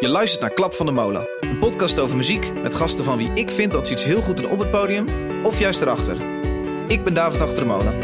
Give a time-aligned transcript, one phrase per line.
[0.00, 1.28] Je luistert naar Klap van de Molen.
[1.40, 4.36] Een podcast over muziek met gasten van wie ik vind dat ze iets heel goed
[4.36, 5.04] doen op het podium
[5.42, 6.16] of juist erachter.
[6.86, 8.02] Ik ben David Achter de Molen.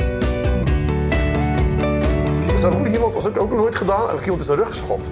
[2.48, 4.58] Er staat ook iemand, als ik ook nog nooit gedaan, heb ik iemand in zijn
[4.58, 5.10] rug geschopt.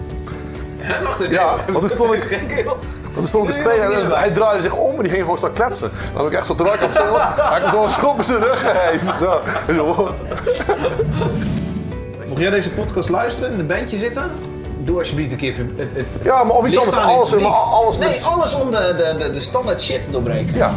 [1.02, 1.32] Wacht even.
[1.32, 2.80] Ja, want toen stond ik, want
[3.14, 5.52] toen stond ik te spelen en hij draaide zich om en die ging gewoon staan
[5.52, 5.90] kletsen.
[6.12, 8.60] Dan heb ik echt zo het zingen was, hij heeft zo'n schop in zijn rug
[8.60, 9.14] gegeven.
[9.18, 9.40] Zo.
[9.66, 10.14] En zo.
[12.28, 14.30] Mocht jij deze podcast luisteren en in een bandje zitten,
[14.84, 18.08] doe alsjeblieft een keer het, het Ja, maar of iets anders, alles, maar alles Nee,
[18.08, 20.54] dus- alles om de, de, de, de standaard shit te doorbreken.
[20.54, 20.72] Ja,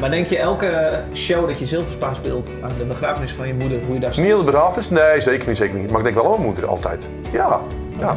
[0.00, 3.80] Maar denk je elke show dat je Zilverspa speelt aan de begrafenis van je moeder,
[3.84, 4.90] hoe je daar niet aan de begrafenis?
[4.90, 5.88] Nee, zeker niet, zeker niet.
[5.90, 7.06] Maar ik denk wel aan mijn moeder, altijd.
[7.32, 7.60] Ja,
[7.98, 8.14] ja.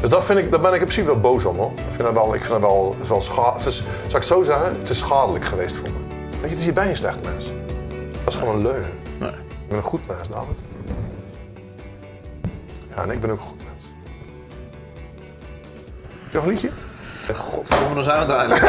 [0.00, 1.70] Dus dat vind ik, daar ben ik in principe wel boos om hoor.
[1.70, 3.58] Ik vind dat wel, ik vind dat wel, het is wel schadelijk.
[3.58, 6.14] Het is, zal ik het zo zeggen, het is schadelijk geweest voor me.
[6.40, 7.44] Weet je, dus je bent een slecht mens.
[8.24, 8.92] Dat is gewoon een leugen.
[9.18, 9.30] Nee.
[9.30, 10.56] Ik ben een goed mens, David.
[12.96, 13.58] Ja, en ik ben ook goed
[16.36, 16.70] nog een liedje?
[17.34, 18.62] Godverdomme, dan zijn we eigenlijk.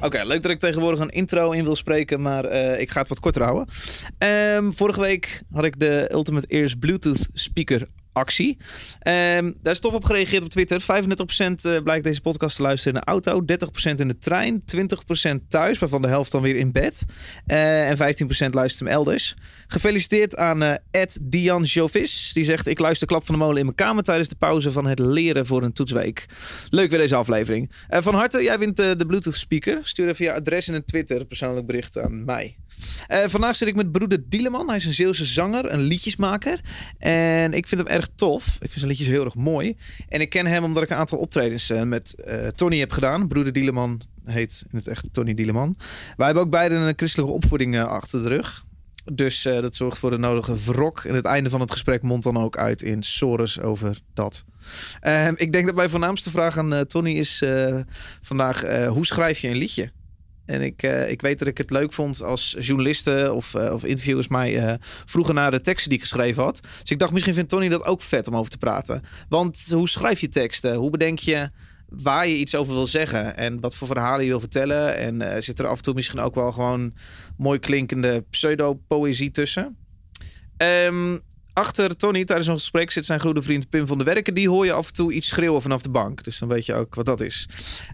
[0.06, 3.08] Oké, leuk dat ik tegenwoordig een intro in wil spreken, maar eh, ik ga het
[3.08, 3.66] wat korter houden.
[4.18, 8.56] Ehm, vorige week had ik de Ultimate Ears Bluetooth speaker actie.
[8.98, 10.80] Ehm, daar is tof op gereageerd op Twitter.
[10.80, 15.48] 35% eh, blijkt deze podcast te luisteren in de auto, 30% in de trein, 20%
[15.48, 17.04] thuis, waarvan de helft dan weer in bed.
[17.46, 19.36] Eh, en 15% luistert hem elders.
[19.66, 22.30] Gefeliciteerd aan eh Ed Dian Jovis.
[22.32, 24.86] Die zegt: Ik luister klap van de molen in mijn kamer tijdens de pauze van
[24.86, 26.26] het leren voor een toetsweek.
[26.70, 27.70] Leuk weer deze aflevering.
[27.88, 29.78] Van harte, jij wint de Bluetooth speaker.
[29.82, 32.56] Stuur even je adres in een Twitter persoonlijk bericht aan mij.
[33.26, 34.68] Vandaag zit ik met broeder Dieleman.
[34.68, 36.60] Hij is een Zeeuwse zanger, een liedjesmaker.
[36.98, 38.46] En ik vind hem erg tof.
[38.46, 39.76] Ik vind zijn liedjes heel erg mooi.
[40.08, 43.28] En ik ken hem omdat ik een aantal optredens eh, met eh, Tony heb gedaan.
[43.28, 45.76] Broeder Dieleman heet in het echt Tony Dieleman.
[46.16, 48.64] Wij hebben ook beide een christelijke opvoeding eh, achter de rug.
[49.12, 51.04] Dus dat zorgt voor de nodige wrok.
[51.04, 54.44] En het einde van het gesprek mondt dan ook uit in sores over dat.
[55.00, 57.44] Eh, ik denk dat mijn voornaamste vraag aan Tony is
[58.22, 59.90] vandaag: hoe schrijf je een liedje?
[60.50, 63.84] En ik, eh, ik weet dat ik het leuk vond als journalisten of, eh, of
[63.84, 64.74] interviewers mij eh,
[65.04, 66.60] vroegen naar de teksten die ik geschreven had.
[66.80, 69.02] Dus ik dacht, misschien vindt Tony dat ook vet om over te praten.
[69.28, 70.74] Want hoe schrijf je teksten?
[70.74, 71.50] Hoe bedenk je
[71.88, 73.36] waar je iets over wil zeggen?
[73.36, 74.96] En wat voor verhalen je wil vertellen?
[74.96, 76.94] En zit er af en toe misschien ook wel gewoon
[77.36, 79.76] mooi klinkende pseudo-poëzie tussen?
[80.56, 81.18] Ehm,
[81.52, 84.34] achter Tony tijdens een gesprek zit zijn goede vriend Pim van der Werken.
[84.34, 86.24] Die hoor je af en toe iets schreeuwen vanaf de bank.
[86.24, 87.48] Dus dan weet je ook wat dat is.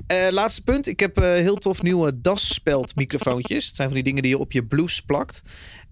[0.07, 0.87] Eh, laatste punt.
[0.87, 3.67] Ik heb eh, heel tof nieuwe dasspeld microfoontjes.
[3.67, 5.43] Het zijn van die dingen die je op je blouse plakt.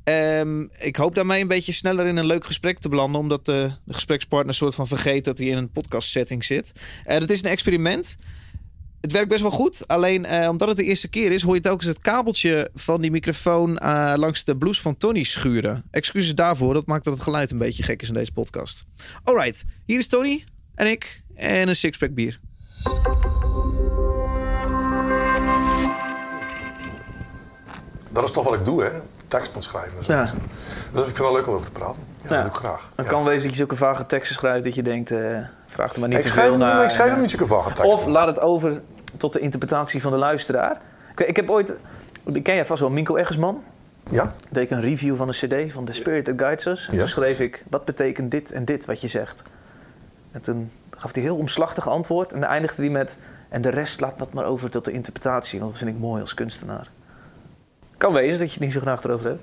[0.04, 3.20] Ehm, ik hoop daarmee een beetje sneller in een leuk gesprek te belanden.
[3.20, 6.72] Omdat de, de gesprekspartner soort van vergeet dat hij in een podcast setting zit.
[7.04, 8.16] Eh dat is een experiment.
[9.04, 9.88] Het werkt best wel goed.
[9.88, 13.10] Alleen eh, omdat het de eerste keer is, hoor je telkens het kabeltje van die
[13.10, 15.84] microfoon eh, langs de blouse van Tony schuren.
[15.91, 16.75] Excuses daarvoor.
[16.75, 18.84] Dat maakt dat het geluid een beetje gek is in deze podcast.
[19.25, 20.44] Alright, hier is Tony
[20.75, 22.41] en ik en een sixpack bier.
[28.10, 28.91] Dat is toch wat ik doe, hè?
[29.28, 29.93] Teksten schrijven.
[29.98, 30.12] en zo.
[30.12, 30.22] Ja.
[30.93, 32.00] Dus ik vind het leuk om over te praten.
[32.22, 32.28] Ja, Ja.
[32.34, 32.91] dat doe ik graag.
[32.97, 33.10] Het Ja.
[33.10, 36.09] kan wezen dat je zulke vage teksten schrijft dat je denkt, eh vraag er maar
[36.09, 36.84] niet Ik te schrijf, veel naar.
[36.84, 37.87] ik schrijf hem niet zulke vage teksten.
[37.88, 38.82] Of laat het over
[39.16, 40.80] tot de interpretatie van de luisteraar.
[41.16, 41.80] Ik, ik heb ooit,
[42.42, 43.62] ken jij vast wel Minko Eggersman?
[44.10, 44.34] Ja?
[44.50, 46.86] deed ik een review van een cd van The Spirit That Guides Us.
[46.88, 46.98] En Ja.
[46.98, 49.42] toen schreef ik, wat betekent dit en dit wat je zegt?
[50.32, 52.32] En toen gaf hij heel omslachtig antwoord.
[52.32, 55.58] En dan eindigde hij met, en de rest laat dat maar over tot de interpretatie.
[55.58, 56.88] Want dat vind ik mooi als kunstenaar.
[57.96, 59.42] Kan wezen dat je het niet zo graag erover hebt.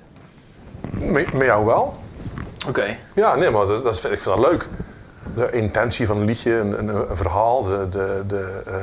[1.12, 1.96] Met, met jou wel?
[2.68, 2.98] Oké.
[3.16, 4.68] Ja, nee, maar dat, dat vind, ik vind dat leuk.
[5.36, 8.74] De intentie van een liedje, een, een, een verhaal, de, de, de eh,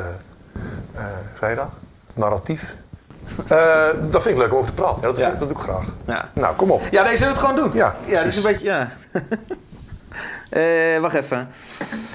[0.94, 1.02] eh,
[1.38, 1.68] zei je dat?
[2.14, 2.74] Narratief.
[3.48, 5.00] Eh, dat vind ik leuk om over te praten.
[5.00, 5.28] Ja, dat, Ja.
[5.28, 5.86] dat doe ik graag.
[6.06, 6.28] Ja.
[6.32, 6.82] Nou, kom op.
[6.90, 7.78] ja, deze zullen we het gewoon doen.
[7.78, 8.88] Ja, ja is een beetje, ja.
[10.48, 11.48] Eh, wacht even.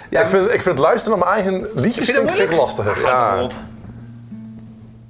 [0.10, 2.58] Ja, ik, vind, ik vind luisteren naar mijn eigen liedjes Vind je dat vind, ik
[2.58, 3.02] lastiger.
[3.02, 3.36] Ja.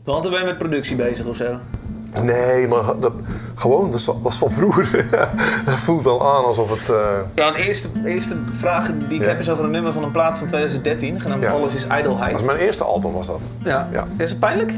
[0.03, 1.57] Want dan ben je met productie bezig of zo.
[2.21, 3.11] Nee, maar dat,
[3.55, 5.05] gewoon, dat is van vroeger.
[5.65, 6.95] dat voelt dan aan alsof het...
[6.95, 7.05] eh,
[7.35, 9.27] Ja, een eerste, eerste vraag die ik Ja.
[9.27, 11.51] heb is over een nummer van een plaat van 2013, genaamd Ja.
[11.51, 12.31] Alles is Ijdelheid.
[12.31, 13.39] dat is mijn eerste album was dat.
[13.63, 13.87] Ja.
[13.91, 14.05] Ja.
[14.17, 14.71] Is het pijnlijk?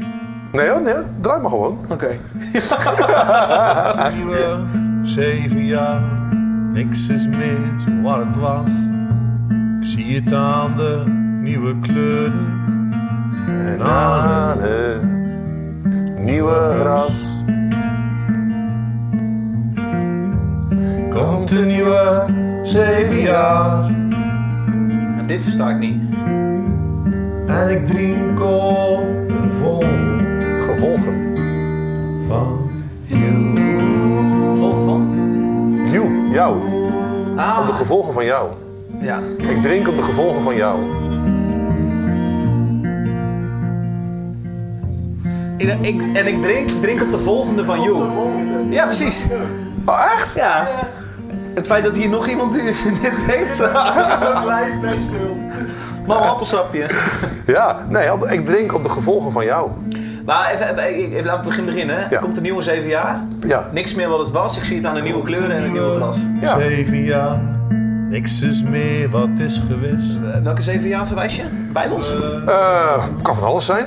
[0.52, 1.78] Nee, hoor, nee, draai maar gewoon.
[1.88, 2.08] Oké.
[4.14, 4.64] Nieuwe
[5.02, 6.02] zeven jaar,
[6.72, 7.58] niks is meer
[8.02, 8.70] wat het was.
[9.80, 11.02] Ik zie het aan de
[11.40, 12.54] nieuwe kleuren
[13.46, 15.02] en aan het
[16.18, 17.44] nieuwe ras.
[21.10, 22.24] komt een nieuwe
[22.62, 23.84] zeven jaar.
[25.18, 26.02] En dit versta ik niet.
[27.46, 29.84] En ik drink op een vol
[30.60, 31.36] Gevolgen.
[32.28, 32.70] van
[34.50, 35.14] Gevolg van?
[35.92, 36.56] You, jou.
[37.36, 37.58] Ah.
[37.60, 38.48] Om de gevolgen van jou.
[39.00, 39.18] Ja.
[39.48, 40.78] Ik drink op de gevolgen van jou.
[45.56, 48.02] Ik, ik- en ik drink, drink op de volgende van You.
[48.70, 49.26] Ja, precies.
[49.84, 50.34] Oh, echt?
[50.34, 50.66] Ja.
[51.54, 52.62] Het feit dat hier nog iemand die
[53.02, 53.56] dit denkt.
[54.42, 55.36] Blijf best veel.
[56.06, 56.86] Mama, appelsapje.
[57.46, 59.70] Ja, nee, ik drink op de gevolgen van jou.
[60.24, 62.06] Maar even, even, even, even laten we begin beginnen.
[62.10, 62.18] Ja.
[62.18, 63.20] Komt een nieuwe zeven jaar.
[63.46, 63.66] Ja.
[63.72, 64.58] Niks meer wat het was.
[64.58, 66.16] Ik zie het aan de nieuwe kleuren en het nieuwe glas.
[66.40, 66.58] Ja.
[66.58, 67.40] Zeven jaar,
[68.10, 70.16] niks is meer wat is geweest.
[70.34, 71.42] Eh, welke zeven jaar verwijs je?
[71.72, 72.12] Bijbels?
[72.46, 73.86] Eh, kan van alles zijn.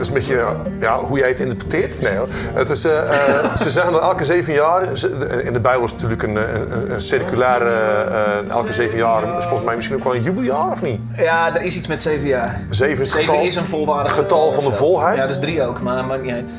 [0.00, 0.44] Is een beetje
[0.80, 2.00] ja, hoe jij het interpreteert.
[2.00, 2.26] Nee, hoor.
[2.54, 4.96] het is, eh, eh, ze zeggen dat elke zeven jaar.
[4.96, 7.70] ze- In de Bijbel is het natuurlijk een, een, een circulaire.
[7.70, 11.00] eh, elke zeven jaar is volgens mij misschien ook wel een jubeljaar of niet?
[11.16, 12.60] Ja, er is iets met zeven jaar.
[12.70, 15.14] Zeven is, Zeven getal, is een volwaardig getal van de volheid.
[15.16, 16.50] Ja, dat is drie ook, maar maakt niet uit.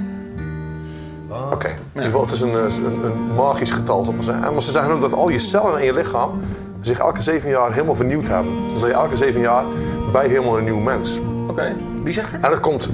[1.54, 4.44] Oké, geval, het is een, een, een magisch getal, zal ik maar zeggen.
[4.46, 6.42] En maar ze zeggen ook dat al je cellen in je lichaam
[6.82, 8.54] zich elke zeven jaar helemaal vernieuwd hebben.
[8.68, 9.64] Dus dat je elke zeven jaar
[10.12, 11.20] bij helemaal een nieuw mens.
[11.48, 11.76] Oké.
[12.04, 12.42] Wie zegt het?
[12.42, 12.90] En dat komt,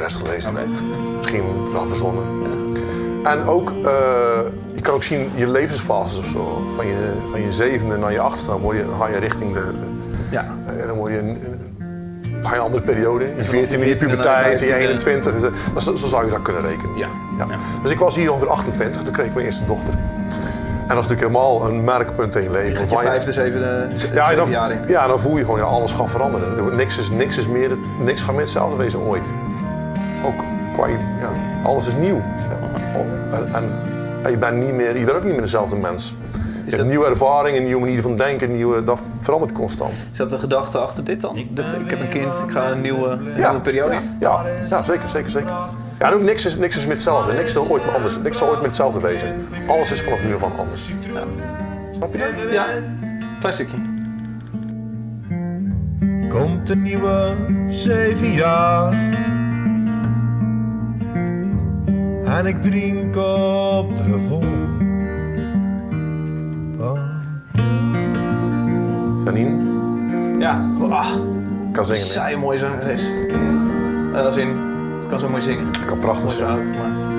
[0.00, 0.50] rest gelezen.
[0.50, 0.66] Oké.
[1.16, 1.42] Misschien
[1.72, 2.24] wel verzonnen.
[3.24, 4.40] En ook, eh,
[4.74, 6.62] je kan ook zien je levensfases of zo.
[6.74, 9.52] Van je, van je zevende naar je achtste, dan, word je, dan ga je richting
[9.54, 9.76] de, de-
[10.30, 10.44] Ja.
[10.80, 13.24] eh, dan word je een, een, ga je een andere periode.
[13.24, 14.76] Je 14e, je 14e naar puberteit, je 15e.
[14.78, 15.32] 21.
[15.32, 16.96] Dus, eh, dat- zo, zo zou je dat kunnen rekenen.
[16.96, 17.08] Ja.
[17.38, 17.46] Ja.
[17.48, 17.56] Ja.
[17.82, 19.94] Dus ik was hier ongeveer 28, toen kreeg ik mijn eerste dochter.
[20.88, 22.80] En dat is natuurlijk helemaal een merkpunt in je leven.
[22.80, 24.48] Je vijfde, zevende, ja, en dan,
[24.86, 26.76] ja, dan voel je gewoon, ja, alles gaat veranderen.
[26.76, 29.22] Niks is, niks is meer, niks gaat meer hetzelfde wezen ooit.
[30.24, 30.96] Ook qua, ja,
[31.62, 32.16] alles is nieuw.
[32.16, 33.36] Ja.
[33.36, 33.64] En, en,
[34.22, 36.14] en je bent niet meer, je bent ook niet meer dezelfde mens.
[36.32, 39.92] Je hebt dat- nieuwe ervaringen, een nieuwe manier van denken, nieuwe, dat verandert constant.
[40.12, 41.34] Is dat de gedachte achter dit dan?
[41.54, 43.48] De- ik heb een kind, ik ga een nieuwe, een Ja.
[43.48, 44.00] nieuwe periode in.
[44.20, 45.50] Ja, ja zeker, zeker, zeker.
[45.98, 47.32] Ja, en ook niks is, niks is meer hetzelfde.
[47.32, 48.18] Niks zal ooit meer anders.
[48.18, 49.46] Niks zal ooit meer hetzelfde wezen.
[49.68, 50.92] Alles is vanaf nu af aan anders.
[51.92, 52.52] Snap je dat?
[52.52, 52.64] Ja,
[53.40, 53.76] klein stukje.
[56.28, 57.36] Komt een nieuwe
[57.70, 58.94] zeven jaar.
[62.32, 64.70] En ik drink op de van
[69.24, 71.06] Janine Ja, ah,
[71.72, 72.02] kan zingen.
[72.02, 73.02] saai mooie zangeres.
[74.12, 74.48] Uh, als in,
[74.98, 75.70] het kan zo mooi zingen.
[75.86, 77.10] Kan prachtig Mooi vrouw, maar...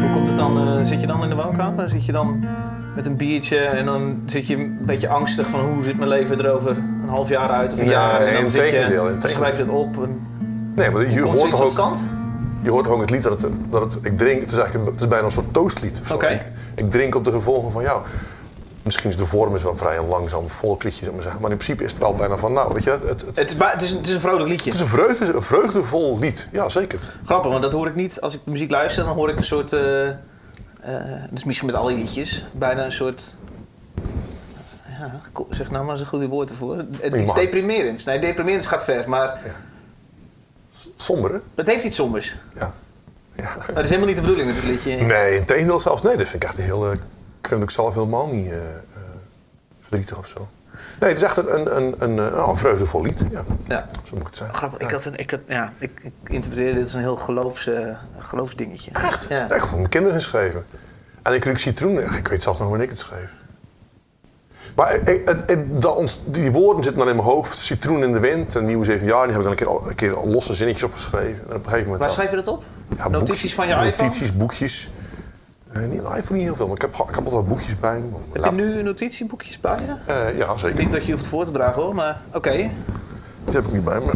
[0.00, 0.58] Hoe komt het dan?
[0.58, 1.90] eh, zit je dan in de woonkamer?
[1.90, 2.44] Zit je dan
[3.00, 6.44] met een biertje en dan zit je een beetje angstig van hoe zit mijn leven
[6.44, 8.20] er over een half jaar uit of een jaar?
[8.20, 10.02] En dan zit je, schrijf je het op.
[10.02, 10.20] En
[10.74, 12.02] Nee, maar je hoort toch ook, stand?
[12.62, 15.00] je hoort ook het lied dat het, dat het ik drink, het is eigenlijk het
[15.00, 15.98] is bijna een soort toastlied.
[16.12, 16.26] Oké.
[16.26, 16.40] Ik,
[16.74, 18.00] ik drink op de gevolgen van jou.
[18.82, 21.40] Misschien is de vorm is wel vrij een langzaam volkliedje, zou maar zeggen.
[21.40, 23.50] Maar in principe is het wel bijna van, nou, weet je, het, het, het Het
[23.50, 24.70] is, het, is een, het is een vrolijk liedje.
[24.70, 26.48] is een, vreugde, een vreugdevol lied.
[26.52, 26.98] Ja, zeker.
[27.24, 28.20] Grappig, want dat hoor ik niet.
[28.20, 29.72] Als ik muziek luister, dan hoor ik een soort.
[29.72, 29.80] eh
[30.82, 32.44] eh, dat is misschien met al je liedjes.
[32.52, 33.34] Bijna een soort.
[34.98, 36.76] Ja, zeg nou maar eens een goede woord ervoor.
[36.76, 37.34] Het, iets mag.
[37.36, 38.04] deprimerends.
[38.04, 39.40] Nee, deprimerends gaat ver, maar
[40.96, 41.38] Somber, hè?
[41.54, 42.36] het heeft iets sombers.
[42.58, 42.72] Ja.
[43.36, 43.54] ja.
[43.56, 44.96] Maar dat is helemaal niet de bedoeling met het liedje.
[44.96, 46.02] Nee, in tegendeel zelfs.
[46.02, 46.86] Nee, dat vind ik echt een heel...
[46.86, 48.58] eh, ik vind het ook zelf helemaal niet eh,
[49.80, 50.48] verdrietig of zo.
[51.00, 53.20] Nee, het is echt een, een, een, een, eh, een vreugdevol lied.
[53.30, 53.86] Ja, Ja.
[54.04, 54.56] zo moet ik het zeggen.
[54.56, 57.66] Grappig, ik, had een, ik, had, ja, ik, ik interpreteerde dit als een heel geloofs,
[57.66, 58.90] eh, geloofsdingetje.
[58.92, 59.26] Echt?
[59.28, 59.50] Ja.
[59.50, 60.64] Echt voor mijn kinderen geschreven.
[61.22, 62.14] En ik kreeg citroen.
[62.14, 63.30] Ik weet zelfs nog wanneer ik het schreef.
[64.74, 65.36] Maar ik,
[65.80, 67.58] dat die woorden zitten dan in mijn hoofd.
[67.58, 69.26] Citroen in de wind, een nieuwe zeven jaar.
[69.26, 71.40] Die heb ik dan een keer, een keer losse zinnetjes opgeschreven.
[71.40, 72.62] En op een gegeven moment Waar schrijf je dat op?
[72.96, 73.90] ja, Notities boekjes- van je iPhone?
[73.90, 74.90] Notities, boekjes.
[75.72, 78.40] Eh, niet, iPhone niet heel veel, maar ik heb, ik heb altijd boekjes bij me.
[78.42, 80.12] Heb je nu notitieboekjes bij je?
[80.12, 80.78] Eh, ja, zeker.
[80.78, 82.50] Niet dat je hoeft voor te dragen hoor, maar oké.
[83.44, 84.12] Die heb ik niet bij me.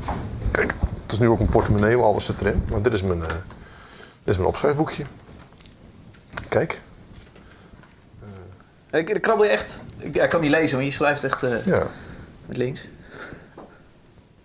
[0.50, 2.64] Kijk, het is nu ook een portemonnee, maar alles zit erin.
[2.70, 3.36] Maar dit is mijn, eh, dit
[4.24, 5.04] is mijn opschrijfboekje.
[6.48, 6.80] Kijk.
[8.90, 9.82] Ik, ik krabbel je echt.
[9.98, 11.86] Ik, ik kan niet lezen, want je schrijft echt Ja.
[12.46, 12.80] met links.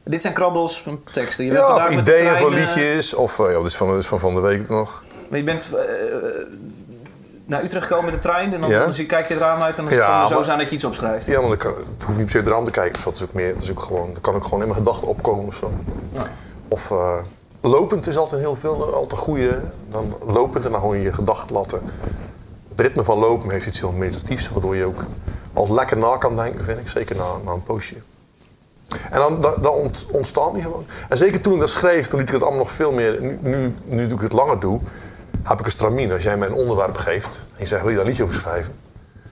[0.04, 1.46] Dit zijn krabbels van teksten.
[1.46, 3.14] Je Ja, of ideeën trein, voor liedjes.
[3.14, 5.04] Of, ja, dit is van, dit is van van de week nog.
[5.30, 5.70] maar je bent
[7.50, 8.80] naar Utrecht gekomen met de trein en dan, Ja.
[8.80, 10.58] dan zie- kijk je het raam uit en dan Ja, kan het zo maar- zijn
[10.58, 11.26] dat je iets opschrijft.
[11.26, 13.02] Ja, maar dan kan, het hoeft niet per se het raam te kijken.
[13.04, 15.08] Dat is ook meer, dat is ook gewoon, dat kan ook gewoon in mijn gedachten
[15.08, 15.72] opkomen of zo.
[16.14, 16.22] Ja.
[16.68, 17.18] Of eh,
[17.62, 19.62] lopend is altijd heel veel, eh, altijd goede.
[19.92, 21.82] Dan lopend en dan gewoon je gedachten laten.
[22.70, 25.04] Het ritme van lopen heeft iets heel meditatiefs, waardoor je ook
[25.54, 26.90] al lekker na kan denken, vind ik.
[26.90, 27.96] Zeker na, na een poosje.
[29.10, 30.86] En dan, dan, dan ont- ontstaat die gewoon.
[31.10, 33.22] En zeker toen ik dat schreef, toen liet ik het allemaal nog veel meer.
[33.22, 34.80] Nu, nu, nu ik het langer doe,
[35.44, 36.12] heb ik een stramien.
[36.12, 38.36] Als jij mij een onderwerp geeft en je zegt, wil je daar een liedje over
[38.36, 38.74] schrijven?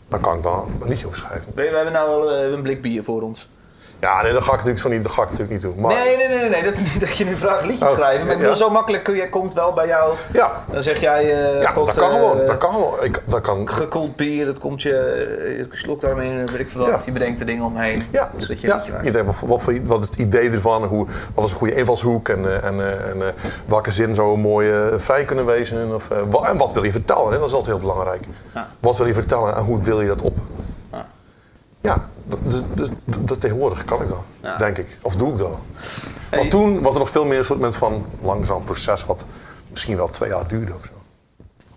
[0.07, 1.51] Dan kan ik daar een liedje over schrijven.
[1.55, 3.49] We, hebben nou al eh, een blik bier voor ons.
[3.99, 5.81] Ja, nee, dat ga ik natuurlijk zo niet, dat ga ik natuurlijk niet doen.
[5.81, 6.63] Maar, Nee, nee, nee, nee, nee.
[6.63, 8.25] Dat, niet dat je nu vraagt liedjes Oh, schrijven.
[8.25, 8.59] Maar ik bedoel, ja.
[8.59, 10.13] zo makkelijk kun je, komt wel bij jou.
[10.33, 11.23] Ja, Dan zeg jij,
[11.53, 12.45] eh ja god, dat kan eh, gewoon.
[12.45, 13.03] Dat kan gewoon.
[13.03, 16.81] Ik, dat kan, Gekoeld bier, dat komt je, eh, je slok daarmee, weet ik veel
[16.81, 16.89] wat.
[16.89, 16.99] Ja.
[17.05, 18.03] Je bedenkt er dingen omheen.
[18.11, 18.81] Ja, Zodat je ja.
[19.13, 19.25] maakt.
[19.25, 20.83] Wat, wat, wat is het idee ervan?
[20.83, 22.29] Hoe, wat is een goede invalshoek?
[22.29, 23.33] En, eh, en, eh, en eh,
[23.65, 25.95] welke zin zou een mooie eh, vrij kunnen wezen?
[25.95, 27.31] Of, eh, en wat wil je vertellen?
[27.31, 27.39] Hè?
[27.39, 28.23] Dat is altijd heel belangrijk.
[28.53, 28.67] Ja.
[28.79, 30.37] Wat wil je vertellen en hoe deel je dat op?
[31.87, 32.09] Ja.
[32.43, 34.57] Dus, dus, dat tegenwoordig kan ik dat, Ja.
[34.57, 34.97] denk ik.
[35.01, 35.57] Of doe ik dat.
[36.29, 36.39] Hey.
[36.39, 39.05] Want toen was er nog veel meer een soort van langzaam proces...
[39.05, 39.25] wat
[39.69, 40.91] misschien wel twee jaar duurde of zo.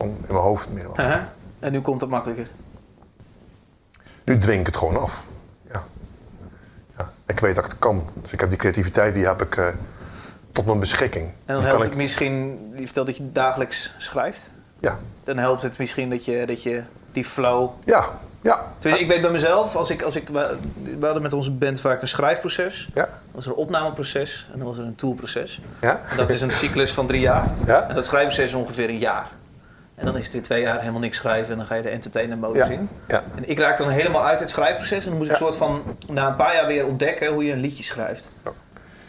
[0.04, 0.86] In mijn hoofd meer.
[0.96, 1.20] Uh-huh.
[1.58, 2.48] En nu komt het makkelijker.
[4.24, 5.24] Nu dwing ik het gewoon af.
[5.72, 5.84] Ja.
[6.98, 7.10] Ja.
[7.26, 8.04] Ik weet dat ik het kan.
[8.22, 9.66] Dus ik heb die creativiteit, die heb ik eh,
[10.52, 11.24] tot mijn beschikking.
[11.24, 14.50] En dan helpt kan het ik, misschien, je vertelt dat je dagelijks schrijft.
[14.78, 17.70] Ja, Dan helpt het misschien dat je, dat je die flow...
[17.84, 18.08] ja,
[18.40, 18.60] ja.
[18.82, 20.56] Ik weet bij mezelf, als ik, als ik, we
[21.00, 22.88] hadden met onze band vaak een schrijfproces.
[22.94, 25.60] Ja, Dan was er een opnameproces en dan was er een tourproces.
[25.80, 26.00] ja.
[26.10, 27.44] En dat is een cyclus van drie jaar.
[27.66, 27.88] Ja.
[27.88, 29.26] En dat schrijfproces is ongeveer een jaar.
[29.94, 31.88] En dan is het weer twee jaar helemaal niks schrijven en dan ga je de
[31.88, 32.88] entertainer modus in.
[33.08, 33.22] ja.
[33.36, 36.28] En ik raakte dan helemaal uit het schrijfproces en dan moest ik soort van na
[36.28, 38.32] een paar jaar weer ontdekken hoe je een liedje schrijft.
[38.44, 38.50] Ja.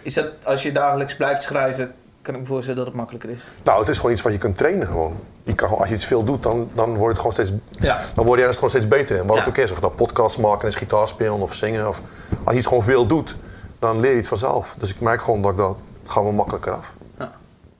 [0.01, 3.39] Is dat als je dagelijks blijft schrijven, kan ik me voorstellen dat het makkelijker is?
[3.63, 5.15] Nou, het is gewoon iets wat je kunt trainen gewoon.
[5.43, 8.01] Je kan, als je iets veel doet, dan, dan wordt het gewoon steeds, Ja.
[8.13, 9.25] dan word je er gewoon steeds beter in.
[9.25, 9.41] Wat Ja.
[9.43, 9.71] het ook is.
[9.71, 11.87] Of dat podcast maken is, gitaar spelen of zingen.
[11.87, 12.01] Of,
[12.43, 13.35] als je iets gewoon veel doet,
[13.79, 14.75] dan leer je het vanzelf.
[14.79, 16.93] Dus ik merk gewoon dat ik dat het gaat wel makkelijker af.
[17.17, 17.25] Ja.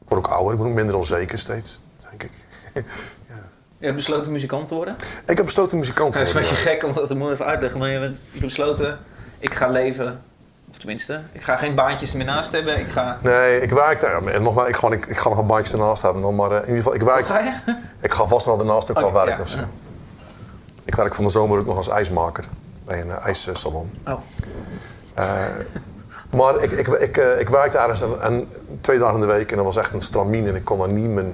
[0.02, 1.80] Ik word ook ouder, ik ben ook minder onzeker steeds,
[2.10, 2.32] denk ik.
[3.78, 4.96] Je hebt besloten muzikant te worden?
[5.26, 6.58] ik heb besloten muzikant te Dat is een worden.
[6.60, 8.98] beetje gek om dat te moeten even uitleggen, maar je hebt besloten,
[9.40, 10.22] ik ga leven,
[10.72, 13.18] of tenminste, ik ga geen baantjes meer naast hebben, ik ga...
[13.22, 14.26] Nee, ik werk daar.
[14.26, 16.22] En nog wel, ik, ga, ik, ik ga nog een baantje ernaast hebben.
[16.22, 17.26] nog, Maar eh, in ieder geval, ik Wat werk.
[17.26, 17.76] ga je?
[18.00, 19.42] Ik ga vast wel daarnaast ook wel werken ja.
[19.42, 19.60] of zo.
[20.86, 22.44] Ik werk van de zomer ook nog als ijsmaker
[22.86, 23.92] bij een uh, ijssalon.
[24.08, 24.20] Oh,
[25.14, 25.26] Eh,
[26.30, 28.48] maar ik, ik, ik, eh, ik werkte ergens en, en
[28.82, 30.88] twee dagen in de week en dat was echt een stramien en ik kon daar
[30.88, 31.34] niet mijn...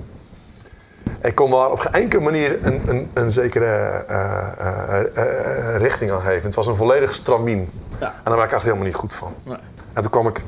[1.22, 6.12] Ik kon daar op geen enkele manier een, een, een zekere eh, eh, eh, richting
[6.12, 6.46] aan geven.
[6.46, 7.70] Het was een volledig stramien.
[8.00, 8.08] Ja.
[8.08, 9.36] En daar werd ik echt helemaal niet goed van.
[9.44, 9.58] nee.
[9.94, 10.42] En toen kwam ik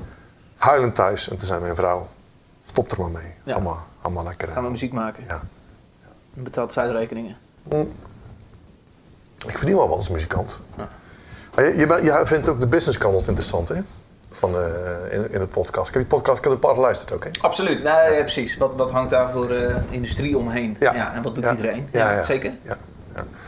[0.58, 2.08] huilend thuis en toen zei mijn vrouw,
[2.66, 3.34] stop er maar mee.
[3.44, 3.54] Ja.
[3.54, 4.48] Allemaal, allemaal lekker.
[4.48, 5.24] gaan we muziek maken.
[5.28, 5.40] Ja.
[6.36, 7.38] En betaalt zuidrekeningen.
[9.48, 10.60] Ik verdien wel wat als muzikant.
[10.78, 10.90] Ja.
[11.56, 13.82] Je, je, je vindt ook de businesskant interessant, hè?
[14.32, 15.88] Van, eh, in, in het podcast.
[15.88, 17.30] Ik heb die podcast, ik heb een paar geluisterd ook, hè?
[17.42, 18.58] Absoluut, nee, ja, precies.
[18.58, 20.76] Wat, wat hangt daar voor eh, industrie omheen?
[20.80, 21.14] Ja.
[21.14, 21.88] en wat doet iedereen?
[21.92, 22.24] Ja.
[22.24, 22.52] Zeker?
[22.62, 22.78] Ja.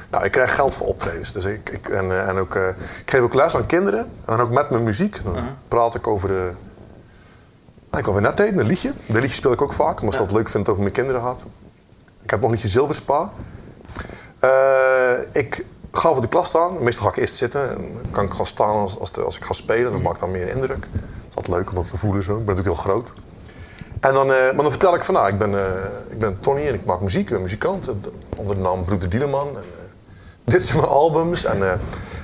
[0.10, 1.32] Nou, ik krijg geld voor optredens.
[1.32, 2.76] Dus ik, ik, en, eh, en ook, ik
[3.12, 4.08] geef ook les aan kinderen.
[4.26, 5.24] En ook met mijn muziek.
[5.24, 5.44] Dan Mhm.
[5.68, 6.52] praat ik over de...
[7.92, 8.92] Nou, ik weer net eten, een liedje.
[9.06, 10.28] De liedje speel ik ook vaak, omdat ze Ja.
[10.28, 11.42] dat leuk het over mijn kinderen gaat.
[12.24, 13.30] Ik heb nog een liedje Zilverspa.
[15.32, 16.84] Ik ga voor de klas staan.
[16.84, 17.70] Meestal ga ik eerst zitten.
[17.70, 19.92] En dan kan ik gaan staan als, als, de- als ik ga spelen.
[19.92, 20.82] Dan maakt dat meer indruk.
[20.82, 20.90] Dat
[21.30, 22.32] is altijd leuk om dat te voelen zo.
[22.38, 23.12] Ik ben natuurlijk heel groot.
[24.00, 25.72] En dan, eh, maar dan vertel ik van, nou, ik ben, eh,
[26.10, 27.22] ik ben Tony en ik maak muziek.
[27.22, 27.88] Ik ben muzikant
[28.36, 29.48] onder de naam Broeder Dieleman.
[29.48, 29.62] En, eh,
[30.54, 31.44] dit zijn mijn albums.
[31.46, 31.80] En,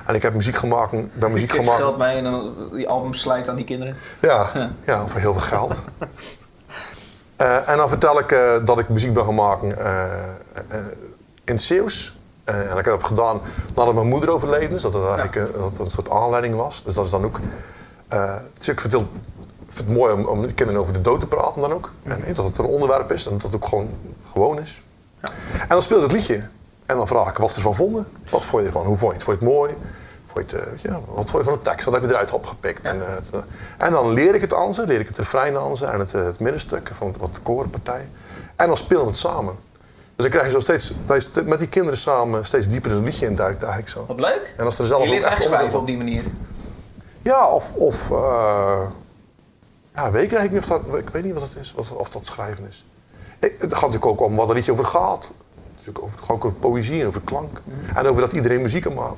[0.05, 0.93] en ik heb muziek gemaakt.
[0.93, 1.81] Ik ben muziek Kids gemaakt.
[1.81, 3.95] geld mee en dan die album slijt aan die kinderen.
[4.21, 4.51] Ja,
[4.86, 5.75] ja, voor heel veel geld.
[7.65, 8.29] En dan vertel ik
[8.65, 9.67] dat ik muziek ben gaan maken
[11.43, 12.16] in het Zeeuws.
[12.48, 13.42] Eh, en dat ik heb gedaan
[13.75, 14.82] nadat mijn moeder overleden is.
[14.82, 16.84] Dat eigenlijk eh, dat het een soort aanleiding was.
[16.84, 17.39] Dus dat is dan ook...
[18.08, 21.20] eh, dus ik vertel, ik vind het mooi om, om met kinderen over de dood
[21.20, 21.92] te praten dan ook.
[22.04, 23.89] En eh, dat het een onderwerp is en dat het ook gewoon
[24.32, 24.82] gewoon is.
[25.22, 25.30] Ja.
[25.62, 26.48] En dan speel ik het liedje.
[26.86, 28.08] En dan vraag ik wat ze ervan vonden.
[28.30, 28.86] Wat vond je ervan?
[28.86, 29.25] Hoe vond je het?
[29.25, 29.74] Vond je het mooi?
[30.25, 31.86] Vond je het, eh, wat vond je van de tekst?
[31.86, 32.82] Wat heb je eruit opgepikt?
[32.82, 33.39] En, eh, het, eh,
[33.77, 34.86] en dan leer ik het aan ze.
[34.86, 38.08] Leer ik het refrein aan ze en het, eh, het middenstuk van wat de korenpartij.
[38.56, 39.56] En dan spelen we het samen.
[40.17, 40.93] Dus dan krijg je zo steeds,
[41.45, 44.05] met die kinderen samen steeds dieper in een liedje induikt eigenlijk zo.
[44.07, 44.53] Wat leuk.
[44.57, 46.24] En als er zelf Je leert onderdeel schrijven op die manier.
[47.21, 48.81] Ja, of, of eh,
[49.95, 52.09] ja, weet ik eigenlijk niet of dat, ik weet niet wat het is, of, of
[52.09, 52.86] dat schrijven is.
[53.39, 55.29] Ik, het gaat natuurlijk ook om wat een liedje over gaat.
[55.71, 57.62] Natuurlijk over, het gaat ook over poëzie en over klank.
[57.63, 57.97] Mhm.
[57.97, 59.17] En over dat iedereen muziek kan maken.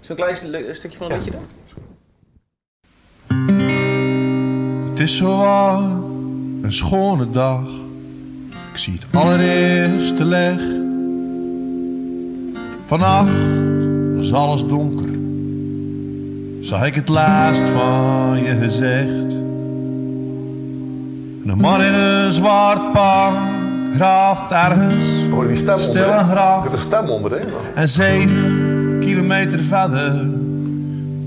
[0.00, 1.42] Zo'n klein st- stukje van een liedje dan?
[4.90, 7.68] Het is zo warm, een schone dag.
[8.78, 10.70] Ik zie het allereerste licht.
[12.86, 13.32] Vannacht
[14.16, 15.08] was alles donker.
[16.60, 19.32] Zag ik het laatst van je gezegd.
[21.46, 23.32] Een man in een zwart pak
[23.94, 26.18] graaft ergens Hoor die stem Stil onder?
[26.18, 26.58] en graag.
[26.58, 27.38] Ik heb een stem onder, hè?
[27.74, 30.28] En zeven kilometer verder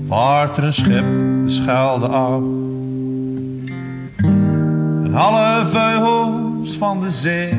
[0.08, 1.04] vaart er een schip
[1.44, 2.42] de Schelde af.
[5.04, 5.64] En alle
[6.70, 7.54] van de zee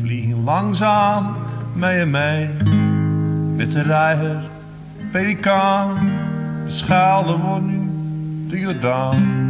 [0.00, 1.36] vliegen langzaam
[1.74, 2.48] mee en mee.
[3.56, 4.42] Witte reiger,
[5.12, 5.94] pelikaan
[6.64, 7.90] De Schelde wordt nu
[8.48, 9.44] de Jordaan.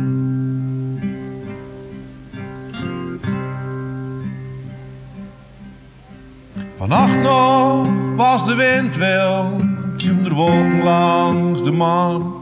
[6.76, 9.56] Vannacht nog was de wind wel,
[10.82, 12.32] langs de maan.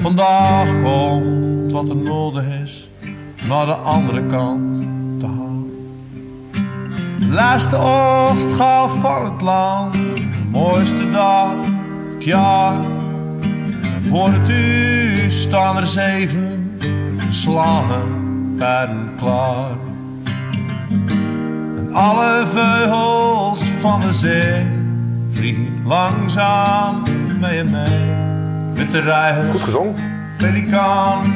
[0.00, 2.88] Vandaag komt wat er nodig is,
[3.48, 4.62] naar de andere kant.
[4.62, 4.63] De
[7.34, 11.54] laatste oost gaat van het land, de mooiste dag,
[12.14, 12.80] het jaar.
[13.82, 16.78] En voor het uur staan er zeven
[17.28, 19.70] slangen paarden klaar.
[21.76, 24.66] En alle vleugels van de zee
[25.30, 27.02] vliegen langzaam
[27.40, 28.04] mee en mee.
[28.74, 29.94] Met de Goed reigers, gezongen.
[30.36, 31.34] pelikaan,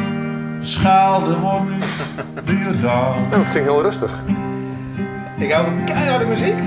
[0.61, 1.76] schaalde wordt nu
[2.45, 3.17] de Jordaan.
[3.31, 4.23] Ja, het ging heel rustig.
[5.38, 6.59] Ik hou van keiharde muziek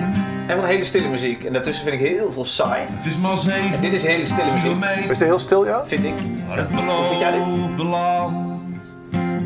[0.47, 1.43] en van hele stille muziek.
[1.43, 2.81] En daartussen vind ik heel veel saai.
[2.87, 4.75] Het is maar zeven En dit is hele stille muziek.
[5.09, 5.85] Is het heel stil, ja?
[5.85, 6.13] vind ik.
[6.47, 7.85] Het Hoe vind jij dit?
[7.85, 8.61] land,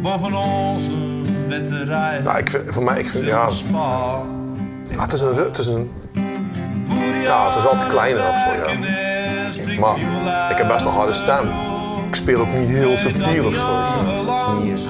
[0.01, 1.13] boven onze.
[2.24, 3.50] Nou, ik vind, voor mij, ik vind, ja,
[4.89, 5.91] ja, het is een, het is een,
[7.24, 9.79] ja, het is altijd kleiner of zo, ja.
[9.79, 9.96] Maar
[10.51, 11.44] ik heb best wel harde stem.
[12.08, 14.63] Ik speel ook niet heel subtiel of zo.
[14.63, 14.89] weet je.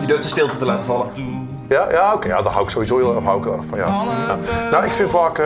[0.00, 1.08] Je durft de stilte te laten vallen.
[1.72, 3.78] Ja, ja oké, ja, daar hou ik sowieso heel erg hou ik er erg van,
[3.78, 3.86] ja.
[3.86, 4.36] ja.
[4.70, 5.44] Nou, ik vind vaak, eh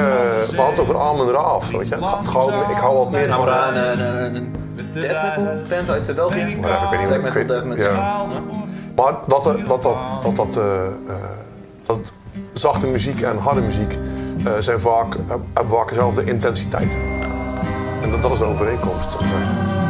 [0.50, 1.94] we hadden over Arm en Ra of zo, weet je.
[1.94, 3.48] Het gaat- het gaat- ik hou wat meer van...
[3.48, 4.54] aan een, een, een
[4.94, 6.56] death metal band uit België?
[6.60, 7.92] Maar even, ik weet niet metal, ik death metal.
[7.92, 8.22] ja.
[8.96, 10.74] Maar dat, er- dat, dat, dat, dat, eh,
[11.08, 11.14] eh,
[11.86, 11.98] dat
[12.52, 13.98] zachte muziek en harde muziek
[14.44, 16.88] eh, zijn vaak, hebben vaak dezelfde intensiteit.
[18.02, 19.10] En dat, dat is de overeenkomst.
[19.10, 19.54] zou ik zeggen.
[19.54, 19.85] Ik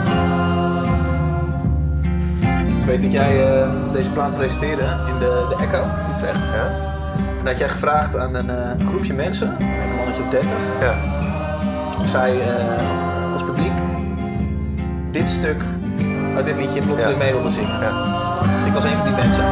[2.87, 6.38] weet dat jij eh, deze plaat presenteerde in de, de Echo, Utrecht.
[6.38, 6.71] Ja?
[7.38, 10.50] En dat jij gevraagd aan een eh, groepje mensen, een mannetje op 30,
[10.81, 10.95] Ja.
[12.00, 13.73] of zij eh, als publiek
[15.11, 15.62] dit stuk
[16.37, 17.25] uit dit liedje plotseling Ja.
[17.25, 17.81] mee wilden zingen.
[17.81, 18.40] Ja.
[18.66, 19.45] Ik was een van die mensen.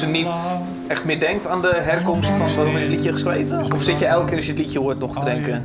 [0.00, 3.72] Tussen niet echt meer denkt aan de herkomst van het liedje geschreven?
[3.74, 5.62] Of zit je elke keer als je het liedje hoort nog te denken?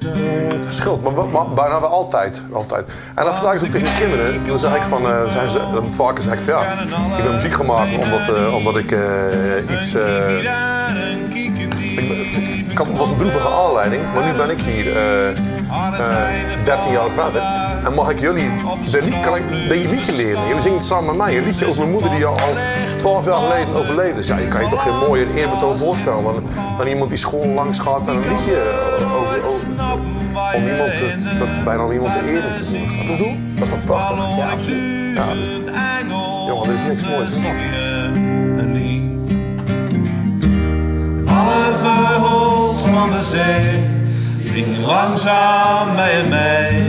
[0.54, 2.42] Het verschilt, maar, bijna altijd.
[2.52, 2.86] altijd.
[3.16, 4.48] En dan vertel ik het tegen de kinderen.
[4.48, 6.82] Dan zeg ik van, eh, zijn ze, dan vaak zeg ik van ja,
[7.18, 9.96] ik ben muziek gemaakt omdat, eh, omdat ik eh, iets...
[12.70, 16.92] ik had, het was een droevige aanleiding, maar nu ben ik hier eh, eh, 13
[16.92, 17.42] jaar verder.
[17.86, 18.50] En mag ik jullie
[18.92, 20.48] de, kan ik de liedje leren?
[20.48, 21.38] Jullie zingen het samen met mij.
[21.38, 22.36] Een liedje over mijn moeder die al
[23.06, 24.28] 12 jaar geleden overleden is.
[24.28, 26.44] Ja, je kan je toch geen mooier eerbetoon voorstellen dan,
[26.78, 29.68] dan iemand die school langs gaat en een liedje eh, over, over,
[30.56, 30.94] om iemand
[31.64, 32.82] bijna om iemand te eren te doen.
[32.82, 33.36] Ik bedoel?
[33.56, 34.38] Dat is toch prachtig?
[34.38, 35.16] Ja, absoluut.
[35.36, 35.46] Dus,
[36.48, 37.44] jongen, er is niks moois dat.
[41.38, 43.84] Alle vleugels van de zee
[44.40, 46.84] vliegen langzaam mee en mee.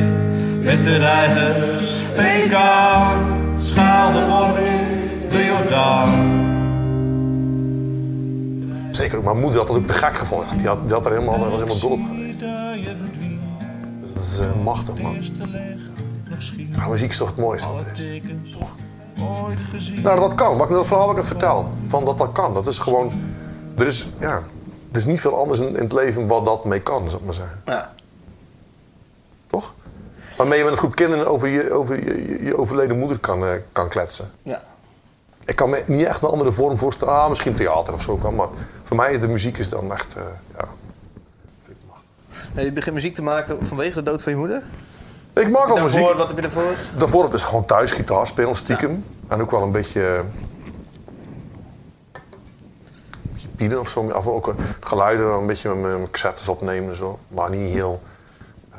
[0.62, 4.86] Met de reigers, pelikaan, schaalde wordt nu
[5.37, 6.35] de Jordaan.
[8.90, 9.25] Zeker ook.
[9.25, 10.57] Mijn moeder had dat ook te gek gevonden.
[10.59, 12.40] Die had, die had er helemaal, was helemaal dol op geweest.
[12.40, 15.16] Dus dat is eh, machtig, man.
[16.77, 18.22] Ja, muziek is toch het mooiste wat er is.
[19.44, 20.03] Ooit gezien.
[20.03, 20.57] Nou, dat kan.
[20.57, 22.55] Wat ik dat verhaal wat ik net vertel, van dat dat kan.
[22.55, 23.12] Dat is gewoon...
[23.79, 24.33] Er is, ja,
[24.90, 27.25] er is niet veel anders in, in het leven wat dat mee kan, zou ik
[27.25, 27.61] maar zeggen.
[27.66, 27.92] Ja.
[29.46, 29.75] Toch?
[30.37, 33.44] Waarmee je met een groep kinderen over je, over je, je- je overleden moeder kan,
[33.44, 34.31] eh, kan kletsen.
[34.42, 34.62] ja.
[35.46, 37.14] Ik kan me niet echt een andere vorm voorstellen.
[37.14, 38.35] Ah, misschien theater of zo kan.
[38.35, 38.48] Maar
[38.82, 40.14] voor mij de muziek is dan echt...
[40.16, 40.22] eh,
[40.59, 40.64] ja.
[42.54, 44.62] En je begint muziek te maken vanwege de dood van je moeder?
[45.35, 46.12] Ik maak al muziek.
[46.12, 46.74] Wat heb je daarvoor?
[46.96, 49.04] Daarvoor heb ik dus gewoon thuis gitaar spelen, stiekem.
[49.28, 50.06] En ook wel een beetje...
[50.06, 50.24] eh, een
[53.32, 54.00] beetje pielen of zo.
[54.00, 57.18] En ook eh, geluiden, een beetje met mijn cassettes opnemen en zo.
[57.28, 58.02] Maar niet heel...
[58.70, 58.78] eh,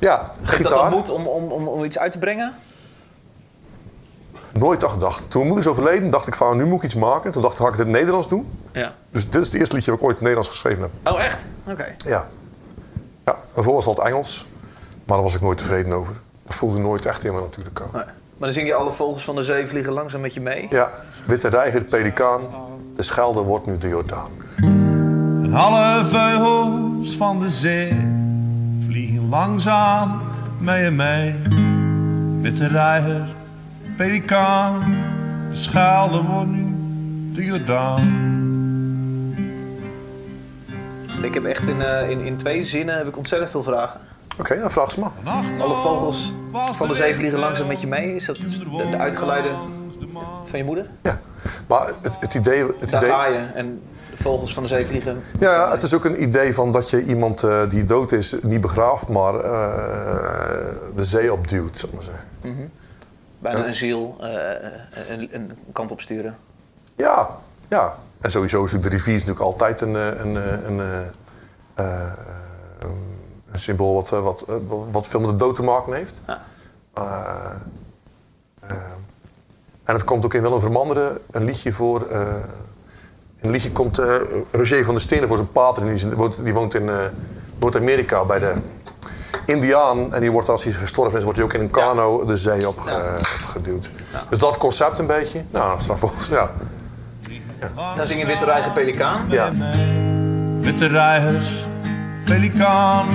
[0.00, 0.72] Ja, je dat gitaar.
[0.72, 2.54] dan moed om, om, om, om iets uit te brengen?
[4.52, 5.18] Nooit aan gedacht.
[5.18, 7.32] Toen mijn moeder is overleden, dacht ik van nu moet ik iets maken.
[7.32, 8.48] Toen dacht ik, ga ik het in het Nederlands doen?
[8.72, 8.92] Ja.
[9.10, 11.12] Dus dit is het eerste liedje dat ik ooit in het Nederlands geschreven heb.
[11.12, 11.38] Oh, echt?
[11.64, 11.94] Oké.
[12.04, 12.26] Ja.
[13.24, 14.46] Ja, daarvoor was het al het Engels.
[15.04, 16.14] Maar daar was ik nooit tevreden over.
[16.46, 17.80] Dat voelde nooit echt in me natuurlijk.
[17.80, 17.88] aan.
[17.92, 18.04] Nee.
[18.04, 20.66] Maar dan zing je alle vogels van de zee vliegen langzaam met je mee.
[20.70, 20.90] Ja,
[21.26, 22.40] witte reiger, de pelikaan.
[22.96, 24.30] De Schelde wordt nu de Jordaan.
[25.42, 27.96] En alle vleugels van de zee
[28.86, 30.20] vliegen langzaam
[30.58, 31.36] mij en mij.
[32.40, 33.28] Witte reiger,
[34.02, 34.80] pelikaan,
[35.50, 36.74] de schaalde wordt nu
[37.34, 38.20] de Jordaan.
[41.22, 44.00] Ik heb echt in, eh, in, in twee zinnen heb ik ontzettend veel vragen.
[44.38, 45.10] Oké, dan vraag ze maar.
[45.58, 46.32] Alle vogels
[46.72, 48.14] van de zee vliegen langzaam met je mee.
[48.14, 49.48] Is dat de, de uitgeleide
[50.44, 50.86] van je moeder?
[51.02, 51.18] Ja.
[51.66, 52.64] Maar het, het idee...
[52.80, 55.22] Het Daar idee ga je en de vogels van de zee vliegen.
[55.40, 58.60] ja, het is ook een idee van dat je iemand eh, die dood is niet
[58.60, 59.42] begraaft, maar eh,
[60.96, 62.70] de zee opduwt, zal ik maar zeggen.
[63.42, 64.28] Bijna een ziel eh,
[65.08, 66.36] een, een kant op sturen.
[66.96, 67.28] Ja,
[67.68, 67.94] ja.
[68.20, 71.00] En sowieso is de rivier natuurlijk altijd een, eh, een, eh, een, eh,
[71.74, 72.12] eh,
[73.52, 74.54] een symbool wat, eh, wat, eh,
[74.90, 76.20] wat veel met de dood te maken heeft.
[76.26, 76.42] Ja.
[76.94, 77.04] Eh,
[78.60, 78.76] eh,
[79.84, 82.06] en het komt ook in Willem Vermanderen een liedje voor.
[82.10, 82.20] eh,
[83.40, 84.14] een liedje komt eh,
[84.50, 85.86] Roger van der Stenen voor zijn pater.
[85.86, 86.96] en Die, woont, die woont in eh,
[87.58, 88.54] Noord-Amerika bij de
[89.46, 90.14] Indiaan.
[90.14, 92.60] En die wordt als hij gestorven is, wordt hij ook in een kano de zee
[92.60, 92.66] Ja.
[92.68, 93.90] opgeduwd.
[94.28, 95.42] Dus dat concept een beetje.
[95.50, 96.50] Nou, strafvolgens, ja.
[97.96, 99.20] Dan zing je Witte Reiger Pelikaan.
[99.28, 99.50] ja.
[100.60, 101.66] Witte reigers,
[102.24, 103.08] pelikaan,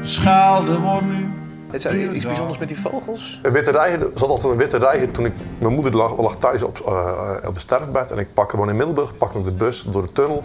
[0.00, 1.28] de schaalde wordt nu
[1.70, 3.38] Het is iets bijzonders met die vogels.
[3.42, 5.32] Een witte reiger, er zat altijd een witte reiger toen ik...
[5.58, 8.76] Mijn moeder lag, lag thuis op, eh, op de sterfbed en ik pakte gewoon in
[8.76, 10.44] Middelburg, pakte nog de bus door de tunnel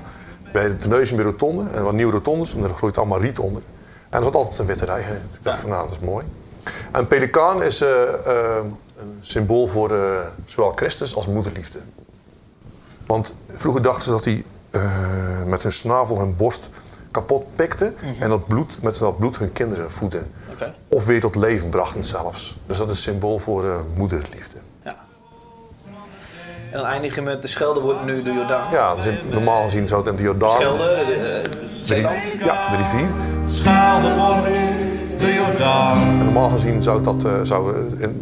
[0.51, 1.61] bij de Tenneuzen bij Rotonde.
[1.61, 3.61] En er waren nieuwe rotondes en er groeit allemaal riet onder.
[4.15, 5.15] En er zat altijd een witte reiger.
[5.15, 6.25] Ik dacht van, nou, dat is mooi.
[6.91, 8.65] En pelikaan is eh, eh,
[8.99, 11.79] een symbool voor eh, zowel Christus als moederliefde.
[13.05, 14.43] Want vroeger dachten ze dat hij
[15.45, 16.69] met hun snavel hun borst
[17.11, 20.21] kapot pikte en dat bloed, met dat bloed hun kinderen voedde.
[20.87, 22.57] Of weer tot leven brachten zelfs.
[22.65, 24.57] Dus dat is symbool voor moederliefde.
[26.75, 28.71] En dan eindig je met de Schelde wordt nu de Jordaan.
[28.71, 30.49] Ja, dus in- normaal gezien zou het in de Jordaan...
[30.49, 32.23] Schelde, de, eh, de ri- Zeeland.
[32.43, 33.07] Ja, de rivier.
[33.45, 34.69] schaalde wordt nu
[35.17, 36.01] de Jordaan.
[36.01, 37.23] En normaal gezien zou dat...
[37.25, 38.19] eh, zou, eh, in,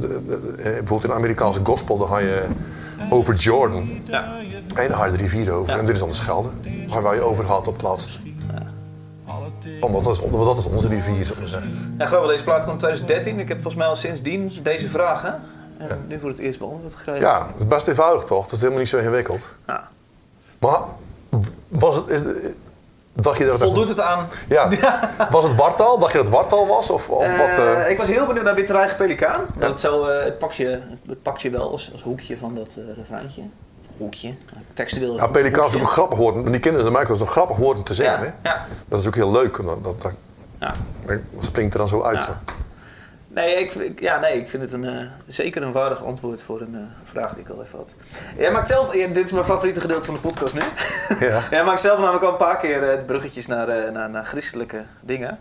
[0.63, 2.43] bijvoorbeeld in de Amerikaanse gospel, dan ga je
[3.09, 3.89] over Jordan.
[4.05, 4.23] Ja.
[4.75, 5.73] En dan ga je de rivier over.
[5.73, 5.79] Ja.
[5.79, 6.49] En dit is dan de Schelde.
[7.01, 8.19] Waar je over gaat op het laatst.
[9.81, 11.95] Omdat dat is, want dat is onze rivier, ik maar zeggen.
[11.97, 13.39] Ja, grappig, deze plaat komt in 2013.
[13.39, 15.41] Ik heb volgens mij al sindsdien deze vragen.
[15.89, 17.22] En nu voor het eerst beantwoord gekregen.
[17.22, 18.43] Ja, het is best eenvoudig toch?
[18.43, 19.41] Het is helemaal niet zo ingewikkeld.
[19.67, 19.88] Ja.
[20.60, 20.80] Maar
[21.67, 22.08] was het...
[22.10, 22.19] Is,
[23.13, 23.63] dacht je dat het...
[23.63, 24.28] Voldoet het aan?
[24.48, 24.69] Ja.
[25.32, 26.00] Was het wartaal?
[26.00, 26.89] Dacht je dat het wartaal was?
[26.89, 27.58] Of, of Eh, wat?
[27.58, 27.89] eh?
[27.89, 29.41] Ik was heel benieuwd naar Witte Reiger Pelikaan.
[29.56, 32.56] Want het, zo, eh, het, pakt je, het pakt je wel als, als hoekje van
[32.56, 33.41] dat eh refreintje.
[33.98, 34.34] Hoekje.
[34.74, 35.15] Textueel.
[35.15, 36.46] Ja, pelikaan is ook een grappig woord.
[36.46, 38.24] Die kinderen merken dat is een grappig woord om te zeggen.
[38.26, 38.50] Ja, hè?
[38.50, 38.65] ja.
[38.88, 39.56] Dat is ook heel leuk.
[39.65, 40.12] Dat, dat, dat,
[40.60, 40.74] Ja.
[41.06, 42.15] dat springt er dan zo uit.
[42.15, 42.22] Ja.
[42.22, 42.32] Zo.
[43.34, 46.62] Nee, ik, ik- ja, nee, ik vind het een, eh, zeker een waardig antwoord voor
[46.62, 47.89] een eh, vraag die ik al even had.
[48.38, 50.62] Jij maakt zelf, ja, dit is mijn favoriete gedeelte van de podcast nu.
[51.28, 51.41] Ja.
[51.52, 54.84] Jij maakt zelf namelijk al een paar keer eh, bruggetjes naar, eh, naar, naar christelijke
[55.02, 55.39] dingen.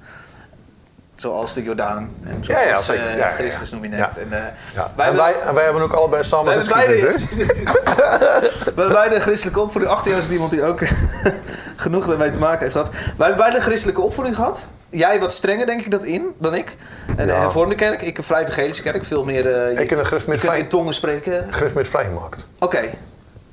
[1.15, 2.11] Zoals de Jordaan.
[2.25, 3.05] En zoals Ja, ja, zeker.
[3.05, 3.31] Ja, ja, ja.
[3.31, 3.99] Christus noem je net.
[3.99, 4.11] Ja.
[4.17, 4.39] En, eh,
[4.75, 4.91] Ja.
[4.97, 7.71] Wij en, hebben- wij, en wij hebben ook allebei samen hebben geschiedenis, hè?
[8.51, 9.93] we hebben beide een christelijke opvoeding.
[9.95, 10.81] Achter jou is iemand die ook
[11.77, 12.91] genoeg daarmee te maken heeft gehad.
[12.91, 14.67] Wij hebben beide een christelijke opvoeding gehad.
[14.93, 16.77] Jij wat strenger, denk ik, dat in, dan ik.
[17.17, 17.39] En de Ja.
[17.41, 19.05] hervormde kerk, ik een vrij evangelische kerk.
[19.05, 19.47] Veel meer...
[19.55, 21.39] eh, je, Ik in een grif je met kunt in tongen spreken.
[21.45, 21.53] Oké.
[21.53, 22.47] grif met vrijgemaakt.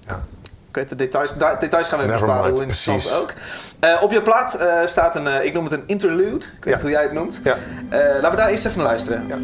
[0.08, 0.20] Ja.
[0.68, 3.18] Oké, de details, da- details gaan we even besparen, hoe interessant precies.
[3.18, 3.34] ook.
[3.80, 6.36] Eh, op je plaat eh, staat een, ik noem het een interlude.
[6.36, 6.72] Ik weet Ja.
[6.72, 7.42] niet hoe jij het noemt.
[7.44, 7.56] Ja.
[7.90, 9.26] Eh, laten we daar eerst even naar luisteren.
[9.28, 9.36] Ja.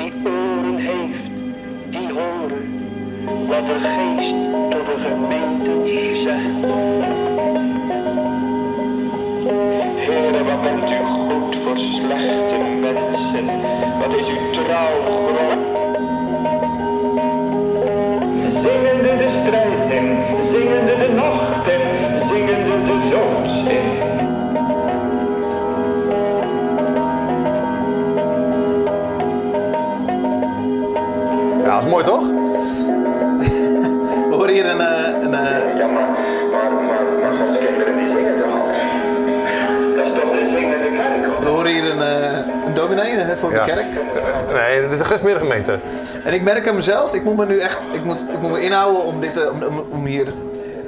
[0.00, 1.30] Die oren heeft,
[1.90, 2.72] die horen
[3.48, 6.53] wat de geest tot de gemeenten zegt.
[14.14, 14.50] Wat is uw
[43.66, 43.74] Ja.
[43.74, 43.86] kerk.
[44.52, 45.78] Nee, dit is een gemeente.
[46.24, 48.60] En ik merk aan mezelf, ik moet me nu echt, ik moet, ik moet me
[48.60, 50.24] inhouden om, dit, eh, om, om, om hier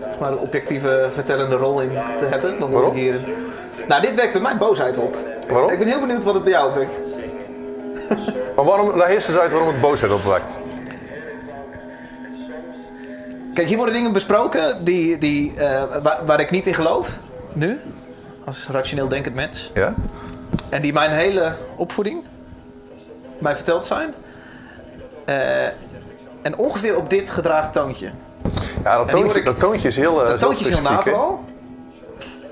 [0.01, 2.61] zeg maar, een objectieve vertellende rol in te hebben.
[2.61, 2.95] Dan Waarom?
[2.95, 3.15] Hier,
[3.89, 5.17] nou, dit wekt bij mij boosheid op.
[5.49, 5.71] Waarom?
[5.71, 6.93] Ik ben heel benieuwd wat het bij jou opwekt.
[8.57, 10.59] Maar waarom, leg eerst eens uit waarom het boosheid opwekt.
[13.55, 17.19] Kijk, hier worden dingen besproken die, die, eh, waar, waar ik niet in geloof,
[17.53, 17.81] nu,
[18.45, 19.71] als rationeel denkend mens.
[19.75, 19.95] Ja?
[20.69, 22.23] En die mijn hele opvoeding
[23.39, 24.15] mij verteld zijn.
[25.25, 25.67] Eh,
[26.43, 28.11] en ongeveer op dit gedragen toontje.
[28.85, 31.45] Ja, dat toontje, ik- dat toontje is heel, eh, Dat toontje is heel naval.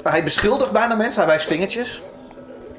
[0.03, 2.03] Hij beschuldigt bijna mensen, hij wijst vingertjes.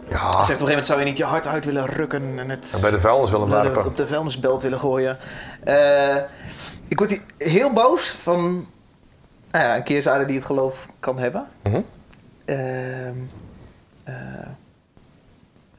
[0.07, 2.39] Hij Ja, zegt op een gegeven moment zou je niet je hart uit willen rukken
[2.39, 3.85] en het en bij de vuilnis willen werpen.
[3.85, 5.17] op de vuilnisbelt willen gooien.
[5.63, 6.15] Eh,
[6.87, 8.67] ik word heel boos van
[9.51, 11.47] nou ja, een keerzijde die het geloof kan hebben.
[12.45, 12.55] Eh,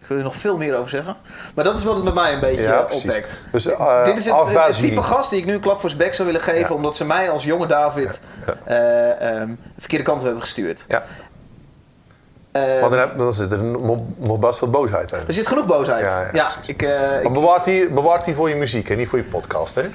[0.06, 1.16] ik wil er nog veel meer over zeggen.
[1.54, 3.40] Maar dat is wat het bij mij een beetje Ja, eh, opwekt.
[3.50, 6.14] Dus uh, Dit is het, type gast die ik nu een klap voor zijn bek
[6.14, 6.68] zou willen geven...
[6.68, 6.74] Ja.
[6.74, 8.20] omdat ze mij als jonge David
[8.64, 10.84] eh, ehm, de verkeerde kant op hebben gestuurd.
[10.88, 11.04] Ja,
[12.56, 15.18] Eh, want dan, zit er nog, best wat boosheid in.
[15.26, 16.04] er zit genoeg boosheid.
[16.04, 16.68] Ja, Ja, ja, precies.
[16.68, 19.74] ik, eh, Maar bewaart die, bewaart die voor je muziek en niet voor je podcast,
[19.74, 19.82] hè?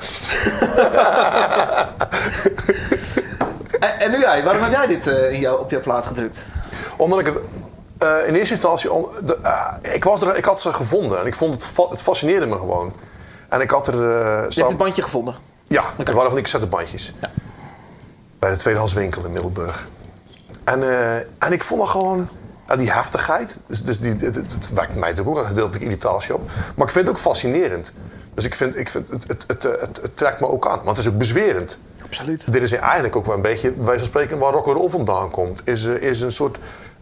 [3.80, 6.45] en, en nu jij, waarom heb jij dit eh, in jou, op jouw plaat gedrukt?
[6.95, 7.36] Omdat ik het
[8.01, 8.91] eh, in eerste instantie...
[8.91, 11.89] on- de, eh, ik, was er, ik had ze gevonden en ik vond het, fa-
[11.89, 12.93] het fascineerde me gewoon.
[13.49, 13.93] En ik had er...
[13.93, 15.35] eh, Je het bandje gevonden.
[15.67, 17.13] Ja, het waren van die cassettebandjes.
[17.21, 17.29] Ja.
[18.39, 19.87] Bij de tweedehands winkel in Middelburg.
[20.63, 20.83] En,
[21.39, 22.27] en ik vond er gewoon
[22.77, 23.55] die heftigheid.
[23.65, 26.49] Dus, dus die, het, het, wekt mij natuurlijk ook een gedeeltelijk irritatie op.
[26.75, 27.91] Maar ik vind het ook fascinerend.
[28.33, 29.63] Dus ik vind, ik vind het, het, het,
[30.01, 30.79] het, trekt me ook aan.
[30.83, 31.77] Want het is ook bezwerend.
[32.03, 32.51] Absoluut.
[32.51, 35.61] Dit is eigenlijk ook wel een beetje, wijze van spreken, waar rock'n'roll vandaan komt.
[35.63, 36.57] Is, is een soort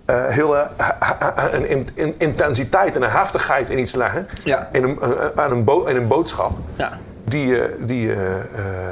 [0.10, 4.28] eh, hele ha- een in- in- intensiteit en een heftigheid in iets leggen.
[4.44, 4.70] Ja.
[4.72, 6.98] In, een, eh, aan een bo- in een boodschap Ja.
[7.24, 8.40] die, eh, die, eh, eh,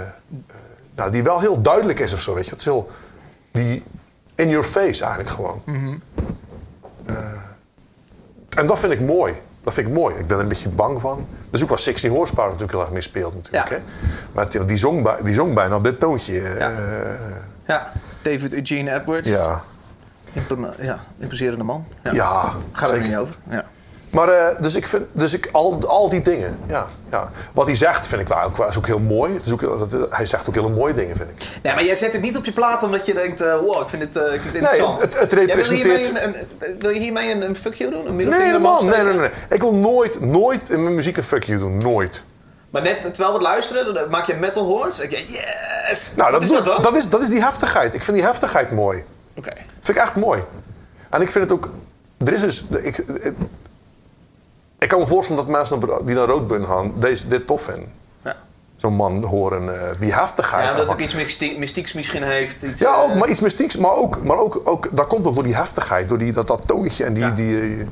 [0.01, 0.07] eh,
[0.95, 2.49] nou, die wel heel duidelijk is of zo, weet je.
[2.51, 2.91] Het is heel,
[3.51, 3.83] die
[4.35, 5.61] in your face eigenlijk gewoon.
[7.05, 7.15] Eh,
[8.49, 9.33] en dat vind ik mooi.
[9.63, 10.15] Dat vind ik mooi.
[10.15, 11.27] Ik ben er een beetje bang van.
[11.49, 13.69] Dus ook wel 16 Horsepower natuurlijk heel erg mee speelt natuurlijk.
[13.69, 13.75] Ja.
[13.75, 13.81] Hè?
[14.31, 16.41] Maar die, zong bij, die zong bijna op dit toontje.
[16.41, 16.71] eh, Ja.
[17.67, 19.29] Ja, David Eugene Edwards.
[19.29, 19.61] ja.
[20.37, 21.85] Impo- ja, imposerende man.
[22.03, 22.11] Ja.
[22.13, 23.35] Ja, Gaat er niet over.
[23.49, 23.65] Ja.
[24.09, 27.29] Maar eh, dus ik vind, dus ik, al, al die dingen, ja, ja.
[27.53, 29.33] Wat hij zegt vind ik wel ook, is ook heel mooi.
[29.33, 31.45] Het is ook, dat- hij zegt ook hele mooie dingen, vind ik.
[31.63, 33.89] Nee, maar jij zet het niet op je plaat omdat je denkt, eh, wow, ik
[33.89, 35.01] vind het, eh, ik vind het interessant.
[35.01, 37.91] het- het Jij wil, representeert- hiermee een, een- wil je hiermee een, een fuck you
[37.91, 38.07] doen?
[38.07, 38.83] Een Nee, helemaal.
[38.83, 39.29] Nee, nee, nee.
[39.49, 41.77] Ik wil nooit, nooit in mijn muziek een fuck you doen.
[41.77, 42.23] Nooit.
[42.69, 44.99] Maar net terwijl we het luisteren, dan maak je metal horns.
[44.99, 46.11] Ik denk, yes!
[46.15, 46.49] Nou, dat, is
[46.81, 47.93] dat, is, dat is die heftigheid.
[47.93, 49.03] Ik vind die heftigheid mooi.
[49.37, 49.51] Oké.
[49.81, 50.43] Vind ik echt mooi.
[51.09, 51.69] En ik vind het ook...
[52.17, 52.65] Er is dus...
[52.69, 53.33] Ik, ik,
[54.79, 56.93] ik kan me voorstellen dat mensen die naar Roodbun gaan...
[56.95, 57.91] Deze, dit tof vinden.
[58.23, 58.35] Ja.
[58.75, 60.63] Zo'n man horen eh, die heftigheid.
[60.63, 60.93] Ja, omdat het ervan.
[60.95, 62.63] ook iets mystie- mystieks misschien heeft.
[62.63, 63.75] Iets, Ja, eh, ook, maar iets mystieks.
[63.77, 66.09] Maar ook, maar ook, ook dat komt ook door die heftigheid.
[66.09, 67.23] Door die, dat, dat toontje en die...
[67.23, 67.29] Ja.
[67.31, 67.87] die eh,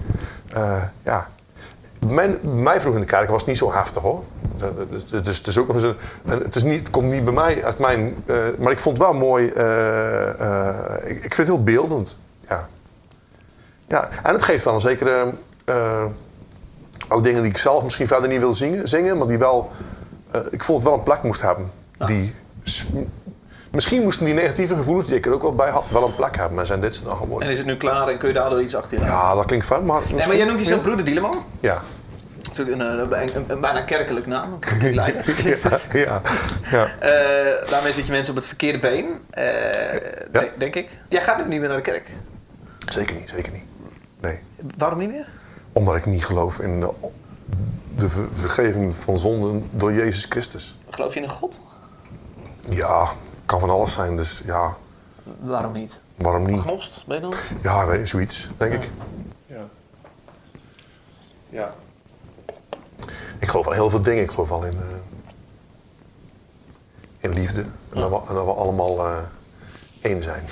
[0.62, 1.28] eh, ja.
[2.10, 4.24] Mijn, mij vroeg in de kerk was niet zo heftig hoor.
[4.90, 7.24] Dus, dus het, is ook nog eens een, en het, is niet, het komt niet
[7.24, 8.16] bij mij uit mijn...
[8.26, 9.48] eh, maar ik vond het wel mooi...
[9.50, 12.18] eh, eh, ik, ik vind het heel beeldend.
[12.50, 12.68] Ja.
[13.88, 14.10] ja.
[14.24, 15.34] En het geeft wel een zekere...
[17.10, 19.72] ook dingen die ik zelf misschien verder niet wil zingen, zingen maar die wel...
[20.50, 21.72] ik vond het wel een plek moest hebben.
[22.06, 22.34] Die...
[22.64, 22.88] s-
[23.76, 26.36] Misschien moesten die negatieve gevoelens die ik er ook wel bij had, wel een plek
[26.36, 26.56] hebben.
[26.56, 27.42] Maar zijn dit dan gewoon...
[27.42, 29.66] En is het nu klaar en kun je daardoor iets achter je Ja, dat klinkt
[29.66, 30.02] fijn, maar...
[30.14, 31.44] Nee, maar jij noemt jezelf broeder Dieleman.
[31.60, 31.82] Ja.
[32.44, 34.60] Natuurlijk een, een, een, een bijna kerkelijk naam.
[34.82, 35.06] Ja,
[35.94, 36.22] ja,
[36.72, 36.92] ja.
[37.00, 40.00] Eh, daarmee zit je mensen op het verkeerde been, eh, Ja.
[40.32, 40.90] denk, denk ik.
[41.10, 42.10] Jij gaat nu niet meer naar de kerk.
[42.92, 43.64] Zeker niet, zeker niet.
[44.22, 44.40] Nee.
[44.78, 45.28] Waarom niet meer?
[45.74, 46.90] Omdat ik niet geloof in de,
[47.98, 50.78] de ver- vergeving van zonden door Jezus Christus.
[50.90, 51.60] Geloof je in een God?
[52.70, 53.08] Ja,
[53.46, 54.76] kan van alles zijn, dus ja,
[55.40, 56.00] Waarom niet?
[56.16, 56.58] waarom niet?
[56.60, 57.34] Agnost, ben je dan?
[57.64, 58.90] Ja, weet je, zoiets, denk ik.
[59.48, 59.64] Ja.
[61.50, 61.74] Ja.
[63.40, 64.24] Ik geloof wel heel veel dingen.
[64.24, 64.88] Ik geloof wel in, eh,
[67.20, 67.62] in liefde.
[67.62, 69.18] En, dat we, en dat we allemaal eh,
[70.02, 70.44] één zijn.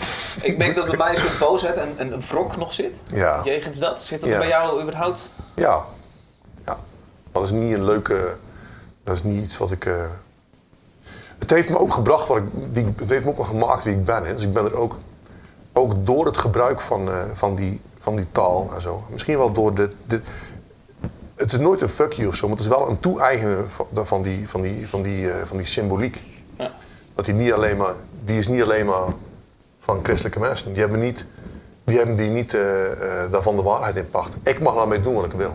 [0.42, 2.96] Ik denk dat bij mij een soort boosheid en, en een wrok nog zit.
[3.12, 3.42] Ja.
[3.44, 4.02] Jegens dat.
[4.02, 4.38] Zit dat Ja.
[4.38, 5.32] bij jou überhaupt?
[5.56, 5.82] Ja.
[6.66, 6.78] ja.
[7.32, 8.36] Dat is niet een leuke...
[9.04, 9.86] Dat is niet iets wat ik...
[9.86, 10.04] eh,
[11.44, 12.44] Het heeft me ook gebracht wat ik...
[12.72, 14.26] Wie, het heeft me ook wel gemaakt wie ik ben.
[14.26, 14.34] Hè.
[14.34, 14.96] Dus ik ben er ook...
[15.74, 19.04] Ook door het gebruik van, eh, van, die, van die taal en zo.
[19.10, 19.92] Misschien wel door dit...
[20.06, 20.22] dit
[21.36, 23.88] het is nooit een fuck you of zo, maar het is wel een toe-eigenen van,
[23.94, 26.20] van, die, van, die, van, die, eh, van die symboliek.
[26.58, 26.72] Ja.
[27.16, 27.94] Dat die, niet alleen maar,
[28.26, 29.04] die is niet alleen maar
[29.80, 30.72] van christelijke mensen.
[30.72, 31.26] Die hebben, niet,
[31.84, 32.62] die, hebben die niet eh,
[33.32, 34.34] daarvan de waarheid in pacht.
[34.44, 35.54] Ik mag daarmee doen wat ik wil.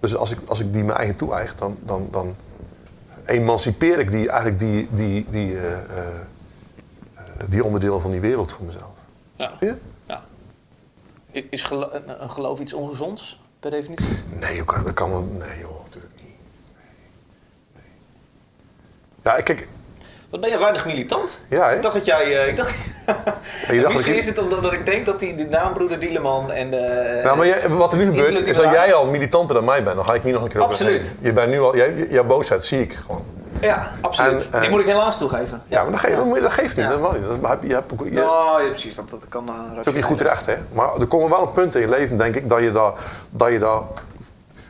[0.00, 2.34] Dus als ik, als ik die mijn eigen toe-eigen, dan, dan, dan
[3.26, 6.08] emancipeer ik die, eigenlijk die, die, die, eh, eh,
[7.14, 8.92] eh, die onderdelen van die wereld voor mezelf.
[9.36, 9.52] Ja.
[9.60, 10.22] Ja?
[11.50, 14.06] Is gelo- een- geloof iets ongezonds, per definitie?
[14.40, 15.22] Nee, joh, dat kan wel.
[15.22, 16.34] Nee, joh, natuurlijk niet.
[17.74, 17.84] Nee.
[19.22, 19.68] Ja, kijk.
[20.34, 21.40] Wat ben je weinig militant?
[21.48, 21.74] Ja, hè?
[21.76, 22.40] Ik dacht dat jij...
[22.42, 22.74] eh, ik dacht,
[23.70, 25.98] je dacht misschien ik- is het omdat dat ik denk dat die, de naam broeder
[25.98, 27.20] Dieleman en de...
[27.24, 29.96] Nou, maar jij- wat er nu gebeurt, is dat jij al militanter dan mij bent.
[29.96, 31.14] Dan ga ik niet nog een keer op Absoluut.
[31.20, 33.22] Je bent nu al, jij, jouw boosheid zie ik gewoon.
[33.60, 34.46] Ja, absoluut.
[34.48, 35.62] En, eh, Die moet ik helaas toegeven.
[35.66, 36.84] Ja, maar dat, geeft, je- dat geeft niet.
[36.84, 36.90] Ja.
[36.90, 37.22] Dat, mag niet.
[37.40, 38.94] dat je, je je, Oh, ja, precies.
[38.94, 39.44] Dat, dat kan...
[39.48, 40.54] Uh, Dat is ook niet goed recht, hè?
[40.72, 42.92] Maar er komen wel een punt in je leven, denk ik, dat je daar.
[43.30, 43.80] Dat je daar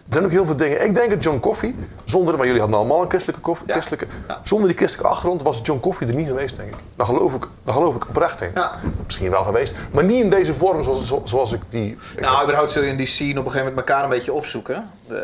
[0.08, 0.84] er zijn ook heel veel dingen.
[0.84, 3.72] Ik denk dat John Coffey, zonder, maar jullie hadden allemaal een christelijke koffie, Ja.
[3.72, 4.40] christelijke, Ja.
[4.42, 6.74] zonder die christelijke achtergrond was John Coffey er niet geweest, denk ik.
[6.96, 8.50] Daar geloof ik, daar geloof ik oprecht in.
[8.54, 8.72] Ja.
[9.04, 11.98] Misschien wel geweest, maar niet in deze vorm zoals, zo- zoals ik die.
[12.14, 14.32] ik Nou, überhaupt zul je in die scene op een gegeven moment elkaar een beetje
[14.32, 14.90] opzoeken.
[15.08, 15.14] Eh,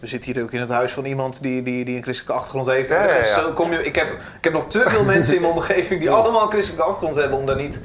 [0.00, 2.66] we zitten hier ook in het huis van iemand die, die, die een christelijke achtergrond
[2.66, 2.90] heeft.
[2.90, 3.26] En.
[3.26, 4.06] Zo kom je, ik, heb,
[4.38, 7.38] ik heb nog te veel mensen in mijn omgeving die allemaal een christelijke achtergrond hebben
[7.38, 7.80] om daar niet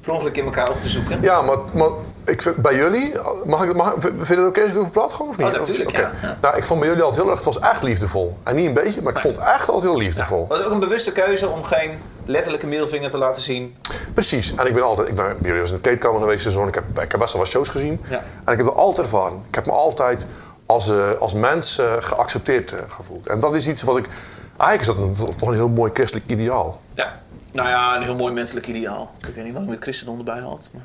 [0.00, 1.18] per ongeluk in elkaar op te zoeken.
[1.22, 1.88] Ja, maar, maar
[2.24, 3.12] ik vind, bij jullie,
[3.44, 5.46] mag ik, mag, vind je het oké als ik over praat gewoon of niet?
[5.46, 6.38] Oh, natuurlijk, ja, ja.
[6.40, 8.38] Nou, ik vond bij jullie altijd heel erg, het was echt liefdevol.
[8.42, 10.40] En niet een beetje, maar ik vond het echt altijd heel liefdevol.
[10.40, 11.90] Het was ook een bewuste keuze om geen
[12.24, 13.76] letterlijke middelvinger te laten zien.
[14.14, 14.54] Precies.
[14.54, 16.68] En ik ben altijd, ik ben bij jullie was in de kleedkamer geweest, seizoen.
[16.68, 18.00] Ik heb, ik heb best wel wat shows gezien.
[18.08, 18.22] Ja.
[18.44, 19.42] En ik heb dat altijd ervaren.
[19.48, 20.26] Ik heb me altijd
[20.66, 23.26] als, eh, als mens eh, geaccepteerd eh, gevoeld.
[23.26, 24.08] En dat is iets wat ik,
[24.56, 26.80] eigenlijk is dat een, toch een heel mooi christelijk ideaal.
[26.94, 27.18] Ja.
[27.52, 29.10] Nou ja, een heel mooi menselijk ideaal.
[29.28, 30.68] Ik weet niet wat ik met christendom erbij had.
[30.72, 30.82] Maar...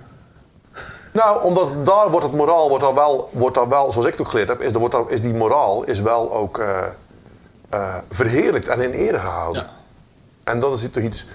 [1.15, 4.21] Nou, omdat daar wordt het moraal, wordt daar wel, wordt daar wel zoals ik het
[4.21, 6.58] ook geleerd heb, is, wordt daar, is die moraal is wel ook
[7.69, 9.62] eh, verheerlijkt en in ere gehouden.
[9.62, 9.69] Ja.
[10.43, 11.28] En dat is toch iets.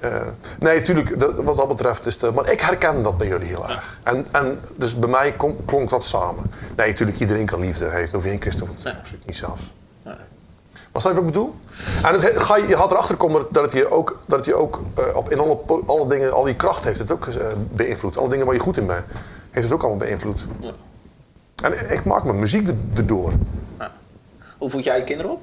[0.00, 0.10] eh,
[0.58, 2.34] nee, natuurlijk, dat, wat dat betreft is het.
[2.34, 3.98] Maar ik herken dat bij jullie heel erg.
[4.02, 5.34] En, en dus bij mij
[5.66, 6.50] klonk dat samen.
[6.76, 8.12] Nee, natuurlijk, iedereen kan liefde heeft.
[8.12, 8.96] Hoef je geen christen te zijn.
[8.96, 9.72] Absoluut niet zelfs.
[10.96, 11.54] Maar snap je wat ik bedoel?
[12.04, 14.46] En het, he- ga je, je gaat erachter komen dat het je ook, dat het
[14.46, 17.34] je ook eh, op, in alle, alle dingen, al die kracht heeft het ook eh,
[17.72, 18.16] beïnvloed.
[18.18, 19.04] Alle dingen waar je goed in bent,
[19.50, 20.44] heeft het ook allemaal beïnvloed.
[20.60, 20.70] Ja.
[21.62, 23.32] En ik maak mijn muziek er- erdoor.
[24.58, 25.42] Hoe voed jij je kinderen op?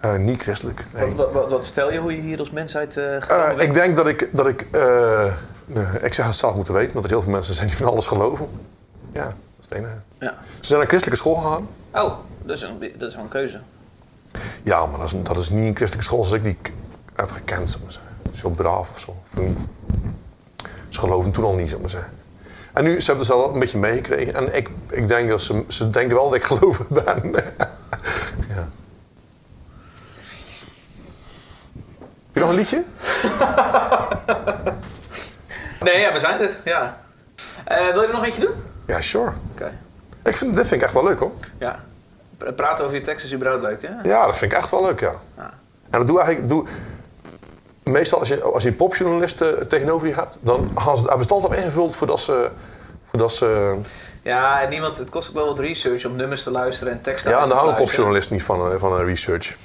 [0.00, 0.84] Eh, niet christelijk.
[0.94, 1.02] nee.
[1.04, 3.60] Wat, wat, wat, wat vertel je hoe je hier als mensheid bent?
[3.62, 5.24] ik denk dat ik, dat ik eh,
[5.66, 7.86] nee, ik zeg het zelf moeten weten, want er heel veel mensen zijn die van
[7.86, 8.46] alles geloven.
[9.12, 9.92] Ja, dat is het enige.
[10.18, 10.34] Ja.
[10.60, 11.68] Ze zijn naar een christelijke school gegaan.
[12.04, 13.60] Oh, dat is, een, dat is wel een keuze.
[14.62, 16.74] Ja, maar dat is, dat is niet een christelijke school zoals ik die
[17.14, 17.70] heb gekend.
[17.70, 18.10] Zeg maar zeggen.
[18.40, 19.16] Heel braaf of zo.
[20.88, 22.12] Ze geloven toen al niet, zeg maar zeggen.
[22.72, 24.34] En nu, ze hebben het wel een beetje meegekregen.
[24.34, 27.32] En ik, ik denk dat ze, ze denken wel dat ik geloven ben.
[28.48, 28.68] ja.
[32.32, 32.84] Heb je nog een liedje?
[35.80, 36.56] Nee, ja, we zijn er.
[36.64, 37.00] Ja.
[37.64, 38.54] Eh, wil je er nog eentje doen?
[38.86, 39.32] Ja, sure.
[39.52, 39.78] Oké.
[40.24, 41.32] Ik vind, dit vind ik echt wel leuk hoor.
[41.58, 41.84] Ja.
[42.40, 44.08] Pra- Praten over je tekst is überhaupt leuk, hè?
[44.08, 45.12] Ja, dat vind ik echt wel leuk, ja.
[45.36, 45.50] Ja.
[45.90, 46.48] En dat doe eigenlijk...
[46.48, 46.66] Doe,
[47.84, 50.36] meestal als je, als je een popjournalist eh, tegenover je hebt...
[50.40, 52.50] dan gaan ze, het altijd ingevuld voordat ze...
[53.02, 53.76] Voordat ze
[54.22, 57.30] Ja, en niemand, het kost ook wel wat research om nummers te luisteren en teksten
[57.30, 57.96] ja, en te daar houdt een pluizen.
[58.04, 59.56] popjournalist niet van, eh, van een research.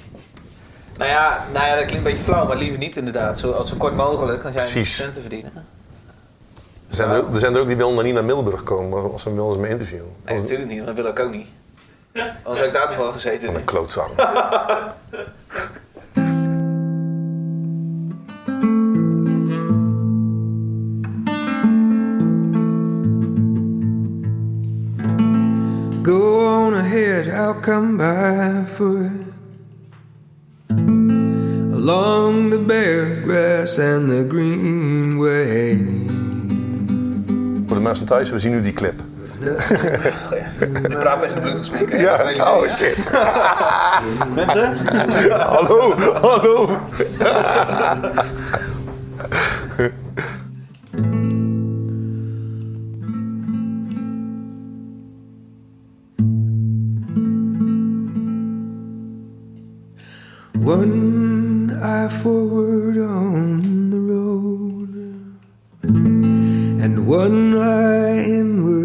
[0.96, 3.38] Nou ja, nou ja, dat klinkt een beetje flauw, maar liever niet inderdaad.
[3.38, 5.52] Zo, zo kort mogelijk, als jij centen verdienen.
[6.88, 9.12] Er zijn, er, ook, er zijn er ook die willen niet naar Middelburg komen...
[9.12, 10.08] als ze willen ze me interviewen.
[10.24, 11.46] Nee, natuurlijk niet, dat wil ik ook niet.
[12.42, 13.46] Anders heb ik daar toch wel gezeten.
[13.46, 14.10] Wat een klootzang.
[26.02, 29.10] Go on ahead, I'll come by foot.
[31.72, 35.86] Along the bare grass and the green way.
[37.66, 39.02] Voor de mensen thuis, we zien nu die clip.
[39.40, 42.00] Ik praat tegen de Bluetooth speaker.
[42.00, 43.10] Ja, oh shit.
[44.34, 44.76] Mensen?
[45.30, 46.78] hallo, hallo.
[60.62, 64.90] One eye forward on the road,
[66.82, 68.75] and one eye inward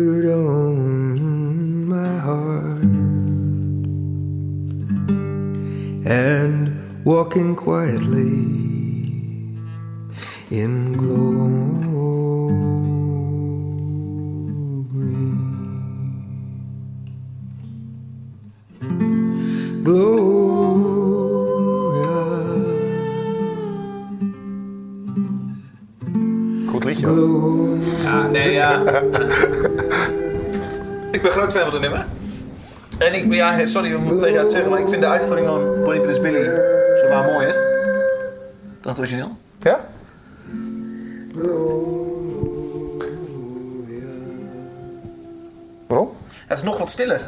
[6.11, 8.35] and walking quietly
[10.51, 11.71] in glory.
[19.83, 20.91] Gloria.
[26.67, 27.07] Goed liedje.
[27.07, 27.77] hoor.
[28.03, 28.81] Ja, nee, ja.
[31.15, 32.05] ik ben groot fan van het nummer.
[33.01, 35.47] En ik, ja, sorry om het tegen jou te zeggen, maar ik vind de uitvoering
[35.47, 36.43] van Bonnie Prince Billy
[37.01, 37.53] zo waar mooier
[38.81, 39.37] dan het origineel.
[39.59, 39.79] Ja?
[45.87, 46.09] Waarom?
[46.47, 47.21] Het is nog wat stiller.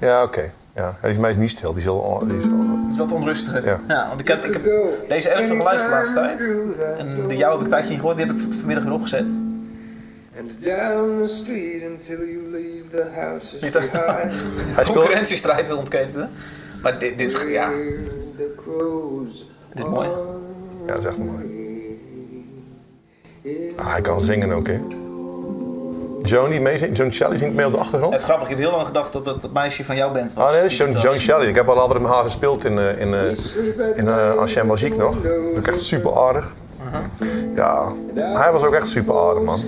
[0.00, 0.50] Ja, oké.
[0.74, 1.72] Ja, die van mij is niet stil.
[1.72, 1.88] Die is.
[2.28, 3.64] Die is, Het is wat onrustiger.
[3.64, 4.06] Ja.
[4.08, 4.62] want ik heb, ik heb
[5.08, 6.40] deze erg veel geluisterd de laatste tijd.
[6.98, 9.26] En de jou heb ik een tijdje niet gehoord, die heb ik vanmiddag weer opgezet.
[10.38, 13.04] And down the street until you leave the.
[13.08, 16.30] Hij speelt, Concurrentiestrijd wil ontketen.
[16.82, 17.70] Maar dit, dit is, ja,
[18.36, 20.08] Dit is mooi.
[20.86, 21.56] Ja, dat is echt mooi.
[23.76, 24.80] Ah, hij kan zingen ook, hè?
[26.22, 28.12] Joan die meezingt, Joan Shelley zingt mee op de achtergrond.
[28.12, 30.34] Het is grappig, ik heb heel lang gedacht dat het, dat meisje van jouw band
[30.34, 30.44] was.
[30.44, 31.18] Oh nee, dat is Joan.
[31.18, 31.48] Shelley.
[31.48, 34.96] Ik heb al altijd met haar gespeeld in, eh, in, eh, in uh, Ancien Muziek
[34.96, 35.22] nog.
[35.22, 36.54] Dat is ook echt super aardig.
[37.54, 39.60] Ja, hij was ook echt super aardig, man.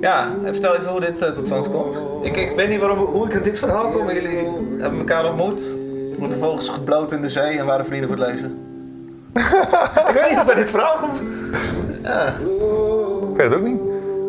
[0.00, 1.96] Ja, vertel even hoe dit eh, tot stand komt.
[2.22, 4.48] Ik, ik weet niet waarom, hoe ik aan dit verhaal kom, jullie
[4.78, 5.76] hebben elkaar ontmoet.
[6.18, 8.58] Worden vervolgens gebloot in de zee en waren vrienden voor het leven.
[10.08, 11.20] ik weet niet hoe bij dit verhaal komt.
[13.30, 13.80] Ik weet het ook niet.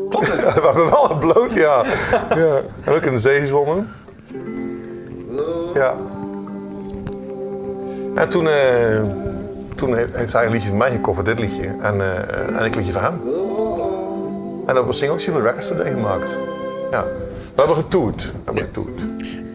[0.10, 0.44] Klopt het?
[0.54, 1.84] We hebben wel bloot, ja.
[2.36, 2.62] ja.
[2.84, 3.90] En ook in de zee zwommen.
[5.74, 5.94] Ja.
[8.16, 9.02] En toen, eh,
[9.80, 11.76] toen he- heeft hij een liedje van mij gecoverd, dit liedje.
[11.82, 13.22] En, eh, en ik een liedje van hem.
[14.66, 16.38] En was een voor de Records Today gemaakt.
[16.92, 17.04] Ja.
[17.56, 18.24] We hebben getoerd.
[18.24, 19.02] We hebben getoerd.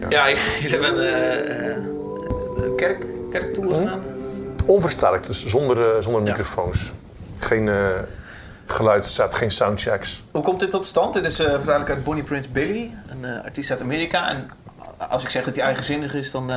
[0.09, 0.29] Ja,
[0.61, 1.75] jullie hebben eh, eh,
[2.63, 4.01] een kerk, kerktour gedaan.
[4.65, 6.91] Onversterkt, dus zonder, eh, zonder microfoons.
[7.39, 7.89] Geen eh
[8.65, 10.23] geluidsset, geen soundchecks.
[10.31, 11.13] Hoe komt dit tot stand?
[11.13, 14.29] Dit is uh, voornamelijk uit Bonnie Prince Billy, een eh, artiest uit Amerika.
[14.29, 14.49] En
[15.09, 16.51] als ik zeg dat hij eigenzinnig is, dan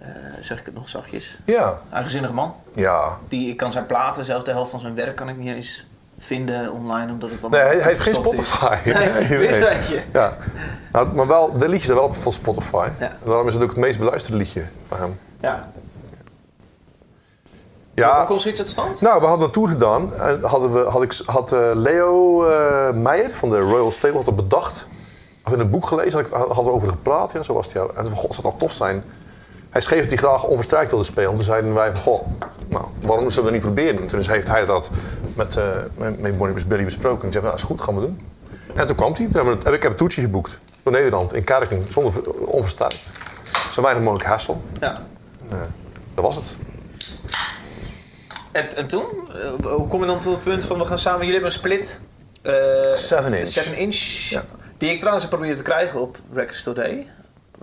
[0.00, 0.08] eh,
[0.40, 1.38] zeg ik het nog zachtjes.
[1.44, 2.54] Ja, Eigenzinnige man.
[2.74, 3.18] ja.
[3.28, 5.84] Die, ik kan zijn platen, zelfs de helft van zijn werk kan ik niet eens
[6.18, 8.18] vinden online, omdat het dan Nee, hij, heeft geen is.
[8.18, 8.76] Spotify.
[8.84, 10.02] Nee, zo'n eentje.
[10.12, 10.36] Ja.
[10.92, 12.88] Nou, maar wel, de liedjes zijn wel op van Spotify.
[13.00, 13.12] Ja.
[13.24, 15.18] Daarom is het ook het meest beluisterde liedje van hem.
[15.40, 15.68] Ja.
[17.94, 19.00] Ja, Hoe komt zoiets tot stand?
[19.00, 20.14] nou, we hadden een tour gedaan.
[20.14, 24.24] En hadden we, had, ik, had eh, Leo eh, Meijer van de Royal Stable had
[24.24, 24.86] dat bedacht.
[25.44, 27.32] Of in een boek gelezen, had ik- hadden we over gepraat.
[27.32, 27.76] Ja, zo was het.
[27.96, 29.04] En van, god, zou dat tof zijn.
[29.70, 31.34] Hij schreef dat hij graag onverstrijkt wilde spelen.
[31.34, 32.26] Toen zeiden wij van, goh,
[32.68, 34.02] nou, waarom zullen we dat niet proberen?
[34.02, 34.90] En toen heeft hij dat
[35.34, 37.24] met, eh met, met Bonnie Billy besproken.
[37.26, 38.20] En zei van, nou, is goed, gaan we doen.
[38.74, 39.24] En toen kwam hij.
[39.24, 40.58] Toen hebben we, heb ik heb een toertje geboekt.
[40.82, 43.10] Door Nederland, in Kerken, zonder ver- onversterkt.
[43.72, 44.62] Zo weinig mogelijk hassel.
[44.80, 45.02] Ja.
[46.14, 46.56] Dat was het.
[48.52, 49.04] En, en toen?
[49.62, 51.18] Eh, hoe kom je dan tot het punt van we gaan samen...
[51.26, 52.00] Jullie hebben een split.
[52.42, 52.54] eh,
[52.94, 53.48] Seven inch.
[53.48, 53.96] 7 inch.
[54.30, 54.42] Ja.
[54.78, 57.06] Die ik trouwens heb proberen te krijgen op Records Today.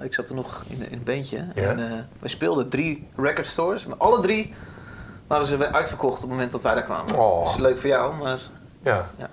[0.01, 1.25] Ik zat er nog in, in een.
[1.29, 1.43] Ja.
[1.53, 3.85] En eh, wij speelden drie record stores.
[3.85, 4.53] En alle drie
[5.27, 7.15] waren ze weer uitverkocht op het moment dat wij daar kwamen.
[7.15, 7.45] Oh.
[7.45, 8.39] Dus leuk voor jou, maar...
[8.83, 9.05] Ja.
[9.17, 9.29] Ja.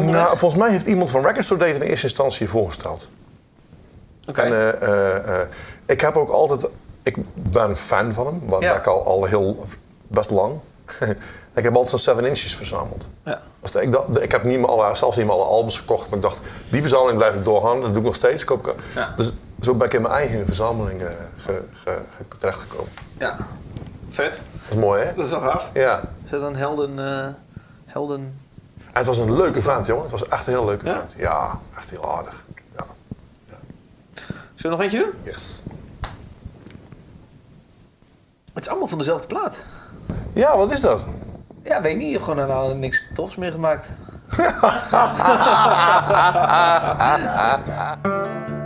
[0.00, 3.08] Nou, volgens mij heeft iemand van Record Store Date in eerste instantie voorgesteld.
[4.28, 4.40] Oké.
[4.40, 5.46] En eh, eh,
[5.86, 6.66] ik heb ook altijd...
[7.02, 8.74] Ik ben een fan van hem, want Ja.
[8.76, 9.64] ik al, al heel...
[10.06, 10.54] best lang.
[11.54, 13.08] ik heb altijd zo'n 7 inches verzameld.
[13.24, 13.40] ja.
[13.60, 16.16] Dus ik, dacht, ik heb niet meer alle, zelfs niet meer alle albums gekocht, maar
[16.16, 16.38] ik dacht,
[16.70, 17.80] die verzameling blijf ik doorgaan.
[17.80, 18.44] Dat doe ik nog steeds.
[18.44, 19.12] Koop ik, Ja.
[19.16, 21.08] Dus zo ben ik in mijn eigen verzameling eh,
[21.44, 22.92] ge, ge, ge- terechtgekomen.
[23.18, 23.36] ja.
[24.08, 24.42] Vet.
[24.52, 25.14] Dat is mooi, hè?
[25.14, 25.70] Dat is wel gaaf.
[25.74, 26.00] Ja.
[26.24, 26.98] Is dat een helden...
[26.98, 27.26] eh,
[27.86, 28.20] helden...
[28.76, 30.02] En het was een leuke vent, jongen.
[30.02, 30.92] Het was echt een heel leuke Ja?
[30.94, 31.12] vent.
[31.16, 32.42] Ja, echt heel aardig.
[32.76, 32.84] Ja.
[34.54, 35.10] Zullen we nog eentje doen?
[35.32, 35.62] Yes.
[38.54, 39.56] Het is allemaal van dezelfde plaat.
[40.32, 41.00] Ja, wat is dat?
[41.64, 42.18] Ja, weet niet.
[42.20, 43.90] Gewoon nou, niks tofs meer gemaakt.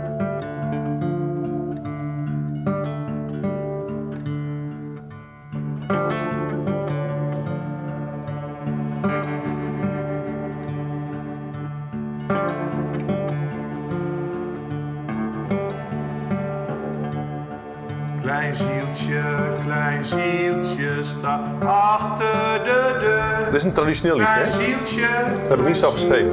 [21.65, 23.45] achter de deur.
[23.45, 24.49] Dit is een traditioneel liedje, hè?
[24.51, 25.07] zieltje,
[25.41, 26.31] Dat heb ik niet zelf geschreven.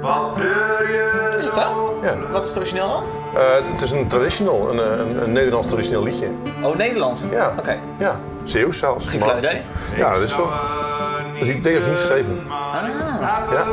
[0.00, 1.98] wat treur je Is het zo?
[2.02, 2.14] Ja.
[2.32, 3.02] Wat is het origineel dan?
[3.42, 6.28] Eh, het, het is een traditional, een, een, een Nederlands traditioneel liedje.
[6.62, 7.20] Oh, Nederlands?
[7.30, 7.52] Ja.
[7.58, 7.78] Oké.
[7.98, 9.08] Ja, Zeeuws zelfs.
[9.08, 9.60] Geen flauw idee.
[9.96, 10.48] Ja, dat is zo.
[11.38, 12.42] Dus ik denk dat ik niet geschreven.
[13.50, 13.64] Ja.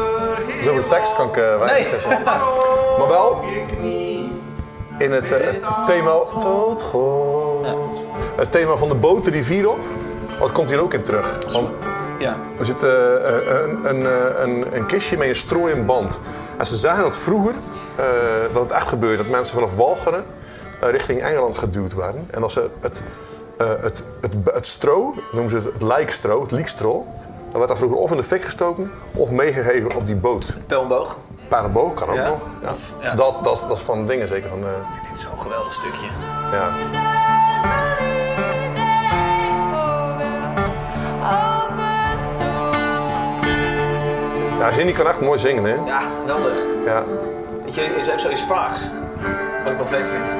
[0.58, 2.00] Dus over de tekst kan ik eh weinig Nee.
[2.00, 2.24] zeggen.
[2.98, 3.44] Maar wel
[4.98, 7.66] in het, eh, het thema tot God.
[8.36, 9.80] Het thema van de boot de rivier op.
[10.42, 11.38] Dat komt hier ook in terug.
[11.54, 11.70] Want
[12.20, 12.36] Ja.
[12.60, 16.20] er zit eh, een, een, eh, een, een kistje met een strooien band.
[16.58, 17.54] En ze zeggen dat vroeger,
[17.96, 18.06] eh,
[18.54, 20.24] dat het echt gebeurde, dat mensen vanaf Walcheren
[20.82, 22.28] eh, richting Engeland geduwd werden.
[22.32, 23.02] En dat ze het,
[23.58, 27.06] eh, het, het, het stro, noemen ze het, het lijkstro, het liekstro,
[27.50, 30.54] dan werd dat vroeger of in de fik gestoken of meegegeven op die boot.
[30.68, 31.18] Pijlboog.
[31.48, 32.28] Paardenboog kan ook Ja?
[32.28, 32.40] nog.
[32.62, 32.70] Ja.
[32.70, 32.94] Of-.
[33.16, 34.60] Dat, dat, dat is van dingen zeker van.
[34.60, 34.66] eh,
[35.10, 36.06] Dit is zo'n geweldig stukje.
[36.52, 36.70] ja.
[44.62, 45.76] Ja, Zinnie kan echt mooi zingen, hè?
[45.86, 46.54] Ja, geweldig.
[46.86, 47.04] Ja.
[47.64, 48.82] Weet je, is even zoiets vaags.
[49.64, 50.36] Wat ik wel vet vind.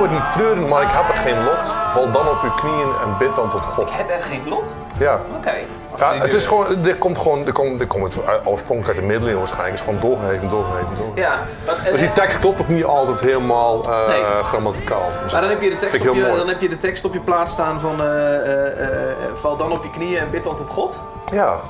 [0.00, 1.74] Zou het niet treuren, maar ik heb er geen lot.
[1.92, 3.88] Val dan op uw knieën en bid dan tot God.
[3.96, 4.76] Heb er geen lot?
[4.98, 5.20] Ja.
[5.36, 5.52] Oké.
[5.98, 9.38] Ja, het is gewoon, dit komt gewoon, dit komt, dit komt oorspronkelijk uit de middeleeuwen
[9.38, 9.78] waarschijnlijk.
[9.78, 11.22] Het is gewoon doorgegeven, doorgegeven, doorgegeven.
[11.22, 14.22] Ja, maar, Dus die tekst klopt ook niet altijd helemaal Nee.
[14.42, 15.02] grammaticaal.
[15.32, 16.36] Maar dan heb, je de tekst op je, mooi.
[16.36, 19.82] dan heb je de tekst op je plaats staan van eh, eh, val dan op
[19.82, 21.02] je knieën en bid dan tot God.
[21.32, 21.60] Ja,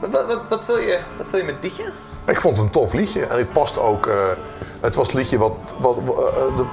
[0.00, 1.84] Wat, wat, wat, wil, je, wat wil je met het liedje?
[2.26, 3.26] ik vond het een tof liedje.
[3.26, 4.10] En het past ook,
[4.80, 5.94] het was het liedje wat, wat
[6.56, 6.64] de-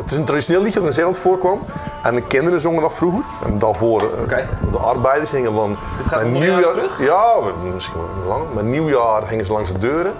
[0.00, 1.60] het is een traditioneel liedje dat in Zeeland voorkwam.
[2.02, 3.24] En de kinderen zongen dat vroeger.
[3.44, 4.38] En daarvoor eh,
[4.72, 5.76] de arbeiders gingen dan...
[5.96, 7.02] Dit gaat jaar nieuwjaar- terug?
[7.02, 7.34] Ja,
[7.74, 8.44] misschien wel lang.
[8.54, 10.12] Met nieuwjaar gingen ze langs de deuren.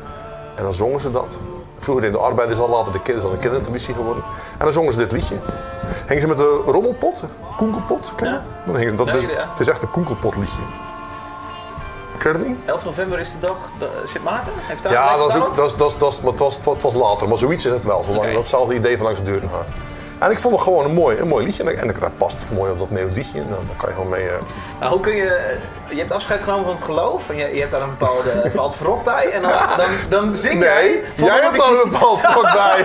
[0.55, 1.27] En dan zongen ze dat.
[1.79, 4.23] Vroeger deden de arbeiders al later de kinderen, een kindertraditie geworden.
[4.59, 5.35] En dan zongen ze dit liedje.
[6.07, 7.25] Gingen ze met de rommelpot,
[7.57, 8.33] koenkelpot, ken je?
[8.33, 8.85] Ja.
[8.87, 9.25] Dan dat Ja, is.
[9.25, 10.61] Het is echt een koenkelpotliedje.
[12.23, 12.57] Je dat niet?
[12.65, 14.53] 11 november is de dag de, Sint Maarten?
[14.57, 16.41] Heeft daar Ja, dat, is het ook, dat, is, dat, is, dat, is, maar het,
[16.41, 18.03] was, het was later, maar zoiets is het wel.
[18.03, 18.33] Zolang, Oké.
[18.33, 19.65] Datzelfde idee van langs de deur gaan.
[20.19, 21.63] En ik vond het gewoon een mooi, een mooi liedje.
[21.63, 23.39] En, en dat past mooi op dat melodietje.
[23.41, 24.29] Nou, daar kan je gewoon mee.
[24.29, 24.35] eh,
[24.81, 25.57] Nou, hoe kun je...
[25.91, 28.43] Je hebt afscheid genomen van het geloof en je, je hebt daar een bepaalde, een
[28.43, 29.31] bepaald wrok bij.
[29.31, 30.83] En dan, dan, dan zing jij...
[30.83, 32.85] Nee, jij dan hebt daar een bepaald vak bij.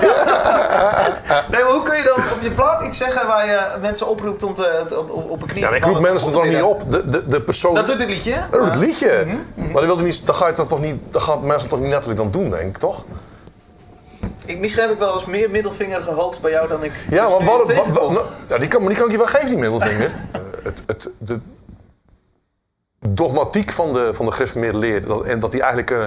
[1.52, 4.44] Nee, maar hoe kun je dan op je plaat iets zeggen waar je mensen oproept
[4.44, 6.92] om te, op, op, een knie Ja, te ik roep mensen er toch niet op.
[6.92, 7.76] De, de, de persoon.
[7.76, 8.36] Dat doet dit liedje.
[8.52, 9.26] Dat doet het liedje.
[9.56, 11.02] Maar dan, wil je niet, dan ga je dat toch niet.
[11.12, 13.04] Dan gaan mensen toch niet letterlijk dan doen, denk ik, toch?
[14.46, 16.92] Ik, misschien heb ik wel eens meer middelvinger gehoopt bij jou dan ik.
[17.10, 17.94] Ja, maar wat, wat, tegenkom.
[17.94, 20.12] wat- nou, ja, die, kan, die kan ik je wel geven, die middelvinger.
[20.32, 21.40] Eh, het, het, de
[23.08, 25.08] dogmatiek van de, van de gereformeerde leer.
[25.08, 25.92] Dat, en dat die eigenlijk.
[25.92, 26.04] eh,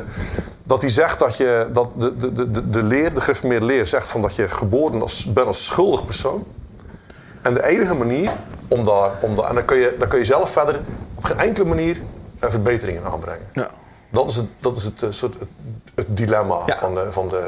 [0.62, 1.66] dat die zegt dat je.
[1.72, 5.03] Dat de, de, de, de, de leer, de gereformeerde leer, zegt van dat je geboren
[5.03, 6.45] als, bent als schuldig persoon.
[7.43, 8.30] En de enige manier
[8.68, 9.11] om daar.
[9.20, 10.80] Om daar en dan kun, je, dan kun je zelf verder
[11.14, 11.97] op geen enkele manier
[12.39, 13.47] eh, verbeteringen aanbrengen.
[13.53, 13.70] Ja.
[14.11, 15.49] Dat is het, dat is het, eh, soort, het,
[15.95, 16.76] het dilemma Ja.
[16.78, 17.47] van, de, van de.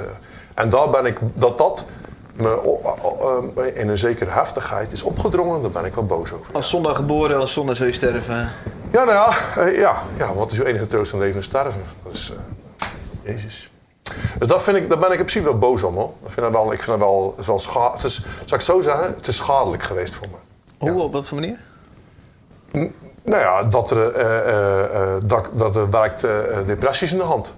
[0.58, 1.18] En daar ben ik.
[1.34, 1.84] Dat dat
[2.32, 6.46] me o- in een zekere heftigheid is opgedrongen, daar ben ik wel boos over.
[6.52, 8.50] Als zondag geboren, als zondag zul je sterven.
[8.90, 9.28] Ja, nou ja,
[9.62, 11.82] eh, ja, ja wat is uw enige troost in leven en sterven?
[12.04, 12.32] Dat is.
[12.36, 12.86] eh,
[13.32, 13.70] Jezus.
[14.38, 16.10] Dus dat vind ik, daar ben ik in principe wel boos om hoor.
[16.24, 18.24] Ik vind dat wel, ik vind dat wel, het is wel scha- het is, Zal
[18.44, 19.14] ik het zo zeggen?
[19.16, 20.36] Het is schadelijk geweest voor me.
[20.90, 21.58] Hoe, op wat voor manier?
[23.22, 26.20] Nou ja, dat er, eh, dat, dat er werkt
[26.66, 27.52] depressies in de hand.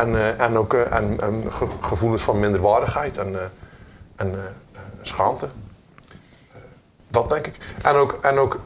[0.00, 3.40] En, eh, en ook eh, en, en ge- gevoelens van minderwaardigheid en, eh,
[4.16, 4.34] en
[5.02, 5.46] schaamte.
[7.08, 7.56] Dat denk ik.
[7.82, 8.58] En ook, en ook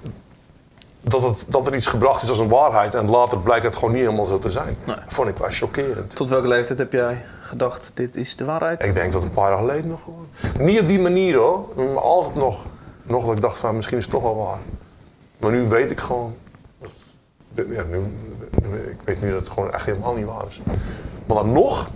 [1.00, 3.90] dat, het, dat er iets gebracht is als een waarheid en later blijkt het gewoon
[3.94, 4.76] niet helemaal zo te zijn.
[4.84, 4.96] Nee.
[5.08, 6.16] vond ik wel chockerend.
[6.16, 8.84] Tot welke leeftijd heb jij gedacht, dit is de waarheid?
[8.84, 10.28] Ik denk dat een paar jaar geleden nog gewoon.
[10.58, 12.64] Niet op die manier hoor, maar altijd nog,
[13.02, 14.58] nog dat ik dacht van misschien is het toch wel waar.
[15.38, 16.34] Maar nu weet ik gewoon.
[17.54, 17.98] Ja, nu,
[18.90, 20.60] ik weet nu dat het gewoon echt helemaal niet waar is.
[21.26, 21.90] Maar dan nog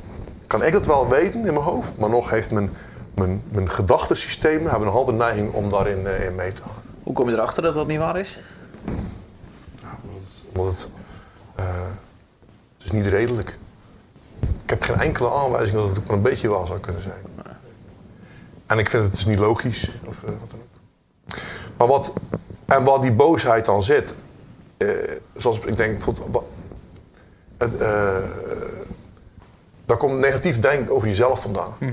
[0.46, 2.70] kan ik het wel weten in mijn hoofd, maar nog heeft mijn,
[3.14, 6.82] mijn, mijn gedachtensystemen hebben nog altijd neiging om daarin eh, in mee te gaan.
[7.02, 8.38] Hoe kom je erachter dat dat niet waar is?
[10.52, 10.88] Omdat het,
[11.54, 11.64] eh,
[12.76, 13.58] het is niet redelijk.
[14.40, 17.22] Ik heb geen enkele aanwijzing dat het ook maar een beetje waar zou kunnen zijn.
[18.66, 19.90] En ik vind het dus niet logisch.
[20.04, 21.38] Of, eh, wat dan ook.
[21.76, 22.12] Maar wat,
[22.64, 24.14] en waar die boosheid dan zit,
[25.36, 26.44] zoals ik denk, bijvoorbeeld,
[27.58, 27.72] het,
[29.86, 31.72] daar komt negatief denken over jezelf vandaan.
[31.78, 31.86] Ja.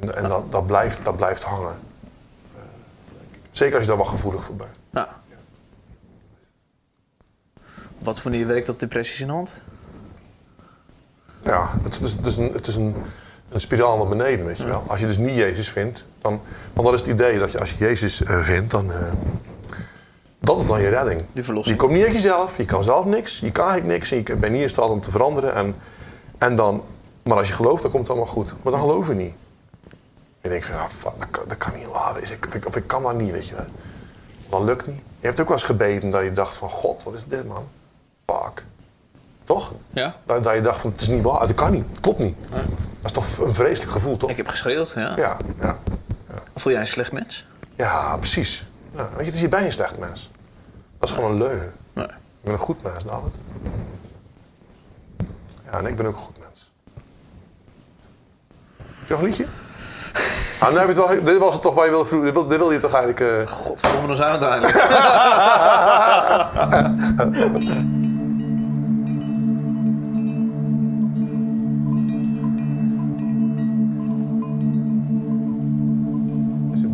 [0.00, 1.74] En, en dat, dat, blijft, dat blijft hangen.
[2.54, 2.60] Eh,
[3.50, 4.70] zeker als je daar wat gevoelig voor bent.
[4.90, 5.08] Ja.
[7.98, 9.50] Op wat voor manier werkt dat depressies in de hand?
[11.42, 12.94] Ja, het is, het is, een, het is een,
[13.48, 14.84] een spiraal naar beneden, weet je wel.
[14.86, 16.40] Als je dus niet Jezus vindt, dan...
[16.72, 18.92] Want dat is het idee, dat je, als je Jezus eh, vindt, dan...
[18.92, 18.98] eh,
[20.38, 21.22] dat is dan je redding.
[21.32, 21.76] Die verlossing.
[21.76, 24.10] Je komt niet uit jezelf, je kan zelf niks, je kan eigenlijk niks...
[24.10, 25.54] en je bent niet in staat om te veranderen.
[25.54, 25.74] En,
[26.38, 26.82] en dan,
[27.28, 28.52] maar als je gelooft, dan komt het allemaal goed.
[28.62, 29.34] Maar dan geloof je niet.
[30.40, 32.18] Je denkt van, ja, fuck, dat, kan, dat kan niet waar.
[32.18, 33.64] Ik, of, ik, of ik kan dat niet, weet je wel.
[34.48, 35.00] Dat lukt niet.
[35.20, 36.70] Je hebt ook wel eens gebeden dat je dacht van...
[36.70, 37.68] God, wat is dit, man?
[38.26, 38.64] Fuck.
[39.44, 39.72] Toch?
[39.90, 40.14] Ja.
[40.26, 42.36] Dat, dat je dacht van, het is niet waar, dat kan niet, het klopt niet.
[42.50, 42.60] Dat
[43.04, 44.30] is toch een vreselijk gevoel, toch?
[44.30, 45.16] Ik heb geschreeuwd, ja.
[45.16, 45.76] Ja, ja,
[46.54, 47.46] Voel jij een slecht mens?
[47.76, 48.64] ja, precies.
[48.94, 50.30] Ja, weet je, dus je bent een slecht mens.
[50.98, 51.72] Dat is gewoon een leugen.
[51.92, 52.06] Nee.
[52.06, 53.32] Ik ben een goed mens, David.
[55.64, 56.37] Ja, en ik ben ook goed
[59.08, 59.44] nog een liedje?
[60.60, 62.26] Ah, al, dit was het toch waar je wilde vroegen.
[62.32, 63.20] Dit wil, dit wil je toch eigenlijk...
[63.20, 64.76] eh, Godverdomme, dan zijn we er eindelijk.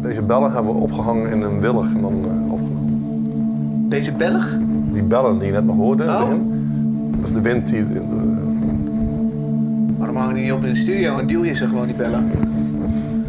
[0.03, 3.89] deze- bellen hebben we opgehangen in een willig en dan eh, opgenomen.
[3.89, 4.55] Deze Belg?
[4.93, 6.21] Die bellen die je net nog hoorde Oh.
[7.11, 7.89] Dat is de wind die...
[7.89, 8.53] de-
[9.99, 12.31] Waarom hangen die niet op in de studio en deal je ze gewoon die bellen?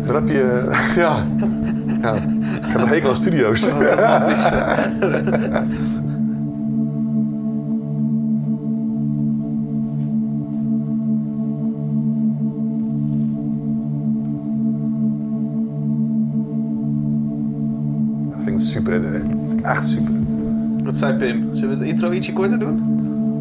[0.06, 0.70] Dan heb je...
[0.96, 1.24] ja.
[2.02, 2.14] ja.
[2.14, 3.62] Ik heb een hekel aan studio's.
[3.62, 3.70] Dat
[18.44, 19.02] vind ik een super
[19.66, 20.14] echt super.
[20.84, 21.50] Wat zei Pim?
[21.54, 22.84] Zullen we het intro ietsje korter doen?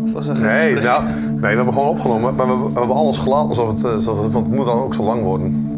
[0.05, 1.05] Of was dat Nee, nou,
[1.45, 2.35] nee, we hebben gewoon opgenomen.
[2.35, 4.33] Maar we, we hebben alles gelaten alsof het, eh, alsof het...
[4.33, 5.69] Want het moet dan ook zo lang worden.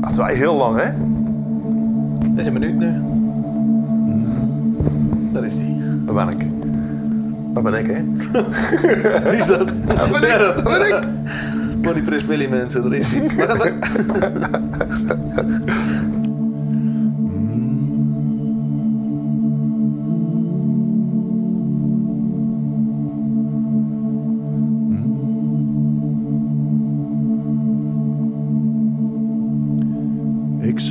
[0.00, 0.90] Dat is wel heel lang, hè?
[2.28, 2.92] Dat is een minuut nu.
[5.32, 5.82] Daar is die.
[6.06, 6.46] Waar ben ik?
[7.52, 8.02] Waar ben ik, hè?
[9.30, 9.72] Wie is dat?
[9.94, 10.38] Ja, ben ik.
[10.54, 11.08] dat ben ik.
[11.82, 13.22] Body Press Billy mensen, daar is die.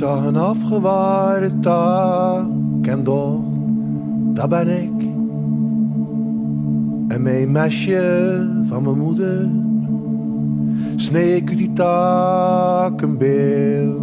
[0.04, 2.46] zag een afgewaaide taak
[2.82, 3.38] en dacht,
[4.34, 5.02] dat ben ik.
[7.08, 9.48] En mijn mesje van mijn moeder
[10.96, 13.98] snee ik uit die taak een beeld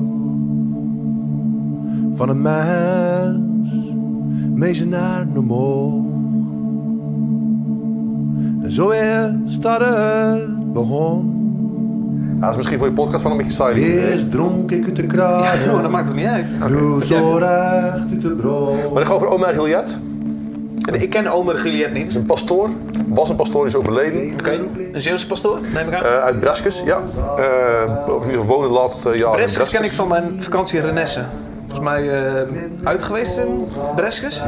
[2.14, 3.74] van een mens
[4.56, 6.04] met zijn armen omhoog.
[8.64, 11.31] En zo is dat het begon.
[12.42, 13.84] Ja, dat is misschien voor je podcast wel een beetje saai.
[13.84, 15.42] Eerst dronk ik de kraan.
[15.70, 16.54] Oh, dat maakt toch niet uit?
[16.60, 18.94] Recht uit de brood.
[18.94, 19.98] Maar ik ga over Omer Gilliet.
[20.92, 22.16] Ik ken Omer is niet.
[22.16, 22.70] een pastoor.
[23.08, 24.34] Was een pastoor, is overleden.
[24.34, 24.60] Oké,
[24.94, 26.04] een Zeeuwse pastoor, neem ik aan.
[26.04, 27.00] Eh, uit Breskes, ja.
[27.40, 30.80] Uh, of niet, of woonde de laatste jaren in Breskes ken ik van mijn vakantie
[30.80, 31.24] in Renesse.
[31.60, 32.48] Volgens mij eh,
[32.84, 33.66] uit geweest in
[33.96, 34.42] Breskes.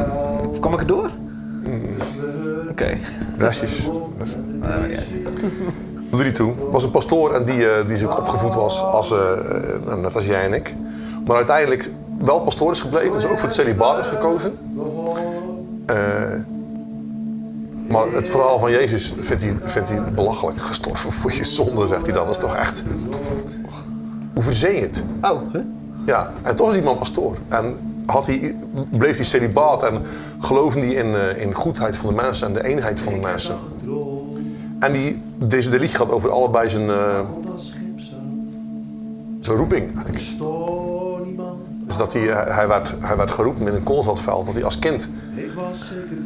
[0.49, 1.09] Of kwam ik er door?
[2.69, 2.97] Oké.
[3.37, 3.89] Breskes.
[4.59, 4.99] Nou, ja.
[6.13, 6.53] Doet er niet toe.
[6.71, 10.25] Was een pastoor en die, eh, die ook opgevoed was als, eh, eh, net als
[10.25, 10.75] jij en ik.
[11.25, 11.89] Maar uiteindelijk
[12.19, 13.11] wel pastoor is gebleven.
[13.11, 14.57] Dus ook voor het celibaat is gekozen.
[17.87, 20.61] Maar het verhaal van Jezus vindt hij, vindt hij belachelijk.
[20.61, 22.25] Gestorven voor je zonde, zegt hij dan.
[22.25, 22.83] Dat is toch echt...
[24.33, 25.03] Hoe verzee je het?
[25.21, 25.59] Oh, hè?
[26.05, 27.37] Ja, en toch is die man pastoor.
[27.47, 28.55] En had hij,
[28.89, 30.01] bleef hij celibaat en
[30.39, 33.55] geloofde hij in, in goedheid van de mensen en de eenheid van de mensen.
[34.83, 37.19] En die, deze de liedje gaat over allebei zijn, eh,
[39.41, 39.95] zijn roeping.
[39.95, 40.25] eigenlijk.
[41.85, 42.21] Dus dat hij,
[42.53, 45.07] hij, werd, hij werd geroepen in een koolzaadveld, dat hij als kind.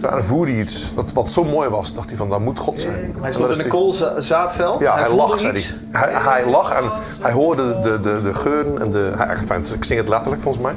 [0.01, 2.81] En voerde hij iets dat, wat zo mooi was, dacht hij van, dat moet God
[2.81, 3.15] zijn.
[3.21, 4.79] Hij stond in is een koolzaatveld.
[4.79, 5.53] ja, hij, voelde lag, zei
[5.91, 6.01] hij.
[6.01, 6.21] hij.
[6.21, 6.91] Hij lag en
[7.21, 9.11] hij hoorde de, de, de geuren en de...
[9.15, 10.73] Hij, enfin, ik zing het letterlijk volgens mij.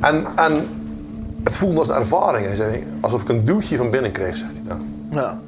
[0.00, 0.68] En, en
[1.44, 2.46] het voelde als een ervaring.
[2.46, 4.80] Hij zei, alsof ik een duwtje van binnen kreeg, zegt hij dan.
[5.10, 5.38] Ja.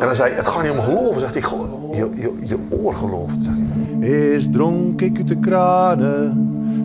[0.00, 1.42] En hij zei, het gaat niet om geloven, zegt hij.
[1.42, 3.36] "Gelo- Je, je, je oor gelooft.
[3.40, 4.08] hij.
[4.08, 6.36] Eerst dronk ik uit de kranen,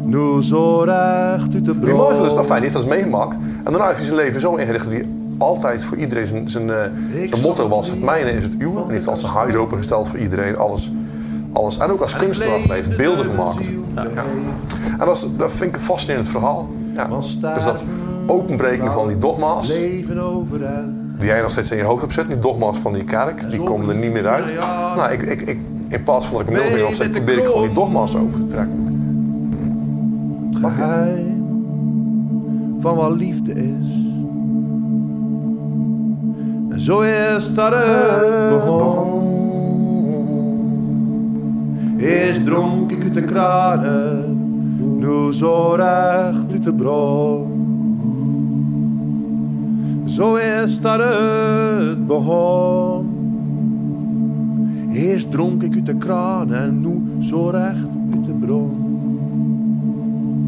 [0.05, 2.34] nu zo recht uit de Die mooiste is, brood.
[2.34, 3.34] nou fijn, die heeft dat meegemaakt.
[3.64, 5.05] En daarna heeft hij zijn leven zo ingericht dat hij
[5.38, 6.76] altijd voor iedereen zijn, zijn, eh,
[7.30, 7.89] zijn motto was.
[7.89, 8.78] Het mijne is het uwe.
[8.80, 10.91] En hij heeft al zijn huis opengesteld voor iedereen, alles.
[11.53, 11.78] alles.
[11.78, 13.66] En ook als kunstenaar heeft beelden gemaakt.
[13.95, 14.03] Ja.
[14.99, 16.68] En dat, is, dat vind ik een fascinerend verhaal.
[16.95, 17.08] Ja.
[17.08, 17.84] Dus dat
[18.28, 22.28] openbreken van die dogma's, Leven over en die jij nog steeds in je hoofd hebt
[22.28, 24.53] die dogma's van die kerk, die komen er niet meer uit.
[24.95, 27.61] Nou, ik, ik, ik, in plaats van dat ik een middelvinger opzet, probeer ik gewoon
[27.61, 28.86] die dogma's open te trekken.
[30.61, 31.38] geheim
[32.80, 34.05] van wat liefde is.
[36.70, 39.36] En zo is dat het begon.
[41.97, 44.38] Eerst dronk ik uit de kranen,
[44.99, 47.57] nu zo recht uit de bron.
[50.18, 53.05] Zo is dat het begon.
[54.91, 58.72] Eerst dronk ik uit de kraan en nu zo recht uit de bron.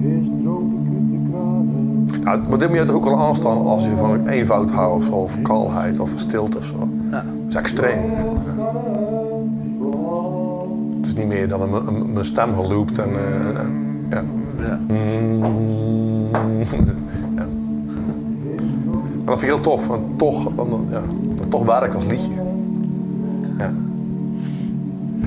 [0.05, 1.67] Eerst dronk ik uit de kraan.
[1.75, 4.95] en- Ja, maar dit moet je toch ook wel aanstaan als je van eenvoud houdt
[4.95, 6.75] of zo, of kalheid of stilte of zo.
[7.09, 7.99] Dat is extreem.
[10.97, 13.59] Het is niet meer dan een- een- mijn stem geloopt en eh,
[14.09, 14.23] ja.
[14.59, 14.79] Ja.
[14.87, 15.43] Mm.
[16.69, 16.93] ja.
[19.29, 21.01] En dat vind ik heel tof, want toch, dan- ja,
[21.49, 22.29] toch werkt als liedje.
[23.57, 23.71] Ja.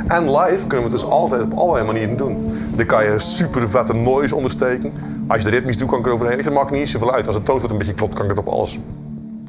[0.09, 2.37] En live kunnen we het dus altijd op allerlei manieren doen.
[2.77, 4.93] Dan kan je super vette noise ondersteken.
[5.27, 6.39] Als je de ritmisch doet, kan ik er overheen.
[6.39, 7.27] Het maakt niet zoveel uit.
[7.27, 8.81] Als het toonsoort een beetje klopt, kan ik het op alles,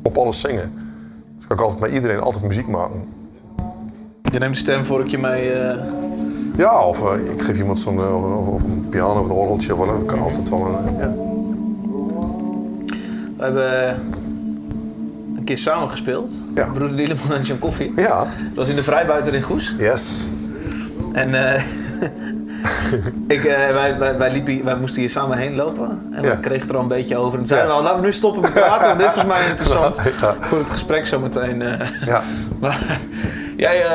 [0.03, 0.71] op alles zingen.
[1.37, 3.03] Dus kan ik altijd met iedereen altijd muziek maken.
[4.31, 5.51] Je neemt een stemvorkje mee.
[5.51, 5.79] eh,
[6.57, 9.75] Ja, of eh, ik geef iemand zo'n eh, of, of een piano of een orgeltje.
[9.75, 10.67] Of dat kan altijd wel.
[10.99, 11.11] ja.
[13.37, 13.95] We hebben
[15.43, 16.31] een keer samen gespeeld.
[16.55, 16.65] Ja.
[16.73, 17.93] Broeder Dieleman en John Koffie.
[17.95, 19.75] ja, Dat was in de vrijbuiter in Goes.
[19.77, 20.09] yes.
[21.13, 21.61] En eh,
[23.27, 26.09] ik, eh, wij, wij, wij, liepen, wij moesten hier samen heen lopen.
[26.13, 26.29] En Ja.
[26.29, 27.31] we kregen er al een beetje over.
[27.31, 27.73] En toen zeiden Ja.
[27.75, 28.87] we al, laten we nu stoppen met praten.
[28.87, 30.35] Want dit is volgens mij interessant Ja.
[30.39, 31.61] voor het gesprek zometeen.
[31.61, 31.87] eh.
[32.05, 32.23] Ja.
[32.61, 32.97] Maar
[33.57, 33.85] jij,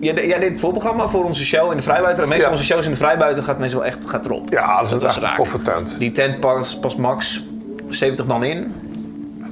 [0.00, 2.22] jij, jij deed het voorprogramma voor onze show in de Vrijbuiter.
[2.22, 2.52] En meestal Ja.
[2.56, 4.50] onze shows in de Vrijbuiter gaat meestal echt gaat erop.
[4.52, 5.94] ja, dat is echt een toffe tent.
[5.98, 7.42] Die tent past, past max
[7.88, 8.74] 70 man in.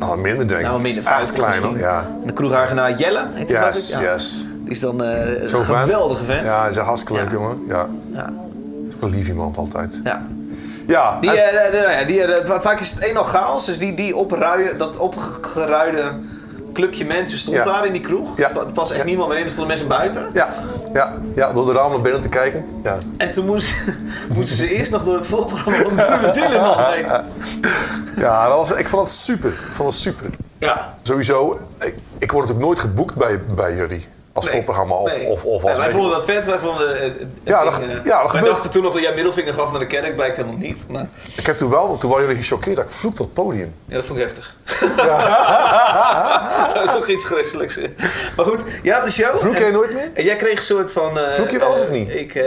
[0.06, 0.66] Nou, minder denk ik.
[0.66, 1.72] Nou, minder Het is echt 50 klein, hoor.
[1.72, 1.90] misschien.
[1.90, 1.98] Ja.
[2.20, 3.74] En de kroegeigenaar Jelle, heet hij ik?
[3.74, 4.00] Yes, Ja.
[4.12, 4.46] yes.
[4.62, 6.44] Die is dan eh, Zo'n een geweldige vent.
[6.44, 7.36] Ja, hij is een hartstikke leuk, Ja.
[7.36, 7.64] jongen.
[7.68, 7.86] Ja.
[8.12, 8.30] Ja.
[8.88, 10.00] is ook een lief iemand altijd.
[10.04, 10.22] Ja.
[10.86, 13.64] Ja, Die, en- ja, die, va- vaak is het een al chaos.
[13.66, 16.02] Dus die, die opruien, dat opgeruide
[16.72, 17.62] clubje mensen stond Ja.
[17.62, 18.36] daar in die kroeg.
[18.38, 18.50] Ja.
[18.50, 19.06] Er was echt Ja.
[19.06, 20.30] niemand meer in, er stonden mensen buiten.
[20.34, 20.48] ja,
[20.92, 22.64] ja, ja, door de raam naar binnen te kijken.
[22.82, 22.96] Ja.
[23.16, 23.74] En toen moest,
[24.36, 27.06] moesten ze eerst nog door het voorprogramma van heen.
[28.16, 29.48] Ja, dat was, ik vond het super.
[29.48, 30.30] Ik vond het super.
[30.58, 30.94] Ja.
[31.02, 34.06] Sowieso, ik, ik word natuurlijk nooit geboekt bij, bij jullie.
[34.34, 34.54] Als Nee.
[34.54, 35.26] voorprogramma of, Nee.
[35.26, 35.80] of, of Nee, als...
[35.80, 36.46] wij vonden dat vet.
[36.46, 37.10] Wij vonden, eh,
[37.42, 38.50] Ja, dat- eh, ja, dat gebeurt.
[38.50, 40.14] dachten toen nog dat jij middelvinger gaf naar de kerk.
[40.16, 40.84] Blijkt helemaal niet.
[40.88, 41.06] Maar
[41.36, 43.74] Ik heb toen wel, toen waren jullie gechoqueerd dat ik vloekte op het podium.
[43.86, 44.54] ja, dat vond ik heftig.
[46.74, 47.78] dat is ook iets christelijks.
[48.36, 49.38] Maar goed, had de show.
[49.38, 50.10] Vloek jij nooit meer?
[50.14, 51.18] En jij kreeg een soort van...
[51.18, 52.14] eh, Vloek je wel eens eh, of niet?
[52.14, 52.42] Ik eh,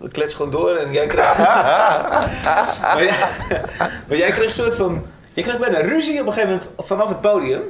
[0.00, 1.38] we klets gewoon door en jij kreeg...
[2.82, 3.14] maar, jij,
[4.08, 5.06] maar jij kreeg een soort van...
[5.34, 7.60] Je kreeg bijna ruzie op een gegeven moment vanaf het podium.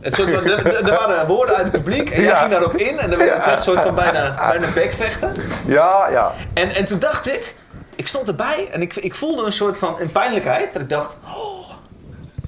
[0.00, 2.38] Het soort van, er, waren woorden uit het publiek en jij Ja.
[2.38, 2.98] ging daarop in.
[2.98, 5.32] En er werd het een soort van bijna, bijna bekvechten.
[5.64, 6.32] Ja, ja.
[6.54, 7.54] En, en toen dacht ik...
[7.96, 10.72] Ik stond erbij en ik, ik voelde een soort van een pijnlijkheid.
[10.72, 11.18] Dat ik dacht...
[11.24, 11.70] Oh,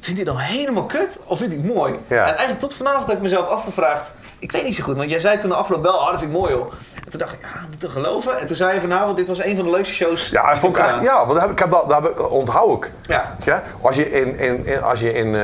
[0.00, 1.94] vindt hij dan helemaal kut of hij het mooi?
[2.06, 2.20] Ja.
[2.20, 4.10] En eigenlijk tot vanavond heb ik mezelf afgevraagd.
[4.38, 6.30] Ik weet niet zo goed, want jij zei toen de afloop wel, oh, dat vind
[6.32, 6.72] ik mooi hoor.
[7.04, 8.38] En toen dacht ik, ja, moet ik geloven?
[8.38, 10.28] En toen zei je vanavond, dit was een van de leukste shows.
[10.28, 12.90] Ja, ik vond ik echt, ja want ik heb dat, dat ik- onthoud ik.
[13.06, 13.36] Ja.
[13.44, 13.62] Ja?
[13.82, 15.42] Als je in, in, in, als je in eh,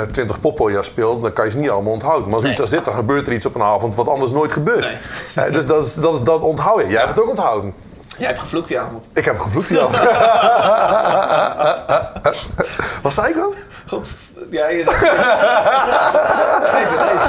[0.00, 2.28] eh, 20 poppodia speelt, dan kan je ze niet allemaal onthouden.
[2.30, 2.66] Maar zoiets Nee.
[2.66, 4.80] als dit, dan gebeurt er iets op een avond wat anders nooit gebeurt.
[4.80, 4.96] Nee.
[5.46, 6.86] Eh, dus dat, is, dat, is- dat onthoud je.
[6.88, 7.74] Jij hebt het ook onthouden.
[8.18, 9.08] Jij hebt gevloekt die avond.
[9.14, 9.96] Ik heb gevloekt die avond.
[13.02, 13.54] Wat zei ik dan?
[13.88, 14.08] God,
[14.50, 15.00] ja, je zegt...
[16.76, 17.28] Het deze.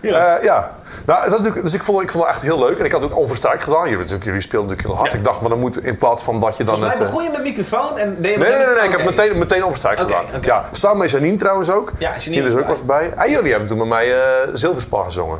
[0.00, 0.38] Ja.
[0.42, 0.70] ja.
[1.06, 2.78] Nou, dat is natuurlijk, dus ik vond, ik vond het echt heel leuk.
[2.78, 3.82] En ik had het ook onversterkt gedaan.
[3.82, 5.12] Jullie, natuurlijk, jullie speelden natuurlijk heel hard.
[5.12, 5.18] Ja.
[5.18, 6.98] Ik dacht, maar dan moet in plaats van dat je dan Volgens het...
[6.98, 9.04] mij eh, begon je met microfoon en deed je Nee, nee, nee, nee, ik heb
[9.04, 10.42] meteen, meteen overstrijkt Oké, gedaan.
[10.42, 11.92] Ja, samen met Janine trouwens ook.
[11.98, 13.12] Ja, Janine Die er ook was bij.
[13.16, 15.38] En jullie hebben toen met mij eh Zilverspar gezongen.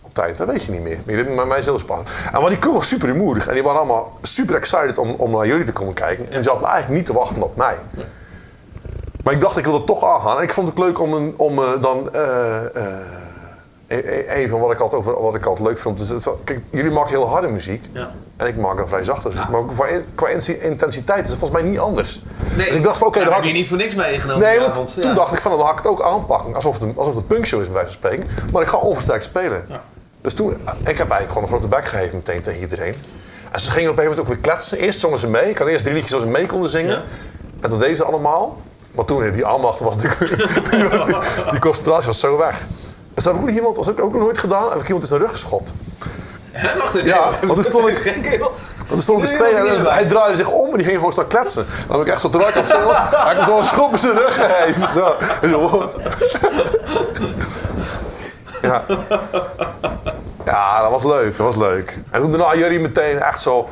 [0.00, 0.96] Op tijd, dat weet je niet meer.
[0.96, 1.98] Maar jullie hebben met mij Zilverspar.
[2.32, 3.46] En maar die crew was super rumoerig.
[3.46, 6.32] En die waren allemaal super excited om, om naar jullie te komen kijken.
[6.32, 7.76] En ze hadden eigenlijk niet te wachten op mij.
[9.24, 10.36] Maar ik dacht, ik wil dat toch aangaan.
[10.36, 12.12] En ik vond het leuk om, een, om eh, dan...
[12.12, 12.92] eh, eh,
[13.96, 16.08] e- e- een van wat ik altijd, over, wat ik altijd leuk vond.
[16.08, 17.84] Dus kijk, jullie maken heel harde muziek.
[17.92, 18.10] Ja.
[18.36, 19.48] En ik maak dan vrij zachte muziek.
[19.48, 22.22] Maar qua, qua in- intensiteit is het volgens mij niet anders.
[22.56, 23.56] Nee, dus ik dacht van oké, dan heb had je ik...
[23.56, 24.94] niet voor niks meegenomen Nee, want avond.
[24.94, 25.12] toen Ja.
[25.14, 26.54] dacht ik van dan had ik het ook aanpakken.
[26.54, 28.28] Alsof het een, alsof het een punkshow is bij wijze van spreken.
[28.52, 29.64] Maar ik ga onversterkt spelen.
[29.68, 29.82] Ja.
[30.20, 32.94] Dus toen, ik heb eigenlijk gewoon een grote bek gegeven meteen tegen iedereen.
[33.50, 34.78] En ze gingen op een gegeven moment ook weer kletsen.
[34.78, 35.50] Eerst zongen ze mee.
[35.50, 37.02] Ik had eerst drie liedjes waar ze mee konden zingen.
[37.60, 38.56] En dat deden ze allemaal.
[38.92, 40.70] Maar toen, die aandacht was natuurlijk...
[40.70, 42.64] die, die concentratie was zo weg.
[43.14, 44.70] Dus dat heb ik ook, iemand, dat heb ik ook nog nooit gedaan.
[44.70, 45.72] Heb ik iemand in zijn rug geschopt.
[46.50, 47.08] Hè, wacht even.
[47.08, 48.38] Ja, want toen stond ik-.
[48.38, 48.52] Want
[48.88, 51.12] toen stond ik te spelen en niet hij draaide zich om en die ging gewoon
[51.12, 51.66] staan kletsen.
[51.88, 53.98] Dan heb ik echt zo aan het zingen was, hij heeft me zo'n schop in
[53.98, 54.88] zijn rug gegeven.
[54.94, 55.14] Zo.
[55.42, 55.90] En zo.
[58.62, 58.82] Ja.
[60.44, 61.98] ja, dat was leuk, dat was leuk.
[62.10, 63.68] En toen daarna jullie meteen echt zo...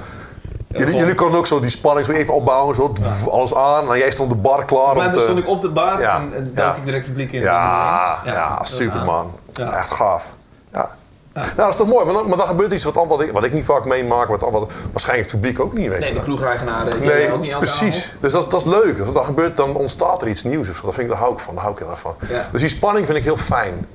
[0.78, 3.92] Jullie, jullie konden ook zo die spanning zo even opbouwen, zo tf, alles aan.
[3.92, 5.20] En jij stond de bar klaar Maar te...
[5.20, 7.40] stond ik op de bar en, en duik ik direct publiek in.
[7.40, 9.06] Ja, ja, dat was super aan.
[9.06, 9.32] man.
[9.52, 9.72] Ja.
[9.78, 10.26] Echt gaaf.
[10.72, 10.90] Ja.
[11.34, 13.32] Nou, dat is toch mooi, want dan, maar dan gebeurt iets wat, dan- wat, ik,
[13.32, 16.00] wat ik niet vaak meemaak, wat, wat waarschijnlijk het publiek ook niet weet.
[16.00, 16.90] Nee, de kroegeigenaren.
[16.90, 18.16] die Nee, ook niet elke precies.
[18.20, 19.00] Dus dat, dat is leuk.
[19.00, 20.68] Als dat gebeurt, dan ontstaat er iets nieuws.
[20.68, 20.84] of zo.
[20.84, 21.54] Dat vind ik, daar hou ik van.
[21.54, 22.14] Daar hou ik heel erg van.
[22.28, 22.48] Ja.
[22.52, 23.86] Dus die spanning vind ik heel fijn.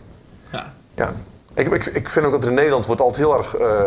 [0.51, 0.65] Ja.
[0.95, 1.11] Ja.
[1.53, 3.55] Ik, ik, ik vind ook dat er in Nederland wordt altijd heel erg...
[3.55, 3.81] eh,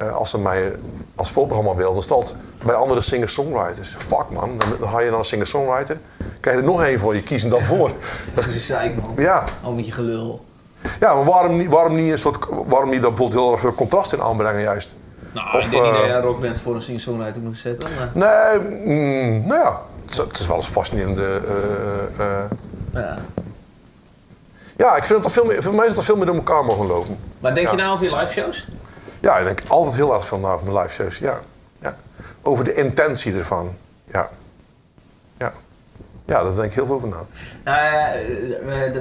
[0.00, 0.72] eh, als ze mij
[1.16, 2.34] als voorprogramma willen, dan stelt
[2.64, 3.94] bij andere singer-songwriters.
[3.98, 5.98] Fuck man, dan, dan ga je naar een singer-songwriter.
[6.40, 7.90] Krijg je er nog één voor, je kiest hem dan voor.
[8.34, 9.14] Dat is een zeik, man.
[9.16, 10.44] Ja, Al met je gelul.
[11.00, 13.74] ja maar waarom niet, waarom niet, een soort, waarom niet daar bijvoorbeeld heel erg veel
[13.74, 14.90] contrast in aanbrengen juist?
[15.32, 17.88] Nou, Of, ik denk niet eh, dat je een rockband voor een singer-songwriter moet zetten.
[17.98, 21.40] Maar, Nee, mm, nou ja, het is, het is wel eens fascinerende...
[22.18, 22.26] eh,
[22.92, 23.18] ja.
[24.76, 26.86] Ja, ik vind dat veel meer, voor mij is dat veel meer door elkaar mogen
[26.86, 27.18] lopen.
[27.40, 28.66] maar denk je nou over je live shows?
[29.20, 31.18] Ja, ik denk altijd heel erg veel na over mijn live shows.
[31.18, 31.38] Ja.
[31.80, 31.96] ja.
[32.42, 33.76] Over de intentie ervan.
[34.04, 34.28] Ja.
[36.30, 36.42] Ja.
[36.42, 37.16] Daar denk ik heel veel over na.
[37.64, 38.94] Nou ja, eh, eh,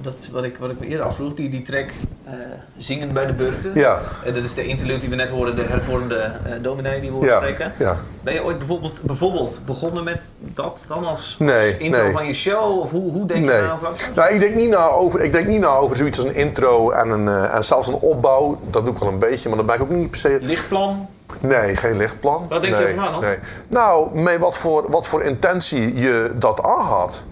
[0.00, 1.90] dat wat ik, wat ik me eerder afvroeg, die, die track
[2.24, 2.32] eh,
[2.76, 3.70] Zingen bij de Beurten.
[3.74, 7.08] Ja, Eh, dat is de interlude die we net hoorden, de hervormde eh dominee die
[7.08, 7.72] we horen ja, spreken.
[7.78, 7.96] ja.
[8.20, 11.36] Ben je ooit bijvoorbeeld, bijvoorbeeld begonnen met dat dan als,
[11.78, 12.80] intro van je show?
[12.80, 13.60] Of hoe, hoe denk je Nee.
[13.60, 16.28] nou over Nou, ik denk niet na over, ik denk niet na over zoiets als
[16.28, 18.58] een intro en, een, eh, en zelfs een opbouw.
[18.70, 20.38] Dat doe ik wel een beetje, maar dan ben ik ook niet per se...
[20.40, 21.08] Lichtplan?
[21.40, 22.46] Nee, geen lichtplan.
[22.48, 23.20] Wat denk je nee, na dan?
[23.20, 23.38] Nee.
[23.68, 27.22] Nou, met wat voor, wat voor intentie je dat aangaat.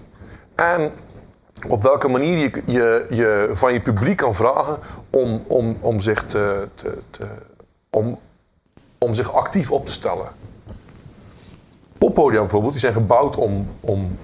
[0.55, 0.91] En
[1.67, 4.77] op welke manier je, je, je van je publiek kan vragen
[5.09, 7.27] om, om, om, zich, te, te, te-
[7.89, 8.19] om,
[8.97, 10.27] om zich actief op te stellen.
[11.97, 14.17] Poppodia bijvoorbeeld, die zijn gebouwd om, om,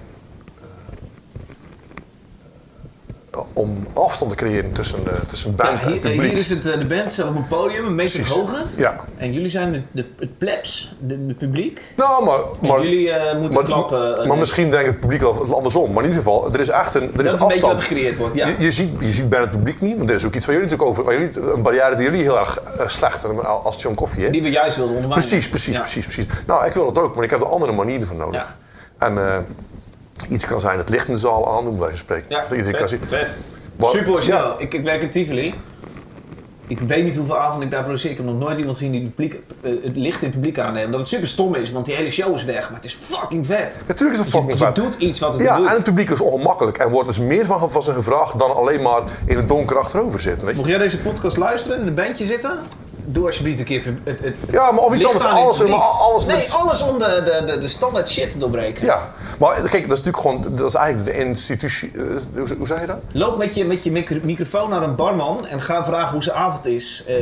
[3.52, 6.20] om afstand te creëren tussen, de, tussen Ja, band en hier, publiek.
[6.30, 8.62] hier is het, eh, de band staat op een podium, een meter hoger.
[8.76, 8.96] Ja.
[9.16, 11.80] En jullie zijn de, de, het plebs, de, het publiek.
[11.96, 14.18] Nou, maar, En maar, jullie eh, moeten maar, klappen.
[14.22, 15.92] eh, maar misschien denkt het publiek wel andersom.
[15.92, 17.72] Maar in ieder geval, er is echt een, er dat is is een beetje afstand.
[17.72, 18.34] wat er gecreëerd wordt.
[18.34, 18.46] Ja.
[18.46, 20.54] Je, je, ziet, je ziet bijna het publiek niet, want er is ook iets van
[20.54, 21.12] jullie natuurlijk over.
[21.20, 24.24] jullie, een barrière die jullie heel erg eh, slecht hebben als John Coffee.
[24.24, 24.30] Hè?
[24.30, 25.28] Die we juist wilden onderwijzen.
[25.30, 25.80] Precies, precies, Ja.
[25.80, 26.26] precies, precies.
[26.46, 28.54] Nou, ik wil dat ook, maar ik heb er andere manieren voor nodig.
[28.98, 29.38] En eh,
[30.28, 32.26] iets kan zijn het licht in de zaal aandoen, bij spreken.
[32.28, 33.00] Ja, Dat iedereen vet, zien.
[33.06, 33.38] vet.
[33.76, 34.38] Maar- Super origineel.
[34.38, 34.54] ja.
[34.58, 35.54] Ik, ik werk in Tivoli.
[36.66, 38.10] Ik weet niet hoeveel avonden ik daar produceer.
[38.10, 40.58] Ik heb nog nooit iemand gezien die het, publiek, eh, het licht in het publiek
[40.58, 40.84] aanneemt.
[40.84, 42.70] Omdat het super stom is, want die hele show is weg.
[42.70, 43.80] Maar het is fucking vet.
[43.86, 44.74] Natuurlijk is het Je, fucking je vet.
[44.74, 45.66] doet iets wat het Ja, doet.
[45.66, 48.82] en het publiek is ongemakkelijk en wordt dus meer van, van zijn gevraagd dan alleen
[48.82, 50.40] maar in het donker achterover zitten.
[50.44, 50.56] Weet je?
[50.60, 52.58] Mocht jij deze podcast luisteren en in een bandje zitten,
[53.12, 55.24] doe alsjeblieft een keer het, het Ja, maar of iets anders.
[55.24, 58.38] het Alles, maar alles nee, dus- alles om de, de, de, de standaard shit te
[58.38, 58.84] doorbreken.
[58.84, 59.08] Ja,
[59.38, 61.90] maar kijk, dat is natuurlijk gewoon, dat is eigenlijk de institutie.
[61.94, 62.02] eh,
[62.34, 62.96] Hoe, hoe zeg je dat?
[63.12, 66.36] Loop met je, met je micro- microfoon naar een barman en ga vragen hoe zijn
[66.36, 67.14] avond is eh,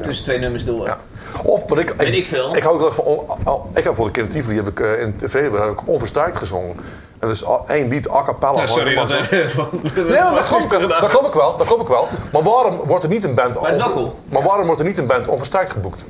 [0.00, 0.86] tussen twee nummers door.
[0.86, 0.98] Ja.
[1.42, 2.56] Of wat ik, Weet ik veel.
[2.56, 3.60] Ik hou ook erg van.
[3.74, 6.76] Ik heb voor de Tivoli heb ik eh, in heb ik onversterkt gezongen.
[7.24, 8.60] En dus één lied a cappella.
[8.60, 11.88] Ja, sorry, maar dat Nee, maar dat klopt, dat klopt ik wel, dat klopt ik
[11.88, 12.08] wel.
[12.32, 14.18] Maar waarom wordt er niet een band wel over- cool.
[14.28, 16.04] Maar waarom wordt er niet een band onversterkt geboekt?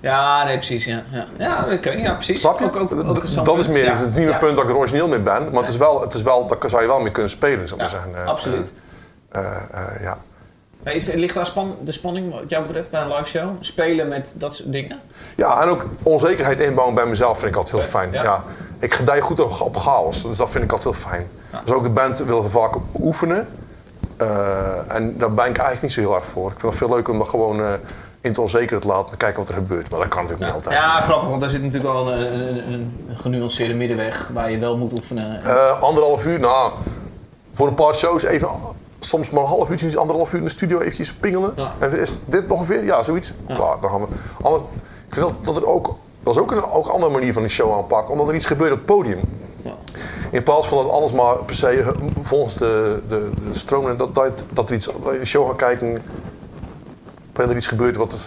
[0.00, 0.84] Ja, nee, precies.
[0.84, 1.24] Ja, ja.
[1.38, 2.40] ja, oké, ja precies.
[2.40, 2.64] Snap je?
[2.64, 3.90] Ook, ook, ook dat is meer Ja.
[3.90, 4.36] het is niet meer Ja.
[4.38, 6.70] punt dat ik er origineel mee ben, maar het is wel, het is wel, daar
[6.70, 8.22] zou je wel mee kunnen spelen, zou ik Ja, maar zeggen.
[8.24, 8.72] Eh, absoluut.
[9.32, 9.40] eh,
[9.72, 10.18] eh, ja.
[10.82, 13.48] Maar Is, ligt daar span, de spanning wat jou betreft bij een live show?
[13.60, 15.00] Spelen met dat soort dingen?
[15.36, 18.12] Ja, en ook onzekerheid inbouwen bij mezelf vind ik altijd heel fijn.
[18.12, 18.42] ja.
[18.78, 21.26] Ik gedij goed op, op chaos, dus dat vind ik altijd heel fijn.
[21.64, 23.48] Dus ook de band wil vaak oefenen.
[24.16, 26.50] Eh, en daar ben ik eigenlijk niet zo heel erg voor.
[26.50, 27.72] Ik vind het veel leuker om dat gewoon eh,
[28.20, 29.90] in het onzeker te laten en kijken wat er gebeurt.
[29.90, 30.82] Maar dat kan natuurlijk niet altijd.
[30.82, 34.76] Ja, grappig, want daar zit natuurlijk wel een, een, een, genuanceerde middenweg waar je wel
[34.76, 35.44] moet oefenen.
[35.44, 36.72] Eh, anderhalf uur, nou,
[37.52, 38.48] voor een paar shows even,
[39.00, 41.52] soms maar een half uurtje, anderhalf uur in de studio eventjes pingelen.
[41.56, 41.72] Ja.
[41.78, 42.84] En is dit ongeveer?
[42.84, 43.32] Ja, zoiets.
[43.46, 44.06] Klaar, dan gaan we.
[44.42, 44.62] Anders,
[45.08, 45.94] ik vind dat, dat er ook,
[46.26, 48.46] dat is ook een, ook een andere manier van die show aanpakken, omdat er iets
[48.46, 49.20] gebeurt op het podium.
[49.62, 49.72] Ja.
[50.30, 51.88] In plaats van dat alles maar per se eh,
[52.22, 55.46] volgens de, de, de stroom, en dat, dat, dat er iets, dat je een show
[55.48, 56.02] gaat kijken,
[57.32, 58.18] wanneer er iets gebeurt wat er,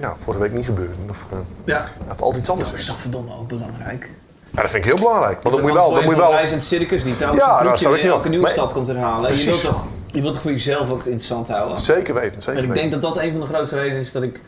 [0.00, 0.92] ja, vorige week niet gebeurde.
[1.08, 1.84] Of, eh, Ja.
[2.08, 4.10] dat altijd iets anders Dat is toch verdomme ook belangrijk?
[4.50, 5.42] Ja, dat vind ik heel belangrijk.
[5.42, 7.50] Maar dan moet je wel, dan moet je zo'n wel, reizend circus die telkens Ja,
[7.52, 9.20] een trucje zou ik in niet elke nieuwe Maar- stad komt herhalen.
[9.20, 9.44] Je Precies.
[9.44, 11.78] wilt, toch, je wilt toch voor jezelf ook het interessant houden?
[11.78, 12.90] zeker weten, zeker En ik weten.
[12.90, 14.40] denk dat dat een van de grootste redenen is dat ik,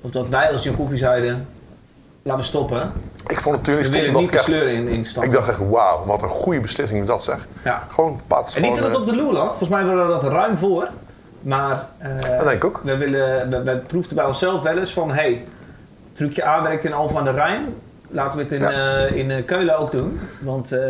[0.00, 1.48] of dat wij als John Koffie zeiden,
[2.30, 2.92] laten we stoppen.
[3.26, 5.24] Ik vond het stom niet dat ik echt- sleuren in, in stad.
[5.24, 7.46] Ik dacht echt, wauw, wat een goede beslissing is dat zeg.
[7.64, 7.82] Ja.
[7.88, 10.32] Gewoon paard En niet dat het op de loer lag, volgens mij waren we dat
[10.32, 10.88] ruim voor.
[11.40, 11.86] Maar
[12.36, 12.80] Dat denk ik ook.
[12.84, 15.44] we, willen, we, we proefden bij onszelf wel eens van, hey,
[16.12, 17.64] trucje A werkt in Alphen aan de Rijn.
[18.08, 18.70] Laten we het in, Ja.
[19.06, 20.20] eh, in eh, Keulen ook doen.
[20.40, 20.80] Want eh,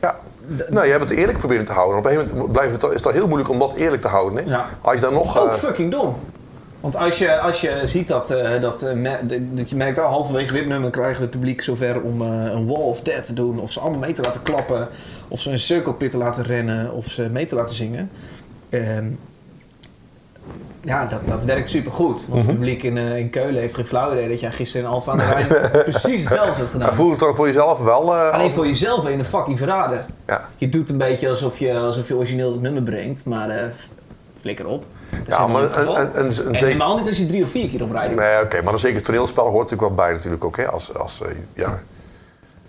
[0.00, 0.14] Ja.
[0.68, 1.98] Nou, je hebt het eerlijk proberen te houden.
[1.98, 4.44] Op een gegeven moment blijft het, is het heel moeilijk om dat eerlijk te houden.
[4.44, 4.50] Hè?
[4.50, 4.64] Ja.
[4.80, 5.38] Als je dan nog...
[5.38, 6.16] ook fucking dom.
[6.82, 9.18] Want als je, als je ziet dat, eh, dat, eh, me-
[9.54, 12.66] dat je merkt, al halverwege dit nummer krijgen we het publiek zover om eh, een
[12.66, 13.58] wall of death te doen.
[13.60, 14.88] Of ze allemaal mee te laten klappen.
[15.28, 16.92] Of ze een circle pit te laten rennen.
[16.92, 18.10] Of ze mee te laten zingen.
[18.70, 19.04] Ehm,
[20.80, 22.26] ja, dat, dat werkt supergoed.
[22.28, 22.46] Want Mhm.
[22.46, 25.18] het publiek in, in Keulen heeft geen flauw idee dat jij gisteren in Alphen aan
[25.18, 26.86] de Rijn precies hetzelfde hebt gedaan.
[26.86, 28.14] maar voel het dan voor jezelf wel...
[28.14, 30.04] Alleen voor jezelf ben je een fucking verrader.
[30.26, 30.48] Ja.
[30.56, 33.70] Je doet een beetje alsof je, alsof je origineel het nummer brengt, maar
[34.40, 34.84] flikker op.
[35.26, 36.66] Ja, maar een, een, een, een En zeker...
[36.66, 38.16] helemaal niet als je drie of vier keer op rij doet.
[38.18, 40.56] Nee, oké, maar een zeker toneelspel hoort natuurlijk wel bij natuurlijk ook.
[40.56, 40.68] Hè?
[40.68, 41.82] Als, als, eh, ja.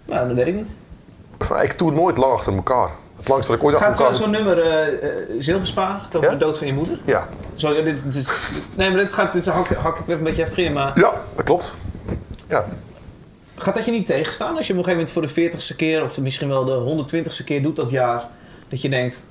[0.05, 0.69] Nou, dat weet ik niet.
[1.49, 2.89] Maar Ik doe het nooit lang achter elkaar.
[3.17, 4.19] Het langste dat ik ooit Gaat achter elkaar...
[4.19, 4.63] zo'n nummer
[5.39, 6.33] Zilverspa, het over Ja?
[6.33, 6.99] de dood van je moeder?
[7.05, 7.27] Ja.
[7.55, 8.29] Sorry, dit, dit is,
[8.75, 11.13] nee, maar dit gaat, dit hak, hak ik even een beetje heftig in, maar ja,
[11.35, 11.75] dat klopt.
[12.47, 12.65] Ja.
[13.55, 16.03] gaat dat je niet tegenstaan als je op een gegeven moment voor de 40ste keer
[16.03, 18.23] of misschien wel de 120ste keer doet dat jaar,
[18.69, 19.23] dat je denkt,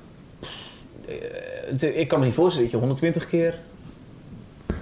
[1.79, 3.59] ik kan me niet voorstellen dat je 120 keer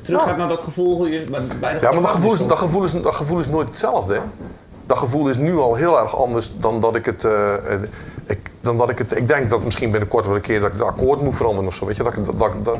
[0.01, 0.30] terug Nou.
[0.30, 1.26] gaat naar dat gevoel je
[1.59, 4.13] bij, Ja, maar dat gevoel, is, dat, gevoel is, dat gevoel is nooit hetzelfde.
[4.13, 4.19] Hè?
[4.86, 7.24] dat gevoel is nu al heel erg anders dan dat ik het.
[7.24, 7.80] eh, eh,
[8.26, 9.17] ik, dan dat ik het.
[9.17, 11.76] Ik denk dat misschien binnenkort wel een keer dat ik de akkoord moet veranderen of
[11.76, 11.86] zo.
[11.86, 12.78] Weet je, dat, dat, dat,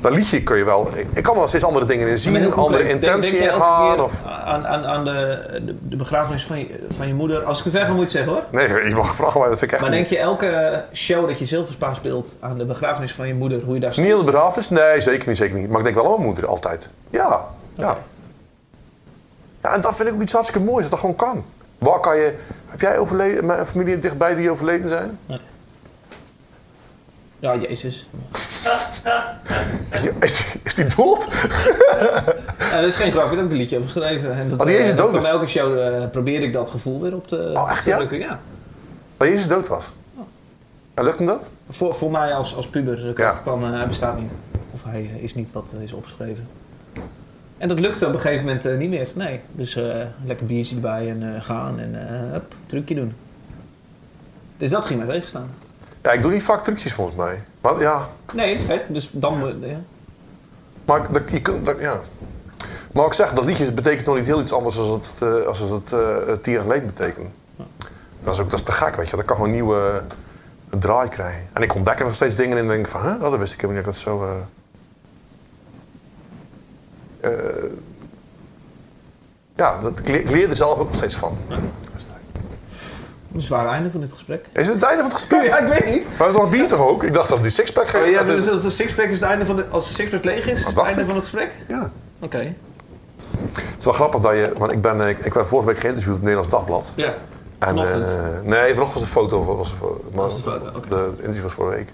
[0.00, 0.88] dat liedje kun je wel.
[1.14, 4.00] Ik, kan wel steeds andere dingen in zien, andere denk- intentie denk in gaan.
[4.00, 5.38] Of, Aan, aan, aan de,
[5.82, 7.42] de, begrafenis van je, van je moeder.
[7.44, 8.42] Als ik te ver moet het zeggen hoor.
[8.50, 10.08] nee, je mag vragen, maar dat vind ik echt Maar niet.
[10.08, 13.74] denk je elke show dat je Zilverspa speelt aan de begrafenis van je moeder, hoe
[13.74, 14.04] je daar staat?
[14.04, 14.68] Niet aan de begrafenis?
[14.68, 15.68] Nee, zeker niet, zeker niet.
[15.68, 16.88] Maar ik denk wel aan mijn moeder altijd.
[17.10, 17.44] Ja,
[17.74, 17.96] ja.
[19.62, 21.44] Ja, en dat vind ik ook iets hartstikke moois, dat dat gewoon kan.
[21.78, 22.34] Waar kan je...
[22.68, 25.18] Heb jij overleden, mijn familie dichtbij die overleden zijn?
[27.38, 28.08] Ja, Jezus.
[29.90, 30.12] Is die,
[30.62, 31.28] is die, dood?
[32.58, 34.32] Ja, dat is geen grapje, daar heb ik een liedje over geschreven.
[34.34, 35.30] En dat, Oh, die Jezus eh, dat dood kwam is?
[35.38, 38.18] elke show eh, probeerde ik dat gevoel weer op te, Oh, echt, te drukken.
[38.18, 38.40] Ja.
[39.16, 39.92] Dat Jezus dood was.
[40.94, 41.48] Lukt hem dat?
[41.68, 43.30] Voor, voor mij als, als puber Ja.
[43.30, 44.32] kwam, eh, hij bestaat niet.
[44.70, 46.48] Of hij is niet wat is opgeschreven.
[47.58, 49.08] En dat lukte op een gegeven moment niet meer.
[49.14, 49.40] Nee.
[49.52, 49.78] Dus
[50.24, 51.94] lekker biertje erbij en gaan en
[52.32, 53.14] hup, trucje doen.
[54.56, 55.50] Dus dat ging mij tegenstaan.
[56.02, 57.42] Ja, ik doe niet vaak trucjes volgens mij.
[57.60, 58.94] Maar ja, Nee, het is vet.
[58.94, 59.54] Dus dan...
[59.60, 59.80] Ja.
[60.84, 61.66] maar dat, je kunt...
[61.66, 62.00] Dat, ja.
[62.92, 65.58] Maar ik zeg, dat liedje betekent nog niet heel iets anders dan het, eh, als
[65.58, 65.94] het
[66.42, 67.28] tien jaar geleden betekent.
[68.24, 69.16] Dat is ook dat is te gek, weet je.
[69.16, 70.02] Dat kan gewoon een nieuwe
[70.70, 71.48] eh, draai krijgen.
[71.52, 73.52] En ik ontdek er nog steeds dingen in en denk van, hè, oh, dat wist
[73.54, 74.24] ik helemaal niet dat zo...
[77.20, 77.64] eh, eh,
[79.56, 81.38] ja, dat, ik, leer, ik leer er zelf ook nog steeds van.
[83.34, 84.44] Een zwaar einde van dit gesprek.
[84.52, 85.44] Is het het einde van het gesprek?
[85.46, 86.06] Ja, ik weet niet.
[86.18, 87.04] Maar het was bier toch ook?
[87.04, 89.56] Ik dacht dat die sixpack Oh, ja, dus dat de sixpack is het einde van
[89.56, 91.06] de, als de sixpack leeg is, is het einde ik.
[91.06, 91.52] van het gesprek?
[91.68, 91.90] Ja.
[92.20, 92.54] Oké.
[93.42, 94.52] Het is wel grappig dat je...
[94.58, 96.90] Want ik ben, eh, ik, ik werd vorige week geïnterviewd op het Nederlands Dagblad.
[96.94, 97.12] Ja.
[97.58, 98.08] En, Vanochtend.
[98.08, 99.44] eh, nee, vanochtend was een foto.
[99.44, 100.88] Was, was, maar Was het foto, oké.
[100.88, 101.88] De interview was vorige week.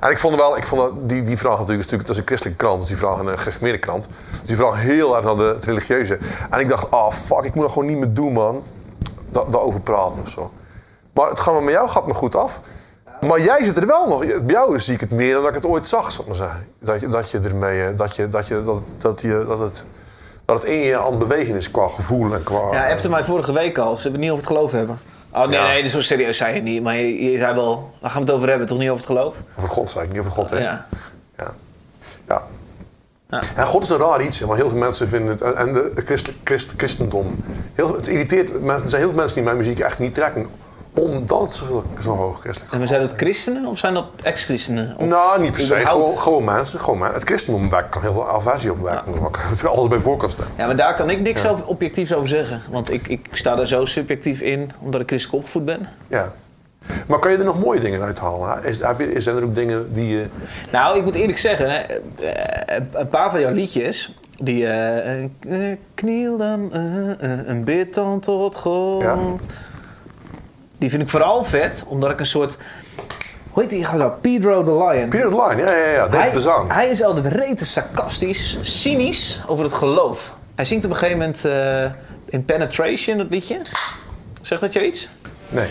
[0.00, 2.20] En ik vond wel, ik vond dat- die, die vraag natuurlijk, is natuurlijk, dat is
[2.20, 4.06] een christelijke krant, dus die vraag een gereformeerde krant.
[4.30, 6.18] Dus die vraag heel erg naar de, het religieuze.
[6.50, 8.62] En ik dacht, ah fuck, ik moet dat gewoon niet meer doen, man.
[9.32, 10.50] Da, daarover praten of zo.
[11.12, 12.60] Maar het gaat met jou gaat me goed af.
[13.20, 14.18] Maar jij zit er wel nog.
[14.20, 16.36] Bij jou zie ik het meer dan dat ik het ooit zag, zal ik maar
[16.36, 16.66] zeggen.
[16.78, 19.84] Dat je, dat je ermee, eh, dat, je, dat, je, dat, dat, je, dat, het,
[20.44, 22.72] dat het in je aan het bewegen is qua gevoel en qua...
[22.72, 23.96] Ja, appte mij vorige week al.
[23.96, 24.98] Ze hebben het niet over het geloof hebben.
[25.32, 25.66] Oh nee, Ja.
[25.66, 26.82] nee, zo serieus zei je niet.
[26.82, 28.66] Maar je, je zei wel, waar gaan we het over hebben?
[28.66, 29.34] Toch niet over het geloof?
[29.56, 30.50] Over God zei ik, niet over God.
[30.50, 30.58] Hè?
[30.58, 30.86] Ja.
[31.38, 31.50] Ja.
[32.28, 32.42] ja.
[33.30, 33.40] Ja.
[33.56, 35.54] En God is een raar iets, want heel veel mensen vinden het.
[35.54, 37.34] en- de, de christ, christ, christendom.
[37.74, 38.60] Heel, het irriteert.
[38.62, 40.46] mensen- Er zijn heel veel mensen die mijn muziek echt niet trekken.
[40.94, 41.54] Omdat het
[42.00, 44.96] zo, hoog christelijk En zijn dat christenen of zijn dat ex-christenen?
[44.98, 45.86] Nou, niet per se.
[45.86, 46.80] Gewoon, gewoon mensen.
[46.80, 49.12] Gewoon, het christendom werkt, kan heel veel aversie op werken.
[49.62, 49.68] Ja.
[49.68, 50.50] Alles bij voor kan stellen.
[50.56, 52.62] Ja, maar daar kan ik niks over, objectiefs over zeggen.
[52.70, 55.88] Want ik, ik sta daar zo subjectief in, omdat ik christelijk opgevoed ben.
[56.08, 56.32] Ja.
[57.06, 58.64] Maar kan je er nog mooie dingen uithalen?
[58.64, 58.78] Is,
[59.24, 60.24] zijn er ook dingen die je...
[60.72, 65.28] Nou, ik moet eerlijk zeggen, hè, eh, een paar van jouw liedjes, die eh, eh,
[65.94, 69.02] kniel dan eh, eh, een bid dan tot God.
[69.02, 69.16] Ja.
[70.78, 72.58] Die vind ik vooral vet, omdat ik een soort,
[73.50, 74.12] hoe heet die gast nou?
[74.20, 75.08] Pedro the Lion.
[75.08, 76.06] Period line, ja, ja, ja.
[76.08, 76.72] Deze hij, bezang.
[76.72, 80.34] hij is altijd rete sarcastisch, cynisch over het geloof.
[80.54, 81.84] Hij zingt op een gegeven moment eh,
[82.28, 83.60] in Penetration, dat liedje.
[84.40, 85.08] Zegt dat je iets?
[85.54, 85.68] Nee.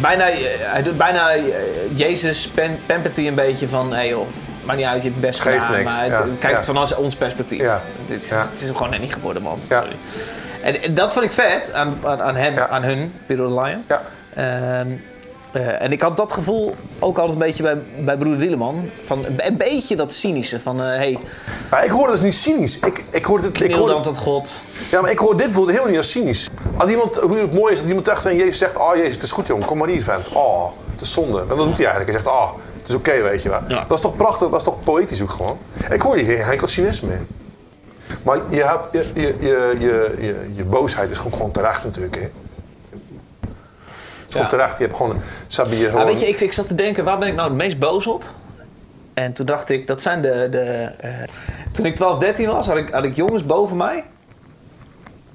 [0.00, 1.42] Bijna, eh, hij doet bijna eh,
[1.94, 4.26] Jezus pen, pampert hij een beetje van, hé hey joh,
[4.64, 6.78] maakt niet uit, je hebt het best Geeft gedaan, niks, maar het, ja, kijk van
[6.78, 7.70] ons, ons perspectief.
[8.06, 8.30] Dit is.
[8.30, 9.60] Het is hem gewoon net niet geworden, man.
[9.68, 9.96] Sorry.
[10.62, 13.84] En, en dat vond ik vet aan, aan, aan hem, aan hun, the Lion.
[13.88, 14.02] Ja.
[14.34, 14.88] Ehm,
[15.52, 18.90] eh, en ik had dat gevoel ook altijd een beetje bij, bij broeder Dieleman.
[19.04, 20.60] Van een, beetje dat cynische.
[20.60, 21.18] Van, hé, hey,
[21.70, 22.78] Maar ik hoorde dus niet cynisch.
[22.78, 23.60] Ik, ik hoorde het...
[23.60, 24.60] Ik hoorde, tot God.
[24.90, 26.48] Ja, maar ik hoor dit voelde helemaal niet als cynisch.
[26.76, 29.22] Als iemand, hoe het mooi is dat iemand echt tegen Jezus zegt: Oh Jezus, het
[29.22, 30.28] is goed jongen, kom maar hier, vent.
[30.32, 31.40] Oh, het is zonde.
[31.40, 32.10] En dat doet hij eigenlijk.
[32.10, 33.60] Hij zegt: Oh, het is oké, weet je wel.
[33.68, 33.84] Ja.
[33.88, 35.58] Dat is toch prachtig, dat is toch poëtisch ook gewoon.
[35.90, 37.26] Ik hoor hier geen enkel cynisme in.
[38.22, 42.14] Maar je, hebt, je, je, je, je, je, je boosheid is gewoon, gewoon terecht natuurlijk.
[42.14, 42.28] Hè.
[44.32, 44.46] Ja.
[44.46, 44.78] terecht.
[44.78, 45.16] Je hebt gewoon,
[45.48, 46.06] Ja, gewoon...
[46.06, 48.24] weet je, ik, ik zat te denken, waar ben ik nou het meest boos op?
[49.14, 50.48] En toen dacht ik, dat zijn de...
[50.50, 51.10] de eh,
[51.72, 54.04] toen ik 12, 13 was, had ik, had ik jongens boven mij.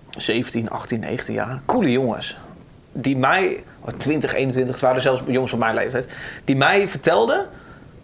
[0.10, 1.62] 17, 18, 19 jaar.
[1.66, 2.38] Coole jongens.
[2.92, 6.08] Die mij, oh, 20, 21, het waren zelfs jongens van mijn leeftijd.
[6.44, 7.46] Die mij vertelden,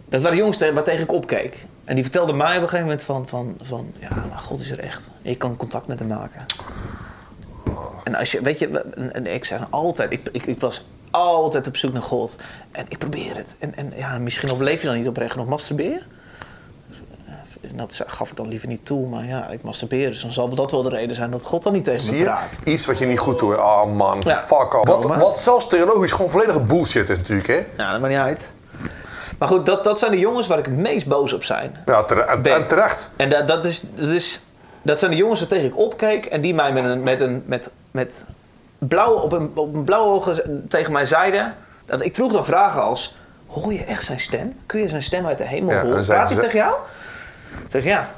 [0.08, 1.56] dat waren jongens waar tegen ik opkeek.
[1.84, 4.70] En die vertelden mij op een gegeven moment van, van, van ja, maar God is
[4.70, 5.00] er echt.
[5.22, 6.46] Je kan contact met hem maken.
[8.02, 11.66] En als je, weet je, en- en ik zeg altijd, ik, ik, ik was altijd
[11.66, 12.36] op zoek naar God.
[12.72, 13.54] En ik probeer het.
[13.58, 16.06] En, en ja, misschien overleef je dan niet oprecht nog masturbeer.
[17.74, 20.10] Dat gaf ik dan liever niet toe, maar ja, ik masturbeer.
[20.10, 22.58] Dus dan zal dat wel de reden zijn dat God dan niet tegen me praat.
[22.64, 23.56] Iets wat je niet goed doet.
[23.56, 24.42] Ah man, Ja.
[24.46, 24.88] fuck off.
[24.88, 27.64] Wat, wat zelfs theologisch gewoon volledige bullshit is natuurlijk, hè?
[27.76, 28.52] Ja, dat maakt niet uit.
[29.38, 31.76] Maar goed, dat, dat zijn de jongens waar ik het meest boos op zijn.
[31.86, 33.10] Ja, tere- en, en terecht.
[33.16, 34.40] En dat, dat, is, dat, is,
[34.82, 37.42] dat zijn de jongens waar tegen ik opkeek en die mij met een, met een,
[37.46, 38.24] met, met
[38.78, 41.54] blauw, op, een, op een blauwe ogen tegen mij zeiden.
[41.86, 43.16] Dat, ik vroeg dan vragen als:
[43.46, 44.56] Hoor je echt zijn stem?
[44.66, 46.06] Kun je zijn stem uit de hemel Ja, en horen?
[46.06, 46.74] Praat hij ze- tegen jou?
[47.68, 48.10] Zeg ja.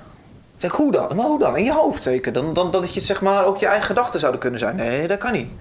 [0.57, 1.17] Zeg hoe dan?
[1.17, 1.57] Maar hoe dan?
[1.57, 2.33] In je hoofd zeker?
[2.33, 4.77] Dan, dan dat je zeg maar ook je eigen gedachten zouden kunnen zijn.
[4.77, 5.53] Nee, dat kan niet.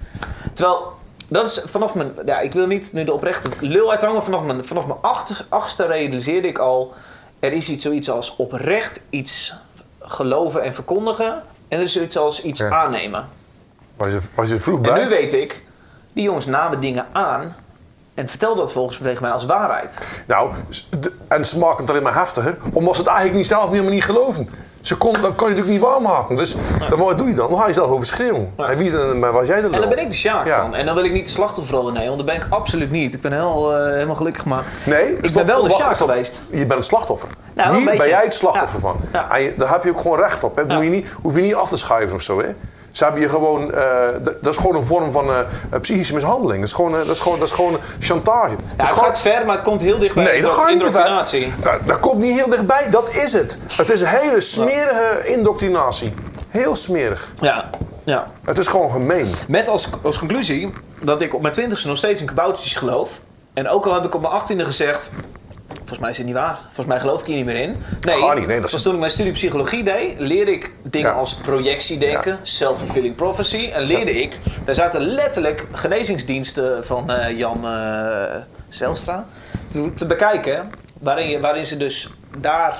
[0.54, 0.92] Terwijl,
[1.28, 2.12] dat is vanaf mijn...
[2.26, 4.16] Ja, ik wil niet nu de oprechte lul uithangen.
[4.16, 6.94] maar Vanaf mijn, vanaf mijn acht- achtste realiseerde ik al...
[7.40, 9.54] Er is iets, zoiets als oprecht iets
[10.02, 11.44] geloven en verkondigen.
[11.68, 12.70] En er is zoiets als iets Ja.
[12.70, 13.28] aannemen.
[14.04, 15.64] Was je, was je vroeg En nu weet ik,
[16.14, 17.56] die jongens namen dingen aan...
[18.14, 20.00] En vertelden dat volgens tegen mij als waarheid.
[20.28, 20.52] Nou,
[21.00, 23.72] de- en ze maken het alleen maar heftiger, omdat ze het eigenlijk niet zelf niet,
[23.72, 24.50] helemaal niet geloven.
[24.82, 26.36] Ze kon, dat kan je natuurlijk niet waarmaken.
[26.36, 26.56] Dus
[26.90, 27.50] dan, wat doe je dan?
[27.50, 28.54] Dan ga je zelf over schreeuwen.
[28.58, 30.62] En wie dan, was jij er En daar ben ik de sjaak Ja.
[30.62, 30.76] van.
[30.76, 33.14] En dan wil ik niet de slachtofferrol in nemen, want dat ben ik absoluut niet.
[33.14, 36.40] Ik ben heel, eh, helemaal gelukkig, maar Nee, ik stop, ben wel de sjaak geweest.
[36.50, 37.30] Je bent het slachtoffer.
[37.54, 38.80] Nou, Hier ben jij het slachtoffer Ja.
[38.80, 38.98] van.
[39.14, 39.30] Ja.
[39.32, 40.56] En je, daar heb je ook gewoon recht op.
[40.56, 40.66] Hè.
[40.66, 42.40] Moet je niet, hoef je niet af te schuiven of zo.
[42.42, 42.48] Hè.
[42.94, 44.08] Ze hebben je gewoon, eh,
[44.42, 45.40] dat is gewoon een vorm van eh,
[45.82, 46.60] psychische mishandeling.
[46.60, 48.50] Dat is gewoon, eh, dat is gewoon, dat is gewoon chantage.
[48.52, 51.54] Ja, het gewoon- gaat ver, maar het komt heel dichtbij Nee, dat gaat niet indoctrinatie.
[51.62, 53.58] Dat, dat komt niet heel dichtbij, dat is het.
[53.68, 56.14] Het is een hele smerige indoctrinatie.
[56.50, 57.32] Heel smerig.
[57.42, 57.70] Ja,
[58.04, 58.28] ja.
[58.46, 59.34] Het is gewoon gemeen.
[59.48, 60.74] Met als, als conclusie
[61.04, 63.20] dat ik op mijn twintigste nog steeds in kaboutertjes geloof.
[63.54, 65.12] En ook al heb ik op mijn achttiende gezegd...
[65.94, 66.60] Volgens mij is het niet waar.
[66.66, 67.84] Volgens mij geloof ik hier niet meer in.
[68.02, 70.20] Nee, niet, nee, dat is- toen ik mijn studie psychologie deed...
[70.20, 71.16] leerde ik dingen Ja.
[71.16, 72.38] als projectiedenken, Ja.
[72.44, 73.70] self-fulfilling prophecy.
[73.74, 74.38] En leerde ik...
[74.66, 78.36] Daar zaten letterlijk genezingsdiensten van eh, Jan eh
[78.70, 79.26] Zelstra...
[79.72, 80.72] Te, te bekijken...
[81.00, 82.78] Waarin, je, waarin ze dus daar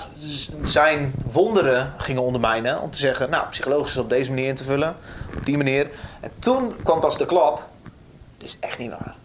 [0.64, 2.82] zijn wonderen gingen ondermijnen.
[2.82, 4.96] Om te zeggen, nou, psychologisch is op deze manier in te vullen.
[5.38, 5.90] Op die manier.
[6.20, 7.62] En toen kwam pas de klap.
[8.38, 9.16] Dit is echt niet waar.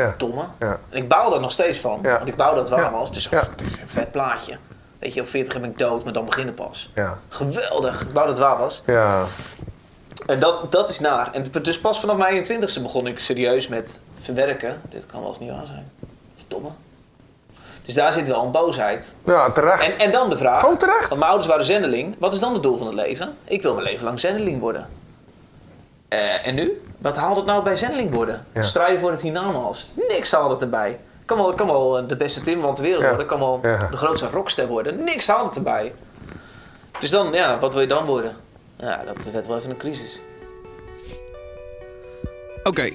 [0.00, 0.14] Ja.
[0.18, 0.44] Domme.
[0.58, 0.78] Ja.
[0.90, 2.02] En ik bouw er nog steeds van.
[2.02, 3.12] Want ik bouw dat waar was.
[3.12, 4.56] Dus het is een vet plaatje.
[4.98, 6.90] Weet je, op 40 ben ik dood, maar dan beginnen pas.
[6.94, 7.18] Ja.
[7.28, 8.00] Geweldig.
[8.00, 8.82] Ik bouw dat waar was.
[8.86, 9.24] Ja.
[10.26, 11.32] En dat, dat is naar.
[11.32, 14.80] En dus pas vanaf mijn 21ste begon ik serieus met verwerken.
[14.90, 15.90] Dit kan wel eens niet waar zijn.
[16.48, 16.68] Domme.
[17.84, 19.14] Dus daar zit wel een boosheid.
[19.24, 19.92] Ja, terecht.
[19.92, 20.60] En, en dan de vraag.
[20.60, 21.08] Gewoon terecht.
[21.08, 22.16] Want mijn ouders waren zendeling.
[22.18, 23.36] Wat is dan het doel van het leven?
[23.44, 24.88] Ik wil mijn leven lang zendeling worden.
[26.08, 26.82] Eh, en nu?
[26.98, 28.46] Wat haalt het nou bij zendeling worden?
[28.54, 28.62] Ja.
[28.62, 29.88] Strijden voor het hiernamaals.
[30.08, 30.90] Niks haalt het erbij.
[30.90, 33.08] Ik kan wel, kan wel de beste timmerman ter wereld Ja.
[33.08, 33.24] worden.
[33.26, 33.88] Ik kan wel Ja.
[33.90, 35.04] de grootste rockster worden.
[35.04, 35.92] Niks haalt het erbij.
[37.00, 38.36] Dus dan, ja, wat wil je dan worden?
[38.78, 40.18] Ja, dat werd wel even een crisis.
[42.64, 42.90] Oké,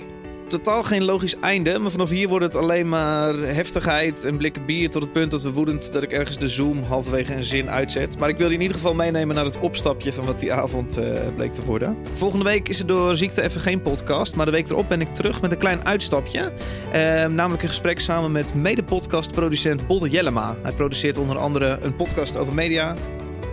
[0.51, 4.89] totaal geen logisch einde, maar vanaf hier wordt het alleen maar heftigheid en blikken bier
[4.89, 8.19] tot het punt dat we woedend dat ik ergens de Zoom halverwege een zin uitzet.
[8.19, 10.97] Maar ik wil je in ieder geval meenemen naar het opstapje van wat die avond
[10.97, 11.97] eh, bleek te worden.
[12.13, 15.13] Volgende week is er door ziekte even geen podcast, maar de week erop ben ik
[15.13, 16.51] terug met een klein uitstapje.
[16.91, 20.55] Eh, namelijk een gesprek samen met mede-podcastproducent Botte Jellema.
[20.61, 22.95] Hij produceert onder andere een podcast over media,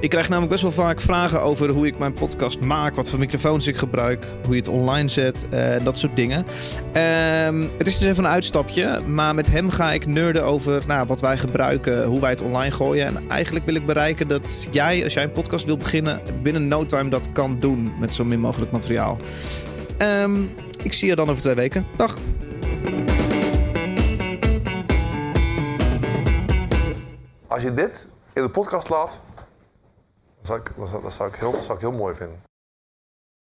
[0.01, 3.19] ik krijg namelijk best wel vaak vragen over hoe ik mijn podcast maak, wat voor
[3.19, 6.47] microfoons ik gebruik, hoe je het online zet, eh, dat soort dingen.
[6.93, 11.07] Ehm, het is dus even een uitstapje, maar met hem ga ik nerden over nou,
[11.07, 13.07] wat wij gebruiken, hoe wij het online gooien.
[13.07, 16.87] En eigenlijk wil ik bereiken dat jij, als jij een podcast wil beginnen, binnen no
[16.87, 19.19] time dat kan doen met zo min mogelijk materiaal.
[19.99, 20.43] Ehm,
[20.83, 21.87] ik zie je dan over twee weken.
[21.97, 22.17] Dag!
[27.47, 29.21] Als je dit in de podcast laat,
[30.49, 32.48] zou ik, dat zou, dat zou ik, heel, dat zou ik heel mooi vinden.